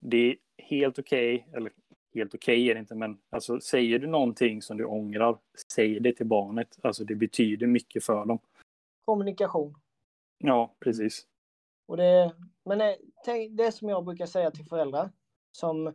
[0.00, 1.72] Det är helt okej, eller
[2.14, 5.38] helt okej är det inte, men alltså säger du någonting som du ångrar,
[5.72, 6.78] säg det till barnet.
[6.82, 8.38] Alltså det betyder mycket för dem.
[9.04, 9.74] Kommunikation.
[10.38, 11.26] Ja, precis.
[11.86, 12.34] Och det,
[12.64, 15.10] men det, tänk- det som jag brukar säga till föräldrar
[15.52, 15.86] som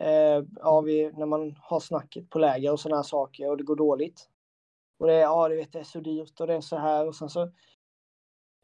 [0.00, 3.64] eh, ja, vi, när man har snacket på läger och sådana här saker och det
[3.64, 4.28] går dåligt.
[4.98, 7.06] Och det är, ja, du vet, det är så dyrt och det är så här
[7.06, 7.52] och sen så.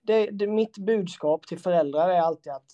[0.02, 2.70] Det, det, mitt budskap till föräldrar är alltid att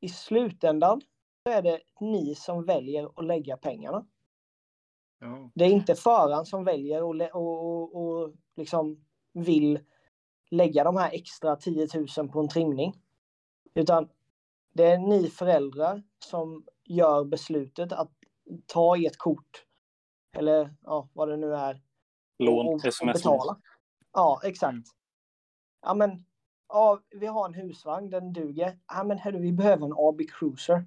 [0.00, 1.00] i slutändan
[1.42, 4.06] så är det ni som väljer att lägga pengarna.
[5.20, 5.50] Ja.
[5.54, 9.80] Det är inte föraren som väljer och, och, och, och liksom vill
[10.50, 12.94] lägga de här extra 10 000 på en trimning.
[13.74, 14.08] Utan
[14.78, 18.12] det är ni föräldrar som gör beslutet att
[18.66, 19.64] ta ert kort.
[20.36, 21.82] Eller ja, vad det nu är.
[22.38, 23.12] Lån, och, och sms.
[23.12, 23.60] betala.
[24.12, 24.72] Ja, exakt.
[24.72, 24.84] Mm.
[25.82, 26.24] Ja, men
[26.68, 28.78] ja, vi har en husvagn, den duger.
[28.88, 30.86] Ja, men hörru, vi behöver en AB Cruiser.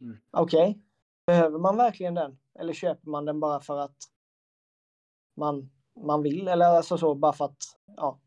[0.00, 0.18] Mm.
[0.30, 0.82] Okej,
[1.26, 2.38] behöver man verkligen den?
[2.58, 3.96] Eller köper man den bara för att
[5.36, 5.70] man,
[6.04, 6.48] man vill?
[6.48, 7.62] Eller alltså så, bara för att
[7.96, 8.20] ja,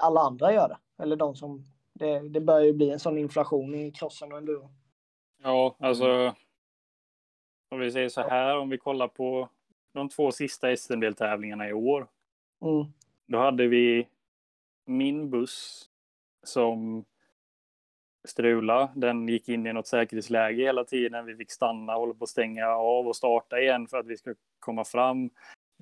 [0.00, 1.02] alla andra gör det?
[1.02, 1.75] Eller de som...
[1.98, 4.70] Det, det börjar ju bli en sån inflation i crossen och enduro.
[5.42, 6.34] Ja, alltså.
[7.70, 9.48] Om vi säger så här, om vi kollar på
[9.92, 12.06] de två sista SM-deltävlingarna i år.
[12.62, 12.84] Mm.
[13.26, 14.08] Då hade vi
[14.84, 15.88] min buss
[16.42, 17.04] som
[18.28, 18.90] strula.
[18.94, 21.26] Den gick in i något säkerhetsläge hela tiden.
[21.26, 24.34] Vi fick stanna, hålla på att stänga av och starta igen för att vi ska
[24.58, 25.30] komma fram.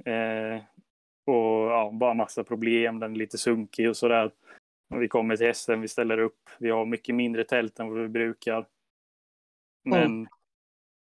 [0.04, 0.62] Eh,
[1.24, 2.98] och ja, bara massa problem.
[2.98, 4.30] Den är lite sunkig och sådär.
[4.88, 6.50] Vi kommer till SM, vi ställer upp.
[6.58, 8.66] Vi har mycket mindre tält än vad vi brukar.
[9.84, 10.28] Men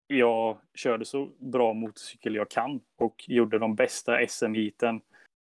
[0.06, 5.00] jag körde så bra motorcykel jag kan och gjorde de bästa SM-heaten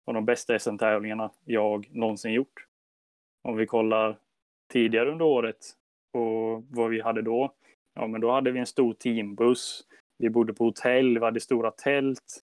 [0.05, 2.67] och de bästa SM-tävlingarna jag någonsin gjort.
[3.43, 4.19] Om vi kollar
[4.73, 5.67] tidigare under året
[6.13, 7.55] och vad vi hade då.
[7.95, 9.87] Ja, men då hade vi en stor teambuss.
[10.19, 12.43] Vi bodde på hotell, vi hade stora tält.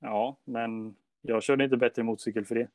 [0.00, 2.68] Ja, men jag körde inte bättre motorcykel för det.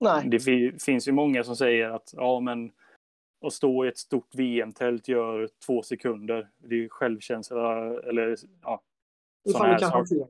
[0.00, 2.72] Nej, Det fi- finns ju många som säger att ja, men
[3.46, 6.48] att stå i ett stort VM-tält gör två sekunder.
[6.58, 8.82] Det är ju självkänsla eller ja.
[9.48, 10.26] ifall du kan hantera.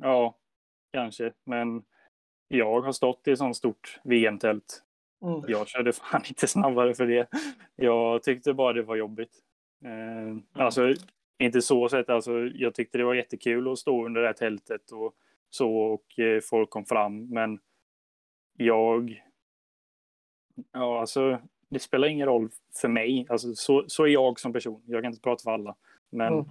[0.00, 0.38] Ja,
[0.92, 1.32] kanske.
[1.44, 1.84] Men
[2.48, 4.82] jag har stått i ett sånt stort VM-tält.
[5.22, 5.42] Mm.
[5.48, 7.28] Jag körde fan inte snabbare för det.
[7.76, 9.38] Jag tyckte bara det var jobbigt.
[9.84, 10.94] Eh, Alltså,
[11.38, 12.10] inte så sett.
[12.10, 15.14] Alltså, jag tyckte det var jättekul att stå under det här tältet och
[15.50, 17.28] så och eh, folk kom fram.
[17.28, 17.58] Men
[18.56, 19.22] jag...
[20.72, 22.48] Ja, alltså, det spelar ingen roll
[22.80, 23.26] för mig.
[23.28, 24.82] Alltså, så, så är jag som person.
[24.86, 25.76] Jag kan inte prata för alla.
[26.10, 26.46] Men Mm.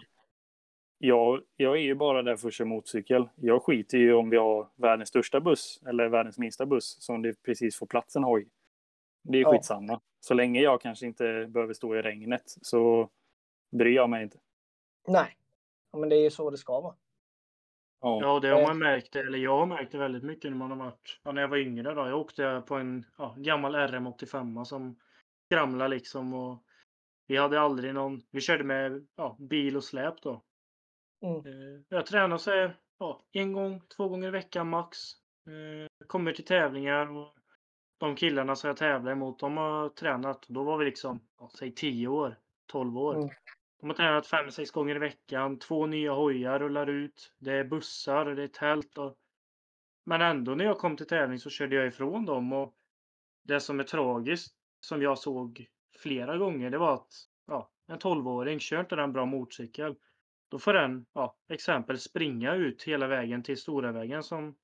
[0.98, 3.30] jag, jag är ju bara där för att köra motorcykel.
[3.36, 7.44] Jag skiter ju om vi har världens största buss eller världens minsta buss som det
[7.44, 8.48] precis får plats en hoj.
[9.24, 9.52] Det är Ja.
[9.52, 10.02] skitsamma.
[10.20, 13.10] Så länge jag kanske inte behöver stå i regnet så
[13.72, 14.38] bryr jag mig inte.
[15.08, 15.38] Nej,
[15.98, 16.96] men det är ju så det ska vara.
[18.02, 18.20] Ja.
[18.22, 18.68] Ja, det har Eh.
[18.68, 21.42] man märkt, eller jag har märkt det väldigt mycket när man har varit, ja, när
[21.42, 22.08] jag var yngre då.
[22.08, 25.00] Jag åkte på en ja, gammal RM85 som
[25.46, 26.64] skramlade liksom och
[27.28, 30.44] vi hade aldrig någon, vi körde med ja, bil och släp då.
[31.26, 31.38] Mm.
[31.38, 34.98] Eh, Jag tränar så ja, en gång, två gånger i veckan max.
[35.48, 37.34] Eh, Kommer till tävlingar och
[38.00, 40.46] de killarna som jag tävlar emot, de har tränat.
[40.48, 42.40] Då var vi liksom, ja, säg 10 år,
[42.72, 43.16] 12 år.
[43.16, 43.30] Mm.
[43.80, 45.60] De har tränat fem, sex gånger i veckan.
[45.60, 47.34] Två nya hojar rullar ut.
[47.38, 48.98] Det är bussar, det är tält.
[48.98, 49.18] Och...
[50.06, 52.54] Men ändå när jag kom till tävling så körde jag ifrån dem.
[52.54, 52.76] Och
[53.44, 55.66] det som är tragiskt, som jag såg
[55.98, 57.14] flera gånger, det var att
[57.48, 59.96] ja, en 12-åring kör inte den bra motorcykel.
[60.50, 64.56] Då får den, ja, exempel springa ut hela vägen till stora vägen som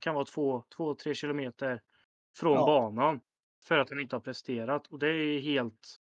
[0.00, 1.82] kan vara 2-3 kilometer
[2.36, 2.66] från Ja.
[2.66, 3.20] banan
[3.62, 4.86] för att den inte har presterat.
[4.86, 6.00] Och det är helt...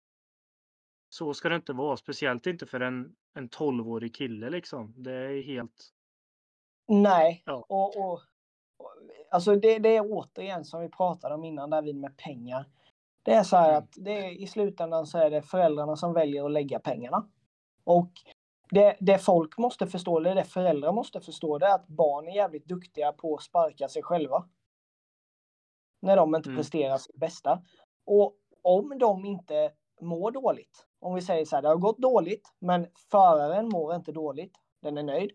[1.09, 4.95] Så ska det inte vara, speciellt inte för en, en 12-årig kille liksom.
[4.97, 5.91] Det är helt...
[6.89, 7.65] Nej, Ja.
[7.69, 8.21] och, och,
[8.77, 8.91] och
[9.31, 12.67] alltså det, det är återigen som vi pratade om innan där vid med pengar.
[13.23, 13.79] Det är så här Mm.
[13.79, 17.29] att det är, i slutändan så är det föräldrarna som väljer att lägga pengarna.
[17.85, 18.11] Och
[18.71, 22.33] det, det folk måste förstå, eller det föräldrar måste förstå, det är att barn är
[22.37, 24.49] jävligt duktiga på att sparka sig själva.
[26.01, 26.57] När de inte Mm.
[26.57, 27.63] presterar sitt bästa.
[28.05, 32.53] Och om de inte mår dåligt, om vi säger så här, det har gått dåligt,
[32.59, 35.31] men föraren mår inte dåligt, den är nöjd.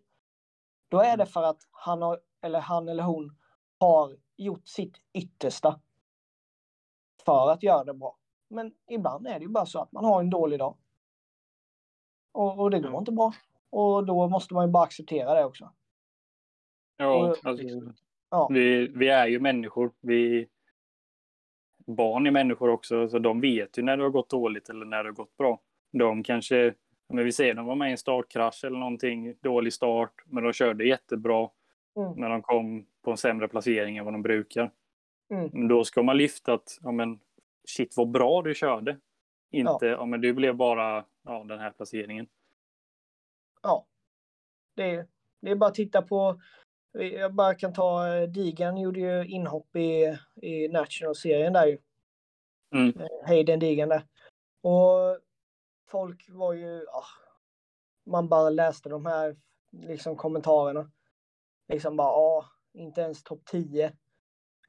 [0.89, 3.37] Då är det för att han, har, eller han eller hon
[3.79, 5.79] har gjort sitt yttersta
[7.25, 8.17] för att göra det bra.
[8.49, 10.77] Men ibland är det ju bara så att man har en dålig dag.
[12.31, 13.33] Och, och det går inte bra.
[13.69, 15.71] Och då måste man ju bara acceptera det också.
[16.97, 17.65] Ja, Och- alltså,
[18.29, 19.93] Ja, vi, vi är ju människor.
[19.99, 20.49] Vi,
[21.85, 25.03] barn är människor också, så de vet ju när det har gått dåligt eller när
[25.03, 25.61] det har gått bra.
[25.91, 26.73] De kanske,
[27.09, 30.53] men vi säger de var med i en startkrasch eller någonting, dålig start, men de
[30.53, 31.49] körde jättebra
[31.95, 32.13] Mm.
[32.15, 34.71] när de kom på en sämre placering än vad de brukar.
[35.29, 35.49] Mm.
[35.53, 37.19] Men då ska man lyfta att, ja men
[37.67, 38.97] shit vad bra du körde.
[39.51, 42.27] Inte, ja, men du blev bara ja, den här placeringen.
[43.61, 43.85] ja.
[44.75, 45.07] Det, är,
[45.41, 46.41] det är bara att titta på,
[46.93, 51.77] jag bara kan ta, eh, Digan gjorde ju inhopp i, i National-serien där ju.
[52.75, 52.99] Mm.
[52.99, 54.07] Eh, Hayden Digan där.
[54.61, 55.19] Och
[55.89, 57.05] folk var ju, ah,
[58.05, 59.37] man bara läste de här
[59.71, 60.91] liksom kommentarerna.
[61.67, 63.93] Liksom bara, ah, inte ens topp 10.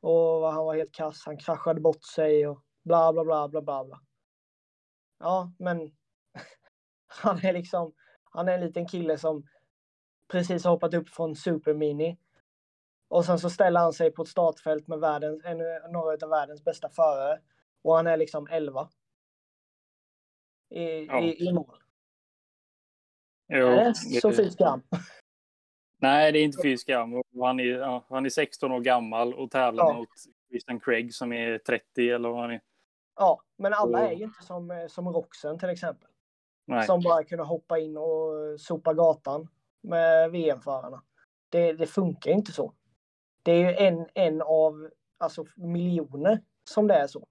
[0.01, 3.85] Och han var helt kass, han kraschade bort sig och bla bla bla bla bla.
[3.85, 4.01] bla.
[5.19, 5.79] Ja, men
[7.07, 7.95] han är liksom,
[8.25, 9.47] han är en liten kille som
[10.29, 12.17] precis har hoppat upp från Supermini.
[13.09, 15.59] Och sen så ställer han sig på ett startfält med världens, en,
[15.93, 17.41] några av världens bästa förare.
[17.83, 18.89] Och han är liksom 11.
[20.71, 21.21] I, Ja.
[21.21, 21.79] i, i mål.
[23.49, 24.83] Jo, är det så fy skam?
[25.99, 27.23] Nej, det är inte fy skam.
[27.41, 29.93] Han är, ja, han är 16 år gammal och tävlar Ja.
[29.93, 30.09] mot
[30.49, 32.61] Christian Craig som är 30 eller vad han är.
[33.17, 36.11] Ja, men alla är ju inte som, eh, som Roxen till exempel.
[36.67, 36.87] Nej.
[36.87, 39.49] Som bara kunde hoppa in och sopa gatan
[39.85, 41.03] med VM-förarna.
[41.49, 42.75] Det, det funkar inte så.
[43.43, 47.29] Det är ju en, en av alltså, miljoner som det är så.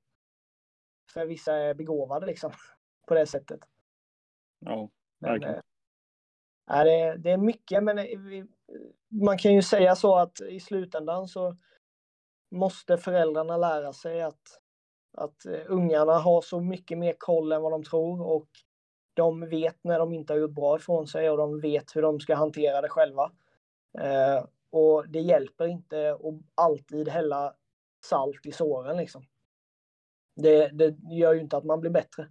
[1.13, 2.51] För vissa är begåvade liksom
[3.07, 3.59] på det sättet.
[4.59, 4.89] Ja,
[5.19, 5.55] Men, verkligen.
[5.55, 5.61] eh,
[6.67, 8.45] nej, det, det är mycket, men eh, vi,
[9.11, 11.57] man kan ju säga så att i slutändan så
[12.51, 14.61] måste föräldrarna lära sig att,
[15.17, 18.49] att eh, ungarna har så mycket mer koll än vad de tror och
[19.13, 22.19] de vet när de inte har gjort bra ifrån sig och de vet hur de
[22.19, 23.31] ska hantera det själva.
[23.99, 27.55] Eh, och det hjälper inte att alltid hälla
[28.05, 29.25] salt i såren liksom.
[30.35, 32.27] Det, det gör ju inte att man blir bättre.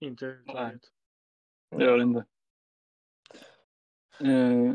[0.00, 0.82] Inte överhuvudtaget.
[1.76, 2.24] Det gör det inte.
[4.24, 4.74] Uh,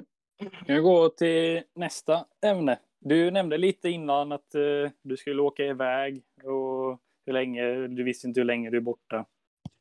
[0.68, 2.80] jag går till nästa ämne.
[3.00, 8.28] Du nämnde lite innan att eh, du skulle åka iväg och hur länge, du visste
[8.28, 9.26] inte hur länge du är borta.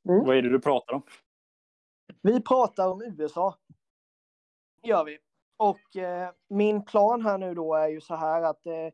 [0.09, 0.25] Mm.
[0.25, 1.03] Vad är det du pratar om?
[2.23, 3.55] Vi pratar om USA.
[4.83, 5.19] Gör vi.
[5.57, 8.91] Och eh, min plan här nu då är ju så här att eh,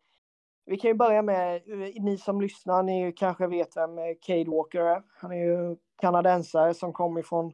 [0.67, 4.51] vi kan ju börja med, eh, ni som lyssnar, ni kanske vet vem eh, Cade
[4.51, 5.03] Walker är.
[5.09, 7.53] Han är ju kanadensare som kom ifrån,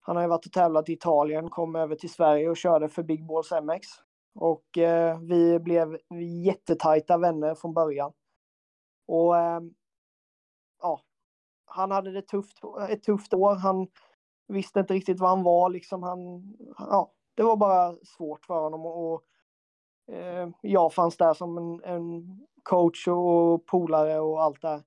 [0.00, 3.02] han har ju varit och tävlat i Italien, kom över till Sverige och körde för
[3.02, 3.86] Big Balls MX.
[4.34, 5.98] Och eh, vi blev
[6.44, 8.12] jättetajta vänner från början.
[9.06, 9.60] Och eh,
[11.70, 13.54] han hade det tufft, ett tufft år.
[13.54, 13.86] Han
[14.48, 15.70] visste inte riktigt vad han var.
[15.70, 16.18] Liksom han,
[16.78, 18.86] ja, det var bara svårt för honom.
[18.86, 19.24] Och,
[20.14, 24.82] eh, jag fanns där som en, en coach och polare och allt där.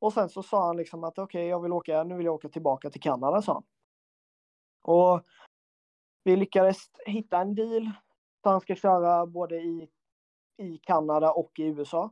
[0.00, 2.34] Och sen så sa han liksom att okej, okay, jag vill åka, nu vill jag
[2.34, 3.64] åka tillbaka till Kanada, sa han.
[4.82, 5.20] Och
[6.24, 7.90] vi lyckades hitta en deal.
[8.42, 9.88] Så han ska köra både i,
[10.56, 12.10] i Kanada och i USA.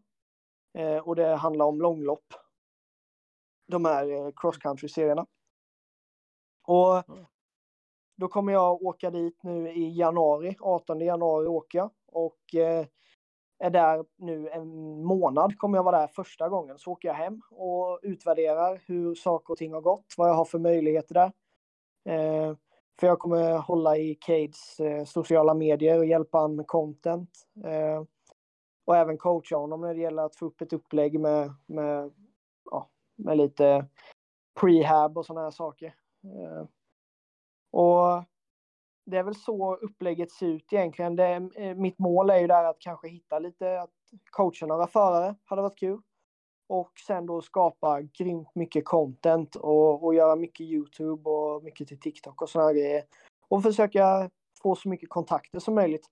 [0.78, 2.34] Eh, och det handlar om långlopp.
[3.66, 5.26] De här eh, cross country-serierna.
[6.66, 7.02] Och
[8.16, 11.90] då kommer jag åka dit nu i januari, 18 januari åker jag.
[12.06, 12.86] Och eh,
[13.58, 16.78] är där nu en månad, kommer jag vara där första gången.
[16.78, 20.44] Så åker jag hem och utvärderar hur saker och ting har gått, vad jag har
[20.44, 21.32] för möjligheter där.
[22.08, 22.56] Eh,
[23.00, 27.30] för jag kommer hålla i Cades eh, sociala medier och hjälpa honom med content.
[28.86, 32.12] Och även coacha honom när det gäller att få upp ett upplägg med, med,
[33.16, 33.86] med lite
[34.60, 35.94] prehab och sådana här saker.
[36.24, 36.66] Eh,
[37.70, 38.24] och
[39.06, 41.16] det är väl så upplägget ser ut egentligen.
[41.16, 43.90] Det, eh, mitt mål är ju där att kanske hitta lite, att
[44.30, 46.00] coacha några förare hade varit kul.
[46.68, 52.00] Och sen då skapa grymt mycket content och, och göra mycket YouTube och mycket till
[52.00, 53.04] TikTok och sådana grejer.
[53.48, 54.30] Och försöka
[54.62, 56.06] få så mycket kontakter som möjligt.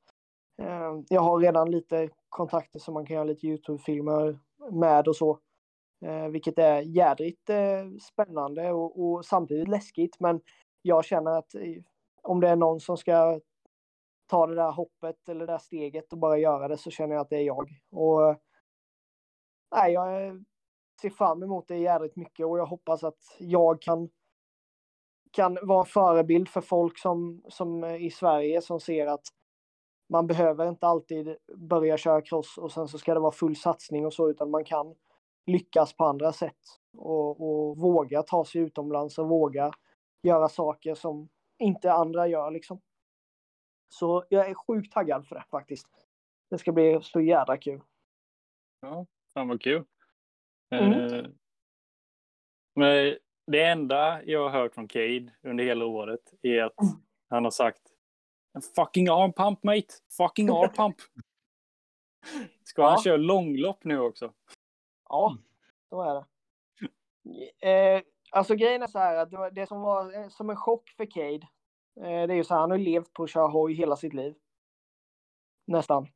[0.63, 4.39] Eh, jag har redan lite kontakter som man kan göra lite YouTube-filmer
[4.73, 5.39] med och så.
[6.05, 10.21] Eh, vilket är jädrigt eh, spännande och, och, samtidigt läskigt.
[10.21, 10.41] Men
[10.83, 11.83] jag känner att eh,
[12.23, 13.41] om det är någon som ska
[14.27, 17.21] ta det där hoppet eller det där steget och bara göra det så känner jag
[17.23, 17.69] att det är jag.
[17.91, 18.37] Och
[19.77, 20.35] nej, jag eh,
[21.03, 24.11] ser fram emot det jädrigt mycket och jag hoppas att jag kan
[25.31, 29.27] kan vara en förebild för folk som, som eh, i Sverige som ser att
[30.09, 34.07] man behöver inte alltid börja köra cross och sen så ska det vara full satsning
[34.07, 34.95] och så, utan man kan
[35.47, 39.73] lyckas på andra sätt och, och våga ta sig utomlands och våga
[40.23, 42.81] göra saker som inte andra gör liksom.
[43.89, 45.89] Så jag är sjukt taggad för det faktiskt.
[46.51, 47.81] Det ska bli så jädra kul.
[48.81, 49.85] Ja, fan vad kul.
[50.71, 50.93] Mm.
[50.93, 51.27] Eh,
[52.75, 53.17] men
[53.47, 56.95] det enda jag har hört från Cade under hela året är att mm.
[57.31, 57.81] han har sagt
[58.77, 59.95] Fucking arm pump mate!
[60.17, 60.97] Fucking arm pump!
[62.65, 62.89] Ska ja.
[62.89, 64.33] han köra långlopp nu också?
[65.09, 65.37] Ja,
[65.89, 66.25] så är det.
[67.69, 70.57] Eh, alltså grejen är så här att det, var, det som var eh, som en
[70.57, 71.49] chock för Cade.
[71.97, 74.15] Eh, det är ju så här, han har levt på att köra hoj hela sitt
[74.15, 74.35] liv.
[75.67, 76.07] Nästan.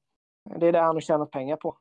[0.44, 1.78] Det är det han har tjänat pengar på.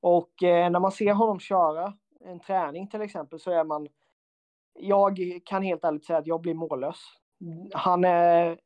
[0.00, 3.88] Och eh, när man ser honom köra en träning till exempel så är man
[4.74, 6.98] jag kan helt ärligt säga att jag blir mållös.
[7.72, 8.60] Han är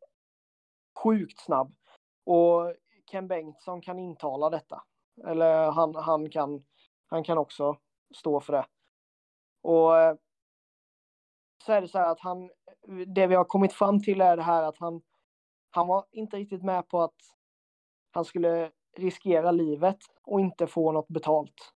[1.02, 1.74] sjukt snabb.
[2.24, 2.74] Och
[3.10, 4.82] Ken Bengtsson kan intala detta.
[5.26, 6.64] Eller han, han, kan,
[7.06, 7.78] han kan också
[8.14, 8.66] stå för det.
[9.62, 10.16] Och eh,
[11.64, 12.50] så är det så här att han,
[13.06, 15.02] det vi har kommit fram till är det här att han,
[15.70, 17.14] han var inte riktigt med på att
[18.10, 21.72] han skulle riskera livet och inte få något betalt.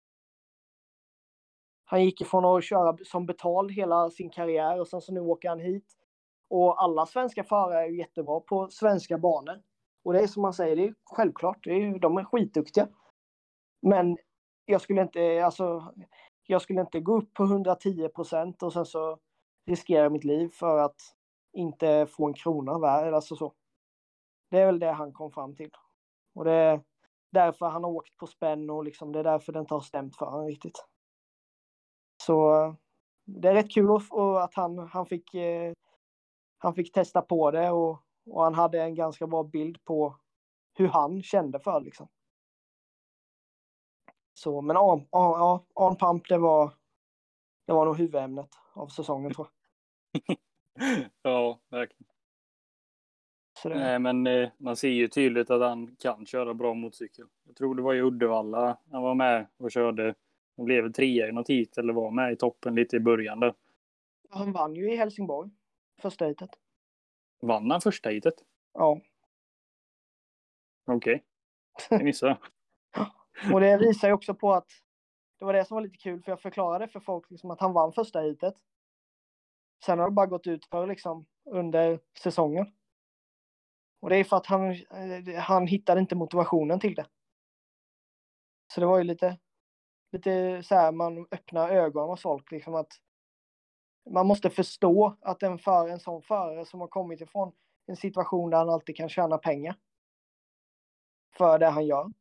[1.85, 5.49] Han gick ifrån att köra som betald hela sin karriär och sen så nu åker
[5.49, 5.95] han hit.
[6.51, 9.63] Och alla svenska förare är jättebra på svenska banor.
[10.05, 12.89] Och det är som man säger, det är självklart, det är, de är skitduktiga.
[13.83, 14.19] Men
[14.71, 15.95] jag skulle inte, alltså,
[16.47, 19.19] jag skulle inte gå upp på 110 procent och sen så
[19.67, 21.01] riskera mitt liv för att
[21.53, 23.53] inte få en krona värd, alltså så.
[24.51, 25.71] Det är väl det han kom fram till.
[26.35, 26.81] Och det är
[27.31, 30.17] därför han har åkt på spänn och liksom, det är därför den inte har stämt
[30.17, 30.85] för honom riktigt.
[32.23, 32.75] Så
[33.25, 33.91] det är rätt kul
[34.43, 35.73] att han, han, fick, eh,
[36.59, 40.17] han fick testa på det och, och han hade en ganska bra bild på
[40.75, 42.09] hur han kände för liksom.
[44.39, 46.73] Så, men ja, ja, On Pump det var,
[47.67, 49.49] det var nog huvudämnet av säsongen tror
[50.13, 50.39] jag.
[51.23, 52.09] ja, verkligen.
[53.63, 53.69] Det...
[53.69, 57.27] Nej, men eh, man ser ju tydligt att han kan köra bra motorcykel.
[57.47, 60.15] Jag tror det var i Uddevalla han var med och körde
[60.57, 63.55] han blev trea i något hit eller var med i toppen lite i början där.
[64.31, 65.51] Han vann ju i Helsingborg.
[66.03, 66.51] Första hitet.
[67.41, 68.45] Vann han första hitet?
[68.75, 69.01] Ja.
[70.87, 71.25] Okej.
[71.89, 71.99] Okay.
[71.99, 72.37] Det missade
[73.53, 74.69] och det visar ju också på att
[75.39, 77.73] det var det som var lite kul för jag förklarade för folk liksom att han
[77.73, 78.55] vann första heatet.
[79.85, 82.67] Sen har det bara gått ut för liksom under säsongen.
[84.01, 87.07] Och det är för att han, eh, han hittade inte motivationen till det.
[88.75, 89.39] Så det var ju lite
[90.13, 92.93] lite så här, man öppnar ögonen hos folk liksom att
[94.11, 97.53] man måste förstå att en för en sån förare som har kommit ifrån
[97.87, 99.77] en situation där han alltid kan tjäna pengar
[101.39, 102.13] för det han gör.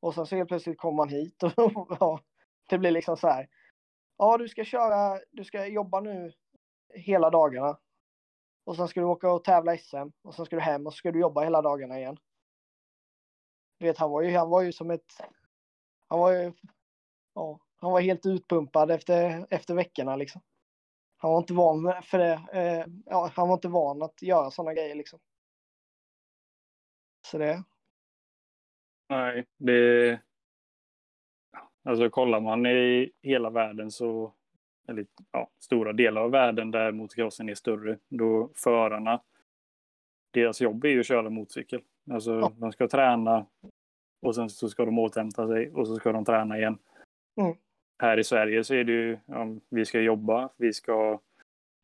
[0.00, 1.52] Och sen så helt plötsligt kommer man hit och
[2.00, 2.20] ja,
[2.66, 3.48] det blir liksom så här.
[4.16, 6.32] Ja, du ska köra, du ska jobba nu
[6.94, 7.78] hela dagarna.
[8.64, 10.96] Och sen ska du åka och tävla SM och sen ska du hem och så
[10.96, 12.18] ska du jobba hela dagarna igen.
[13.78, 15.12] Du vet, han var ju, han var ju som ett,
[16.08, 16.52] han var ju
[17.34, 20.42] ja, han var helt utpumpad efter, efter veckorna liksom.
[21.16, 22.46] Han var inte van för det.
[22.52, 25.20] Eh, ja, han var inte van att göra sådana grejer liksom.
[27.26, 27.64] Så det.
[29.10, 30.20] Nej, det.
[31.84, 34.34] Alltså kollar man i hela världen så,
[34.88, 39.20] eller ja, stora delar av världen där motocrossen är större, då förarna,
[40.30, 41.80] deras jobb är ju att köra motorcykel.
[42.10, 42.52] Alltså ja.
[42.56, 43.46] de ska träna
[44.22, 46.78] och sen så ska de återhämta sig och så ska de träna igen.
[47.40, 47.56] Mm.
[48.02, 51.20] Här i Sverige så är det ju, ja, vi ska jobba, vi ska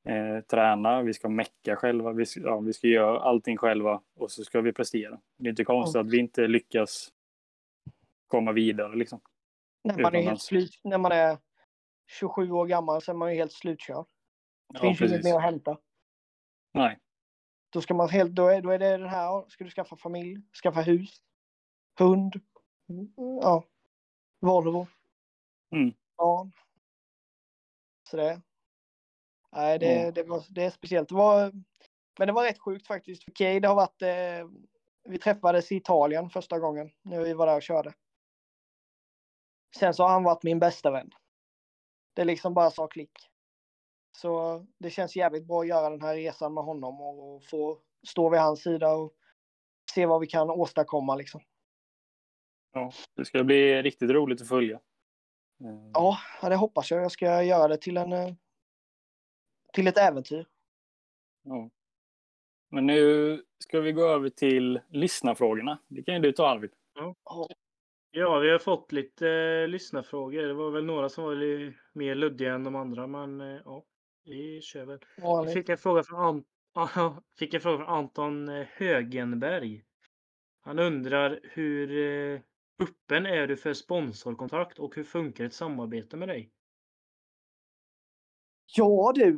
[0.09, 4.31] eh, träna, vi ska mecka själva, vi ska, ja, vi ska göra allting själva och
[4.31, 5.21] så ska vi prestera.
[5.39, 6.07] Det är inte konstigt mm.
[6.07, 7.13] att vi inte lyckas
[8.27, 9.21] komma vidare liksom.
[9.85, 11.39] När man, är helt slut, när man är
[12.07, 14.07] 27 år gammal så är man ju helt slutkörd.
[14.69, 15.25] Det Ja, finns ju inget precis.
[15.33, 15.79] mer att hämta.
[16.75, 16.99] Nej,
[17.71, 20.43] Då, ska man helt, då, är, då är det den här, ska du skaffa familj,
[20.63, 21.23] skaffa hus,
[21.99, 22.41] hund,
[22.89, 23.65] mm, ja,
[24.41, 24.87] Volvo,
[25.73, 25.95] Mm.
[26.17, 26.53] barn.
[28.11, 28.41] Så det,
[29.53, 30.11] nej, det, Ja.
[30.11, 31.09] det, var, det är speciellt.
[31.09, 31.53] Det var,
[32.19, 33.25] men det var rätt sjukt faktiskt.
[33.29, 34.49] Okej, det har varit, eh,
[35.05, 37.95] vi träffades i Italien första gången när vi var där och körde.
[39.79, 41.11] Sen så har han varit min bästa vän.
[42.15, 43.13] Det liksom bara sa klick.
[44.17, 47.79] Så det känns jävligt bra att göra den här resan med honom och få
[48.09, 49.13] stå vid hans sida och
[49.95, 51.41] se vad vi kan åstadkomma liksom.
[52.73, 54.81] ja, det ska bli riktigt roligt att följa.
[55.93, 57.03] Ja, ja, det hoppas jag.
[57.03, 58.35] Jag ska göra det till en eh,
[59.73, 60.47] till ett äventyr.
[61.43, 61.71] ja.
[62.69, 65.79] Men nu ska vi gå över till lyssnarfrågorna.
[65.89, 66.71] Det kan ju du ta Arvid.
[66.95, 67.15] Ja,
[68.17, 70.43] vi har fått lite eh, lyssnarfrågor.
[70.43, 73.85] Det var väl några som var lite mer luddiga än de andra, men eh, ja,
[74.25, 74.99] vi kör väl.
[75.17, 75.55] Jag Vanligt.
[75.55, 76.45] fick en fråga från, An-
[76.75, 79.85] Ja, fick en fråga från Anton eh, Högenberg.
[80.61, 82.41] Han undrar hur eh,
[82.83, 86.53] öppen är du för sponsorkontrakt och hur funkar ett samarbete med dig?
[88.77, 89.35] Ja du,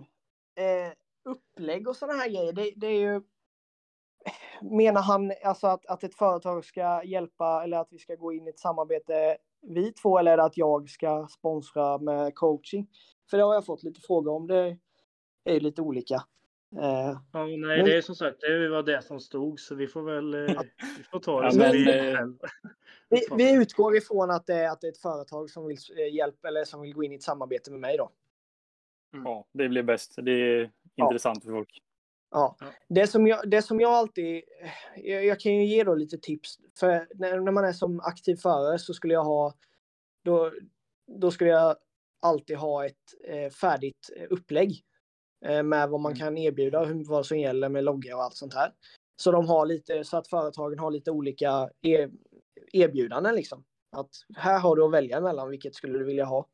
[0.63, 0.93] eh,
[1.25, 3.23] upplägg och sådana här grejer, det, det är ju...
[4.63, 8.47] Menar han alltså att, att ett företag ska hjälpa eller att vi ska gå in
[8.47, 12.89] i ett samarbete vi två eller är det att jag ska sponsra med coaching?
[13.31, 14.47] För det har jag fått lite frågor om.
[14.47, 14.77] Det
[15.45, 16.15] är ju lite olika.
[16.77, 19.87] Eh, Ja, nej, Men- det är som sagt, det var det som stod så vi
[19.89, 20.61] får väl eh,
[20.99, 22.05] vi får ta det Ja, men, vi eh,
[23.09, 23.37] vi, uppfattar.
[23.37, 25.77] vi utgår ifrån att det, är, att det är ett företag som vill
[26.13, 28.11] hjälpa eller som vill gå in i ett samarbete med mig då.
[29.25, 30.15] Ja, det blir bäst.
[30.23, 31.05] Det är Ja.
[31.07, 31.83] intressant för folk.
[32.31, 32.57] Ja.
[32.61, 32.67] Ja.
[32.89, 34.43] Det, som jag, det som jag alltid...
[34.97, 36.59] Jag, jag kan ju ge då lite tips.
[36.81, 39.55] För när, när man är som aktiv förare så skulle jag ha...
[40.25, 40.53] Då,
[41.21, 41.77] då skulle jag
[42.21, 44.85] alltid ha ett eh, färdigt eh, upplägg.
[45.47, 46.19] Eh, med vad man Mm.
[46.19, 48.73] kan erbjuda, hur, vad som gäller med logga och allt sånt här.
[49.17, 52.11] Så de har lite, så att företagen har lite olika er,
[52.73, 53.65] erbjudanden liksom.
[53.97, 56.49] Att här har du att välja mellan, vilket skulle du vilja ha?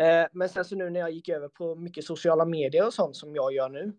[0.00, 3.16] Eh, men sen så nu när jag gick över på mycket sociala medier och sånt
[3.16, 3.92] som jag gör nu.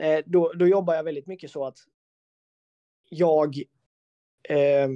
[0.00, 1.78] Eh, då, då jobbar jag väldigt mycket så att
[3.08, 3.56] jag,
[4.48, 4.88] eh,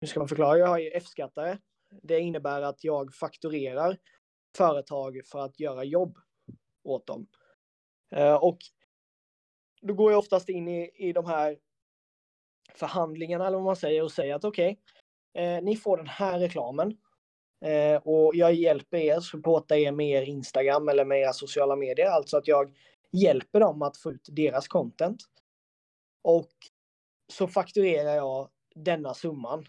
[0.00, 1.58] hur ska man förklara, jag har ju F-skattare.
[2.02, 3.98] Det innebär att jag fakturerar
[4.56, 6.18] företag för att göra jobb
[6.84, 7.26] åt dem.
[8.12, 8.58] Eh, och
[9.82, 11.58] då går jag oftast in i, i de här
[12.74, 14.80] förhandlingarna eller vad man säger och säger att okej,
[15.34, 16.96] eh, ni får den här reklamen.
[17.64, 22.06] Eh, och jag hjälper er, supportar er med er Instagram eller med era sociala medier.
[22.06, 22.76] Alltså att jag
[23.16, 25.22] hjälper dem att få ut deras content.
[26.22, 26.50] Och
[27.32, 29.66] så fakturerar jag denna summan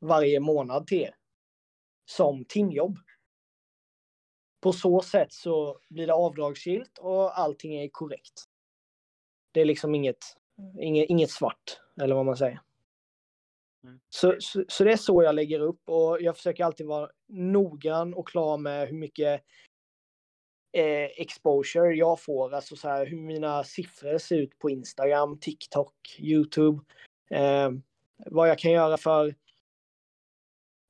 [0.00, 1.14] varje månad till er.
[2.10, 2.98] Som timjobb.
[4.60, 8.44] På så sätt så blir det avdragsgillt och allting är korrekt.
[9.52, 10.24] Det är liksom inget,
[10.80, 12.60] inget, inget svart, eller vad man säger.
[13.84, 14.00] Mm.
[14.08, 18.14] Så, så, så det är så jag lägger upp och jag försöker alltid vara noggrann
[18.14, 19.42] och klar med hur mycket
[20.72, 26.16] eh, exposure jag får, alltså så här, hur mina siffror ser ut på Instagram, TikTok,
[26.18, 26.82] YouTube.
[27.30, 27.70] Eh,
[28.16, 29.34] vad jag kan göra för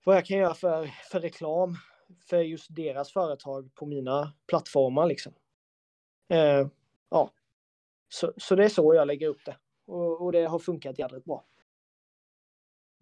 [0.05, 1.77] vad jag kan göra för, för reklam
[2.29, 5.33] för just deras företag på mina plattformar liksom.
[6.29, 6.69] Eh,
[7.09, 7.31] ja,
[8.09, 11.25] så, så det är så jag lägger upp det och, och det har funkat jävligt
[11.25, 11.45] bra.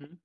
[0.01, 0.18] Mm.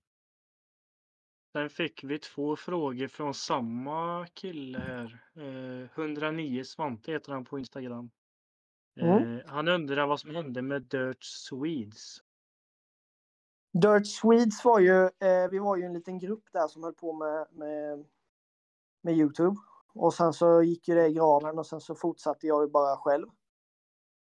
[1.54, 5.20] Sen fick vi två frågor från samma kille här.
[5.36, 8.12] Eh, 109 Svante heter han på Instagram.
[9.00, 9.42] Eh, Mm.
[9.48, 12.18] Han undrar vad som hände med Dirt Swedes.
[13.74, 17.14] Dirt Swedes var ju, eh, vi var ju en liten grupp där som höll på
[17.14, 18.06] med, med,
[19.02, 19.56] med Youtube.
[19.94, 22.98] Och sen så gick ju det i graven och sen så fortsatte jag ju bara
[22.98, 23.28] själv.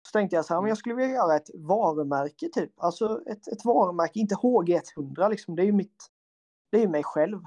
[0.07, 2.71] Så tänkte jag så här, men jag skulle vilja göra ett varumärke typ.
[2.77, 5.55] Alltså ett, ett varumärke, inte HG100 liksom.
[5.55, 6.07] Det är ju mitt,
[6.71, 7.39] det är ju mig själv.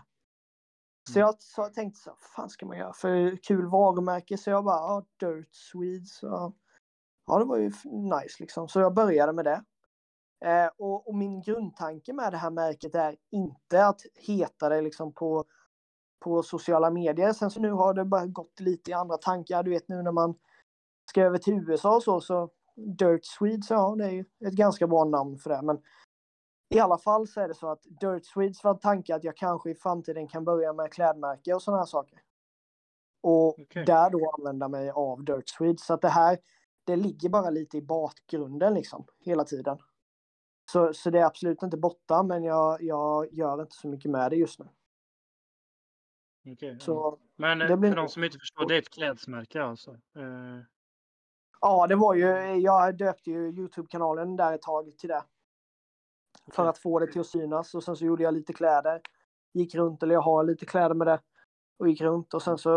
[1.10, 1.26] Så Mm.
[1.26, 4.38] jag, så jag tänkte så vad fan ska man göra för kul varumärke?
[4.38, 6.22] Så jag bara, ja, Dirt Swedes.
[6.22, 6.52] Ja.
[7.26, 8.68] ja, det var ju nice liksom.
[8.68, 9.64] Så jag började med det.
[10.44, 15.12] Eh, och, och min grundtanke med det här märket är inte att heta det liksom
[15.12, 15.44] på,
[16.24, 17.32] på sociala medier.
[17.32, 19.62] Sen så nu har det bara gått lite i andra tankar.
[19.62, 20.34] Du vet nu när man
[21.10, 24.86] ska över till USA och så, så Dirt Swedes, ja det är ju ett ganska
[24.86, 25.62] bra namn för det.
[25.62, 25.82] Men
[26.68, 29.70] i alla fall så är det så att Dirt Swedes var tanken att jag kanske
[29.70, 32.18] i framtiden kan börja med klädmärke och sådana här saker.
[33.20, 33.84] Och Okej.
[33.84, 35.86] där då använda mig av Dirt Swedes.
[35.86, 36.38] Så att det här,
[36.84, 39.78] det ligger bara lite i bakgrunden liksom hela tiden.
[40.72, 44.30] Så, så det är absolut inte borta, men jag, jag gör inte så mycket med
[44.30, 44.68] det just nu.
[46.44, 46.78] Ja.
[46.78, 49.90] Så Men det blir för de som inte förstår, det är ett klädesmärke alltså?
[49.92, 50.60] Eh,
[51.60, 55.24] ja, det var ju, jag döpte ju Youtube-kanalen där ett tag till det.
[56.52, 56.68] För Okej.
[56.68, 59.00] att få det till att synas och sen så gjorde jag lite kläder.
[59.52, 61.20] Gick runt, eller jag har lite kläder med det.
[61.76, 62.70] Och gick runt och sen så,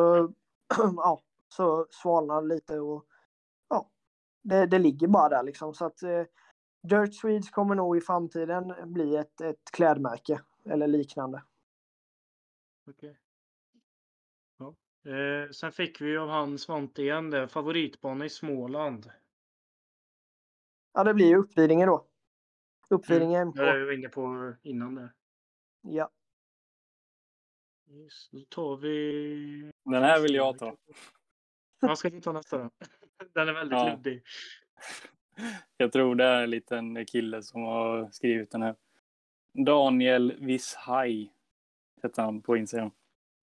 [0.97, 3.05] ja, så svalnade det lite och
[3.69, 3.89] ja,
[4.41, 5.73] det, det ligger bara där liksom.
[5.73, 6.23] Så att eh,
[6.83, 11.43] Dirt Swedes kommer nog i framtiden bli ett, ett klädmärke eller liknande.
[12.89, 13.19] Okej.
[14.57, 14.75] Ja.
[15.11, 19.11] Eh, sen fick vi av han Svante igen det, favoritbana i Småland.
[20.93, 22.06] Ja, det blir ju Uppvidinge då.
[22.89, 23.57] Uppvidinge Det MK.
[23.57, 25.09] var jag var inne på innan där.
[25.81, 26.09] Ja.
[27.89, 29.71] Yes, då tar vi...
[29.85, 30.75] Den här vill jag ta.
[31.79, 32.69] Vad ska du ta nästa då?
[33.33, 33.89] Den är väldigt Ja.
[33.95, 34.23] luddig.
[35.77, 38.75] Jag tror det är en liten kille som har skrivit den här.
[39.65, 41.33] Daniel Vishaj
[42.03, 42.91] heter han på Instagram.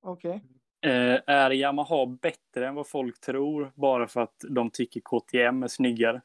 [0.01, 0.45] Okej.
[0.81, 5.69] Eh, är Yamaha bättre än vad folk tror bara för att de tycker KTM är
[5.69, 6.23] snyggare?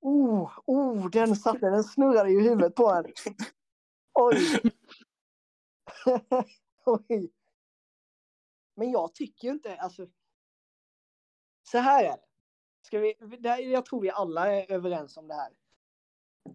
[0.00, 3.04] Oh, oh, den satte, den snurrade i huvudet på en.
[4.14, 4.60] Oj.
[6.86, 7.30] Oj.
[8.76, 10.06] Men jag tycker ju inte, alltså.
[11.62, 12.24] Så här är det.
[12.82, 15.52] Ska vi, det jag tror vi alla är överens om det här.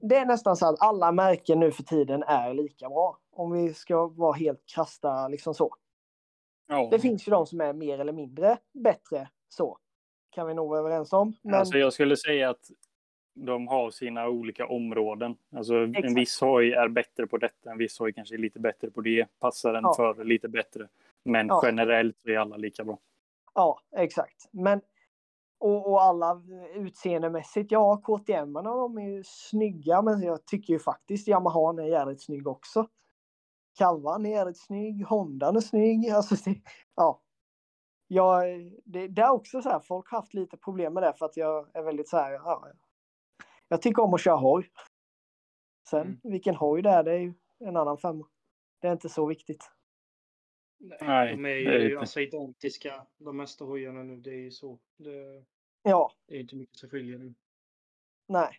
[0.02, 3.20] Det är nästan så att alla märken nu för tiden är lika bra.
[3.32, 5.76] Om vi ska vara helt krasta liksom så.
[6.68, 6.88] Ja.
[6.91, 9.78] Det finns ju de som är mer eller mindre bättre så.
[10.30, 11.36] Kan vi nog vara överens om.
[11.41, 12.72] Men Alltså jag skulle säga att
[13.34, 15.35] de har sina olika områden.
[15.55, 18.91] Alltså en viss hoj är bättre på detta, en viss hoj kanske är lite bättre
[18.91, 19.39] på det.
[19.39, 19.93] Passar den Ja.
[19.95, 20.88] för lite bättre.
[21.23, 21.61] Men Ja.
[21.64, 22.97] generellt så är alla lika bra.
[23.53, 24.49] Ja, exakt.
[24.51, 24.81] Men
[25.60, 26.41] och, och alla
[26.76, 32.22] utseendemässigt, ja KTM de är ju snygga men jag tycker ju faktiskt Yamaha är jävligt
[32.22, 32.88] snygg också.
[33.77, 36.10] Kalvan är jävligt snygg, Hondan är snygg.
[36.14, 36.61] Alltså, det,
[36.95, 37.19] ja.
[38.07, 38.43] Jag,
[38.85, 41.38] det, det är också så här, folk har haft lite problem med det för att
[41.38, 42.68] jag är väldigt så här, ja,
[43.74, 44.70] jag tycker om att köra hoj.
[45.90, 46.20] Sen Mm.
[46.24, 48.28] vilken hoj det är, det är ju en annan femma.
[48.82, 49.72] Det är inte så viktigt.
[51.02, 52.00] Nej, de är det är ju inte.
[52.00, 54.16] alltså identiska, de mesta hojarna nu.
[54.18, 54.80] Det är ju så.
[54.98, 55.45] Det,
[55.84, 57.34] Ja, det är inte mycket som skiljer nu.
[58.28, 58.58] nej.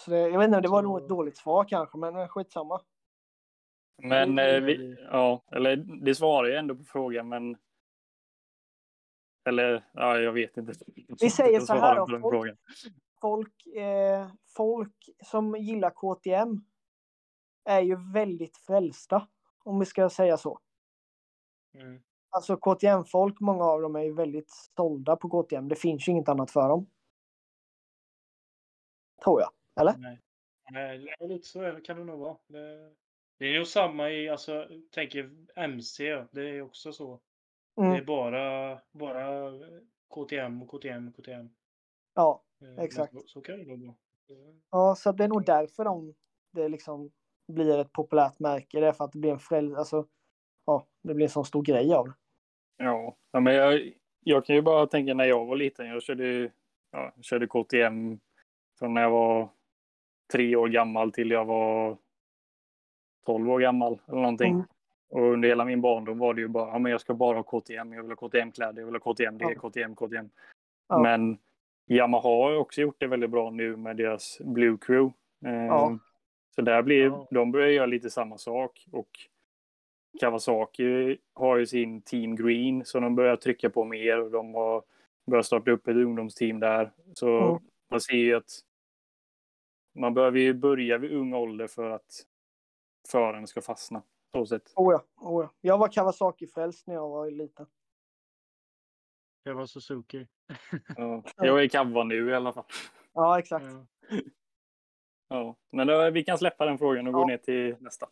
[0.00, 2.80] Så det, jag vet inte, det var Så- nog ett dåligt svar kanske, men skitsamma.
[4.02, 7.56] Men det är eh, vi, ja, eller det svarar ju ändå på frågan, men.
[9.44, 10.72] Eller ja, jag vet inte.
[11.20, 12.58] Vi säger Jag så här då, folk-.
[13.20, 16.64] Folk, eh, folk som gillar KTM
[17.64, 19.28] är ju väldigt frälsta,
[19.64, 20.58] om vi ska säga så.
[21.74, 22.02] Mm.
[22.30, 25.68] Alltså KTM-folk, många av dem är ju väldigt sålda på KTM.
[25.68, 26.86] Det finns ju inget annat för dem.
[29.24, 29.50] Tror jag.
[29.80, 29.96] Eller?
[29.98, 30.20] Nej.
[30.70, 32.36] Nej, lite så kan det nog vara.
[32.46, 32.94] Det,
[33.38, 37.20] det är nog samma i, alltså, tänker MC, det är också så.
[37.76, 39.52] Det är Mm, bara, bara
[40.14, 41.50] KTM och KTM och KTM.
[42.14, 43.12] ja, Eh, men Exakt.
[43.12, 43.94] Så, så kan det nog vara.
[44.70, 46.14] Ja, så det är nog därför de,
[46.52, 47.10] det liksom
[47.48, 48.80] blir ett populärt märke.
[48.80, 49.76] Det är för att det blir en fräl...
[49.76, 50.06] Alltså,
[50.66, 52.14] ja, det blir en sån stor grej av det.
[52.76, 55.86] Ja, men jag, jag kan ju bara tänka när jag var liten.
[55.86, 56.52] Jag körde,
[56.90, 58.20] ja, jag körde KTM
[58.78, 59.48] från när jag var
[60.32, 61.98] tre år gammal till jag var
[63.26, 64.52] 12 år gammal eller någonting.
[64.52, 64.66] Mm.
[65.12, 67.42] Och under hela min barndom var det ju bara, ja men jag ska bara ha
[67.42, 69.54] KTM, jag vill ha KTM-kläder, jag vill ha KTM, det, Ja.
[69.54, 70.28] KTM, KTM.
[70.88, 70.98] Ja.
[70.98, 71.38] Men
[71.86, 75.12] Yamaha har också gjort det väldigt bra nu med deras Blue Crew.
[75.68, 75.98] Ja.
[76.54, 78.86] Så där blir, de börjar göra lite samma sak.
[78.92, 79.08] Och
[80.20, 84.82] Kawasaki har ju sin Team Green så de börjar trycka på mer och de har
[85.26, 86.90] börjat starta upp ett ungdomsteam där.
[87.14, 87.62] Så Mm.
[87.90, 88.50] man ser ju att
[89.94, 92.26] man behöver ju börja vid ung ålder för att
[93.08, 94.02] föraren ska fastna.
[94.32, 94.72] Så sätt.
[94.76, 95.50] Oh ja, oh ja.
[95.60, 97.66] Jag var Kawasaki-frälst när jag var liten.
[99.44, 100.28] Det var Suzuki.
[100.96, 101.22] Ja.
[101.36, 102.64] Jag är Kawa nu i alla fall.
[103.12, 103.64] Ja, exakt.
[103.64, 103.86] Ja.
[105.28, 105.56] Ja.
[105.72, 107.26] Men då, vi kan släppa den frågan och gå Ja.
[107.26, 108.08] ner till nästa.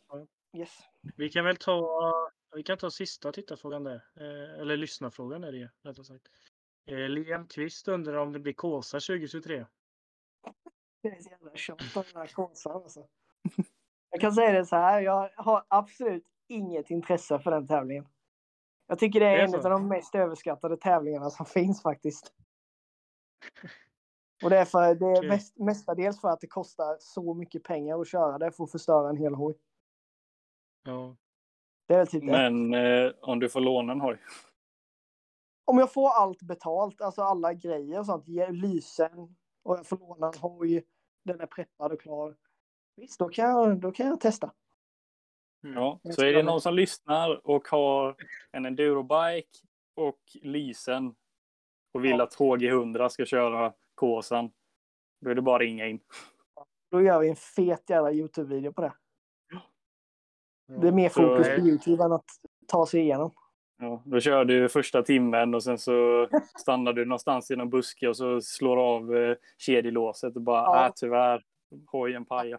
[0.57, 0.79] Yes.
[1.17, 2.13] Vi kan väl ta,
[2.55, 4.05] vi kan ta sista tittarfrågan där.
[4.17, 6.29] Eh, eller lyssnarfrågan är det ju, rättare sagt.
[6.87, 9.67] Eh, Liam Kvist undrar om det blir Kåsa 2023.
[11.03, 13.09] Det är så jävla tjat om den här konsan alltså.
[14.11, 18.09] Jag kan säga det så här, jag har absolut inget intresse för den tävlingen.
[18.87, 19.57] Jag tycker det är, Det är en så?
[19.57, 22.33] av de mest överskattade tävlingarna som finns faktiskt.
[24.45, 28.01] Och det är, för, det är mest, mestadels för att det kostar så mycket pengar
[28.01, 29.55] att köra det för att förstöra en hel hoj.
[30.85, 31.17] Ja.
[31.87, 32.33] Det är väl typ det.
[32.33, 34.19] Men eh, om du får låna en hoj.
[35.65, 40.27] Om jag får allt betalt, alltså alla grejer och sånt, lysen och jag får låna
[40.27, 40.85] en hoj
[41.25, 42.37] den är preppad och klar.
[43.01, 44.53] Visst, då kan jag, då kan jag testa.
[45.65, 45.77] Mm.
[45.77, 48.17] Ja, så är det någon som lyssnar och har
[48.53, 49.49] en endurobike
[49.95, 51.15] och lysen
[51.95, 52.23] och vill Ja.
[52.23, 54.51] att HG100 ska köra Kåsan,
[55.21, 56.01] då är det bara att ringa in.
[56.91, 58.93] Då gör vi en fet jävla Youtube-video på det.
[59.51, 59.61] Ja.
[60.81, 62.25] Det är mer så- fokus på Youtube än att
[62.67, 63.31] ta sig igenom.
[63.79, 66.29] Ja, då kör du första timmen och sen så
[66.59, 70.63] stannar du någonstans i någon buske och så slår du av eh, kedjelåset och bara,
[70.63, 70.87] Ja.
[70.87, 71.45] äh, tyvärr,
[71.87, 72.59] hojen pajar.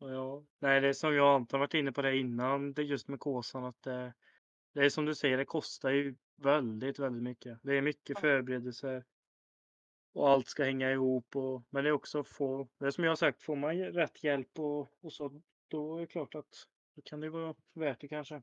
[0.00, 2.86] Ja, nej, det är som jag och Anton varit inne på det innan, det är
[2.86, 4.12] just med Kåsan att det,
[4.74, 7.58] det är som du säger, det kostar ju väldigt, väldigt mycket.
[7.62, 9.04] Det är mycket förberedelser
[10.12, 11.36] och allt ska hänga ihop.
[11.36, 14.24] Och, men det är också få, det är som jag har sagt, får man rätt
[14.24, 16.66] hjälp och, och så, då är det klart att
[16.96, 18.42] då kan det vara värt det kanske.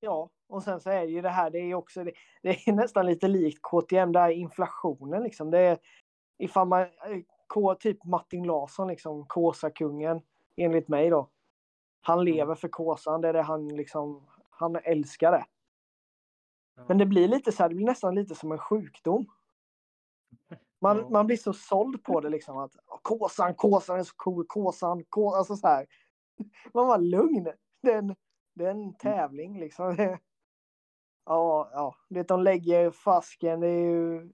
[0.00, 2.12] Ja, och sen så är ju det här, det är också, det,
[2.42, 5.50] det är nästan lite likt KTM, det här inflationen liksom.
[5.50, 5.78] Det är
[6.38, 6.88] ifall man, eh,
[7.48, 10.20] K, typ Martin Larsson liksom, Kåsakungen,
[10.56, 11.28] enligt mig då.
[12.00, 15.44] Han lever för Kåsan, det är det han liksom, han älskar det.
[16.88, 19.26] Men det blir lite så här, det blir nästan lite som en sjukdom.
[20.80, 21.08] Man, Ja.
[21.08, 25.04] man blir så såld på det liksom att "Ja, Kåsan, Kåsan är så cool, Kåsan,
[25.04, 25.86] Kåsan, alltså så här.
[26.74, 27.44] Man var lugn.
[27.82, 28.14] Det är en,
[28.54, 29.96] det är en tävling liksom.
[29.96, 30.18] Det-
[31.26, 34.32] Ja, ja, det de lägger fasken, det är ju.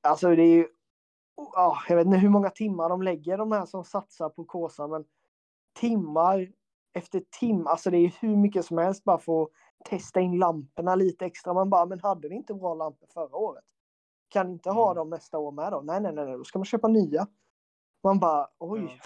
[0.00, 0.68] Alltså det är ju.
[1.36, 4.90] Ja, jag vet inte hur många timmar de lägger de här som satsar på Kåsan,
[4.90, 5.04] men
[5.80, 6.52] timmar
[6.92, 9.48] efter timmar, alltså det är hur mycket som helst bara för att
[9.84, 11.54] testa in lamporna lite extra.
[11.54, 13.64] Man bara, men hade ni inte bra lampor förra året?
[14.28, 14.96] Kan inte ha Mm.
[14.96, 15.80] dem nästa år med då?
[15.80, 17.26] Nej, nej, nej, nej, då ska man köpa nya.
[18.02, 19.00] Man bara, oj,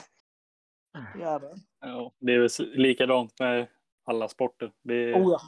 [1.19, 1.53] jävlar.
[1.81, 3.67] Ja, det är väl likadant med
[4.05, 4.73] alla sporter.
[4.83, 5.41] Det är, Oh, ja.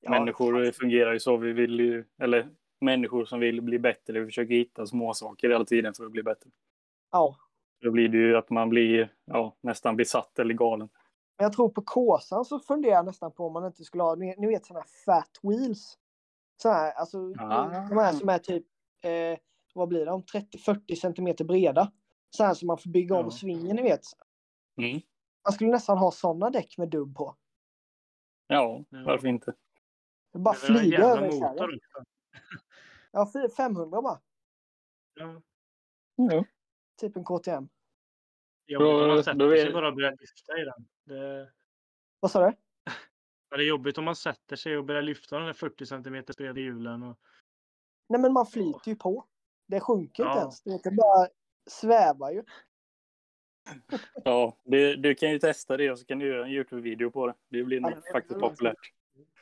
[0.00, 1.36] Ja, människor fungerar ju så.
[1.36, 2.48] Vi vill ju, eller
[2.84, 6.22] människor som vill bli bättre, vi försöker hitta små saker hela tiden för att bli
[6.22, 6.50] bättre.
[7.12, 7.36] Ja,
[7.80, 10.88] Då blir det ju att man blir ja, nästan besatt eller galen.
[11.36, 14.14] Men jag tror på Kåsan så funderar jag nästan på om man inte skulle ha,
[14.14, 15.98] ni, vet sådana här fat wheels.
[16.62, 17.64] Så här, alltså Ah.
[17.88, 18.66] de här som är typ,
[19.02, 19.38] eh,
[19.74, 21.92] vad blir de, 30-40 centimeter breda.
[22.30, 23.30] Så här som man får bygga om Ja.
[23.30, 24.00] svingen, ni vet.
[24.78, 25.00] Mm.
[25.44, 27.36] Man skulle nästan ha sådana däck med dubb på.
[28.46, 29.52] Ja, varför inte?
[30.32, 31.78] Bara flyga över motor.
[33.14, 34.20] Ja, fy- 500 bara.
[35.14, 35.42] Ja.
[36.16, 36.44] Ja.
[37.00, 37.56] Typ en KTM.
[37.58, 37.68] Om
[38.84, 40.88] Då- man sätter sig bara och börjar lyfta i den.
[41.04, 41.52] Det,
[42.20, 42.56] Vad sa du?
[43.50, 46.24] ja, det är jobbigt om man sätter sig och börjar lyfta den där 40 cm
[46.36, 47.02] breda hjulen.
[47.02, 47.18] Och,
[48.08, 49.26] Nej men man flyter ju på.
[49.66, 50.40] Det sjunker inte Ja.
[50.40, 50.62] ens.
[50.62, 51.28] Det bara
[51.70, 52.42] svävar ju.
[54.24, 57.26] Ja, det, du kan ju testa det och så kan du göra en Youtube-video på
[57.26, 57.34] det.
[57.48, 58.76] Det blir Ja, det faktiskt populärt.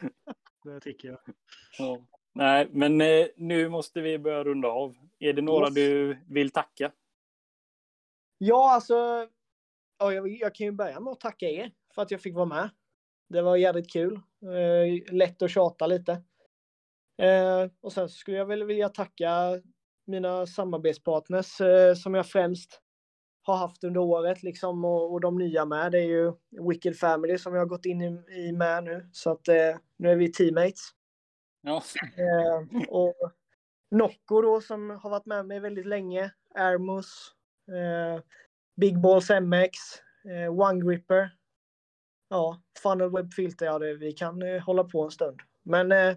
[0.64, 1.18] det tycker jag.
[1.78, 2.06] Ja.
[2.34, 4.94] Nej, men eh, nu måste vi börja runda av.
[5.18, 5.74] Är det några Yes.
[5.74, 6.92] du vill tacka?
[8.38, 9.28] Ja, alltså.
[9.98, 12.46] Ja, jag, jag kan ju börja med att tacka er för att jag fick vara
[12.46, 12.70] med.
[13.28, 14.14] Det var jävligt kul.
[14.42, 16.12] Eh, lätt att tjata lite.
[17.22, 19.60] Eh, och sen skulle jag väl vilja tacka
[20.06, 21.60] mina samarbetspartners
[22.02, 22.80] som jag främst
[23.42, 25.92] har haft under året liksom och, och de nya med.
[25.92, 26.32] Det är ju
[26.68, 28.06] Wicked Family som jag har gått in i,
[28.48, 29.08] i med nu.
[29.12, 30.90] Så att eh, nu är vi teammates.
[31.62, 33.14] Ja, Eh, och
[33.90, 36.32] Nocco då som har varit med mig väldigt länge.
[36.54, 37.34] Airmus.
[37.68, 38.22] Eh,
[38.76, 39.78] Big Balls MX.
[40.30, 41.30] Eh, One Gripper.
[42.28, 43.66] Ja, Funnel Web Filter.
[43.66, 45.40] Ja, det, vi kan eh, hålla på en stund.
[45.62, 46.16] Men eh,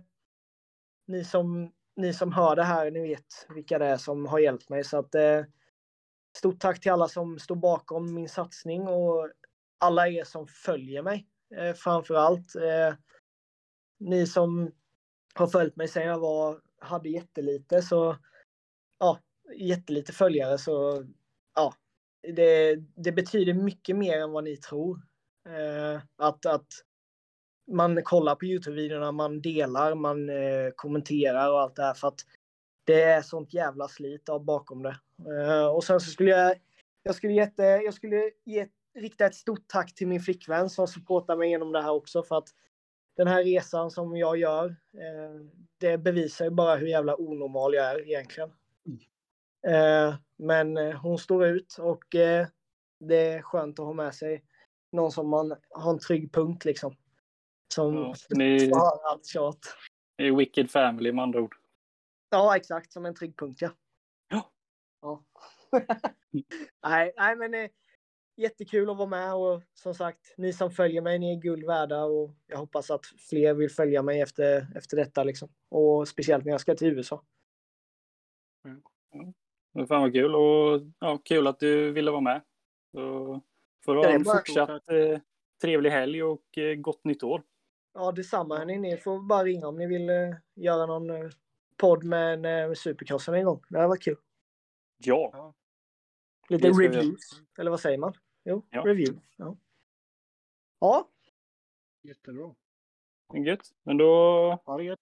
[1.08, 4.70] ni, som, ni som hör det här, ni vet vilka det är som har hjälpt
[4.70, 4.84] mig.
[4.84, 5.44] Så att eh,
[6.38, 9.30] stort tack till alla som står bakom min satsning och
[9.78, 12.56] alla er som följer mig eh, framför allt.
[12.56, 12.96] Eh,
[14.00, 14.72] ni som
[15.36, 18.18] har följt mig sedan jag var, hade jättelite så
[19.00, 19.20] ja,
[19.58, 21.06] jättelite följare så
[21.56, 21.74] ja,
[22.34, 25.02] det, det betyder mycket mer än vad ni tror.
[25.50, 26.68] Eh, att, att
[27.72, 32.20] man kollar på Youtube-videorna, man delar, man eh, kommenterar och allt det här för att
[32.84, 34.98] det är sånt jävla slit av bakom det.
[35.20, 36.56] Eh, och sen så skulle jag,
[37.04, 38.68] jag skulle, jätte, eh, jag skulle ge,
[39.00, 42.38] rikta ett stort tack till min flickvän som supportar mig genom det här också för
[42.38, 42.50] att
[43.16, 45.46] den här resan som jag gör, eh,
[45.78, 48.52] det bevisar ju bara hur jävla onormal jag är egentligen.
[49.68, 52.48] Eh, men eh, hon står ut och eh,
[53.00, 54.44] det är skönt att ha med sig
[54.92, 56.96] någon som man har en trygg punkt liksom.
[57.74, 59.60] Som ja ni höra allt tjat.
[60.18, 61.56] är Wicked Family med andra ord.
[62.30, 62.94] Ja, exakt.
[62.94, 63.70] Som en trygg punkt, ja.
[64.30, 64.52] Ja.
[65.02, 65.24] ja.
[66.84, 67.70] nej, nej, men eh,
[68.38, 72.04] jättekul att vara med och som sagt, ni som följer mig, ni är guld värda
[72.04, 75.50] och jag hoppas att fler vill följa mig efter, efter detta liksom.
[75.70, 77.24] Och speciellt när jag ska till USA.
[79.88, 82.42] Fan vad kul och ja, kul att du ville vara med.
[82.92, 83.42] Så
[83.86, 85.20] får du ha en fortsatt eh,
[85.62, 87.44] trevlig helg och eh, gott nytt år.
[87.94, 88.58] Ja, detsamma.
[88.58, 88.78] Hörni.
[88.78, 91.30] Ni får bara ringa om ni vill eh, göra någon eh,
[91.78, 93.62] podd med eh, Supercrossen en gång.
[93.70, 94.18] Det hade varit kul.
[94.98, 95.54] Ja,
[96.50, 97.42] Lite reviews.
[97.60, 98.14] Eller vad säger man?
[98.46, 98.82] Jo, Ja.
[98.86, 99.22] review.
[99.38, 99.58] Ja.
[100.80, 101.10] ja,
[102.02, 102.56] Jättebra.
[103.34, 103.72] gött.
[103.84, 104.06] Men då
[104.66, 105.00] Ha det gött.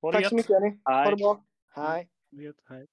[0.00, 0.30] var det tack gött.
[0.30, 0.80] så mycket hörni.
[0.84, 1.10] Ha Hej.
[1.10, 1.44] det bra.
[1.74, 2.08] Hej.
[2.30, 2.60] Ha det gött.
[2.68, 2.86] Hej.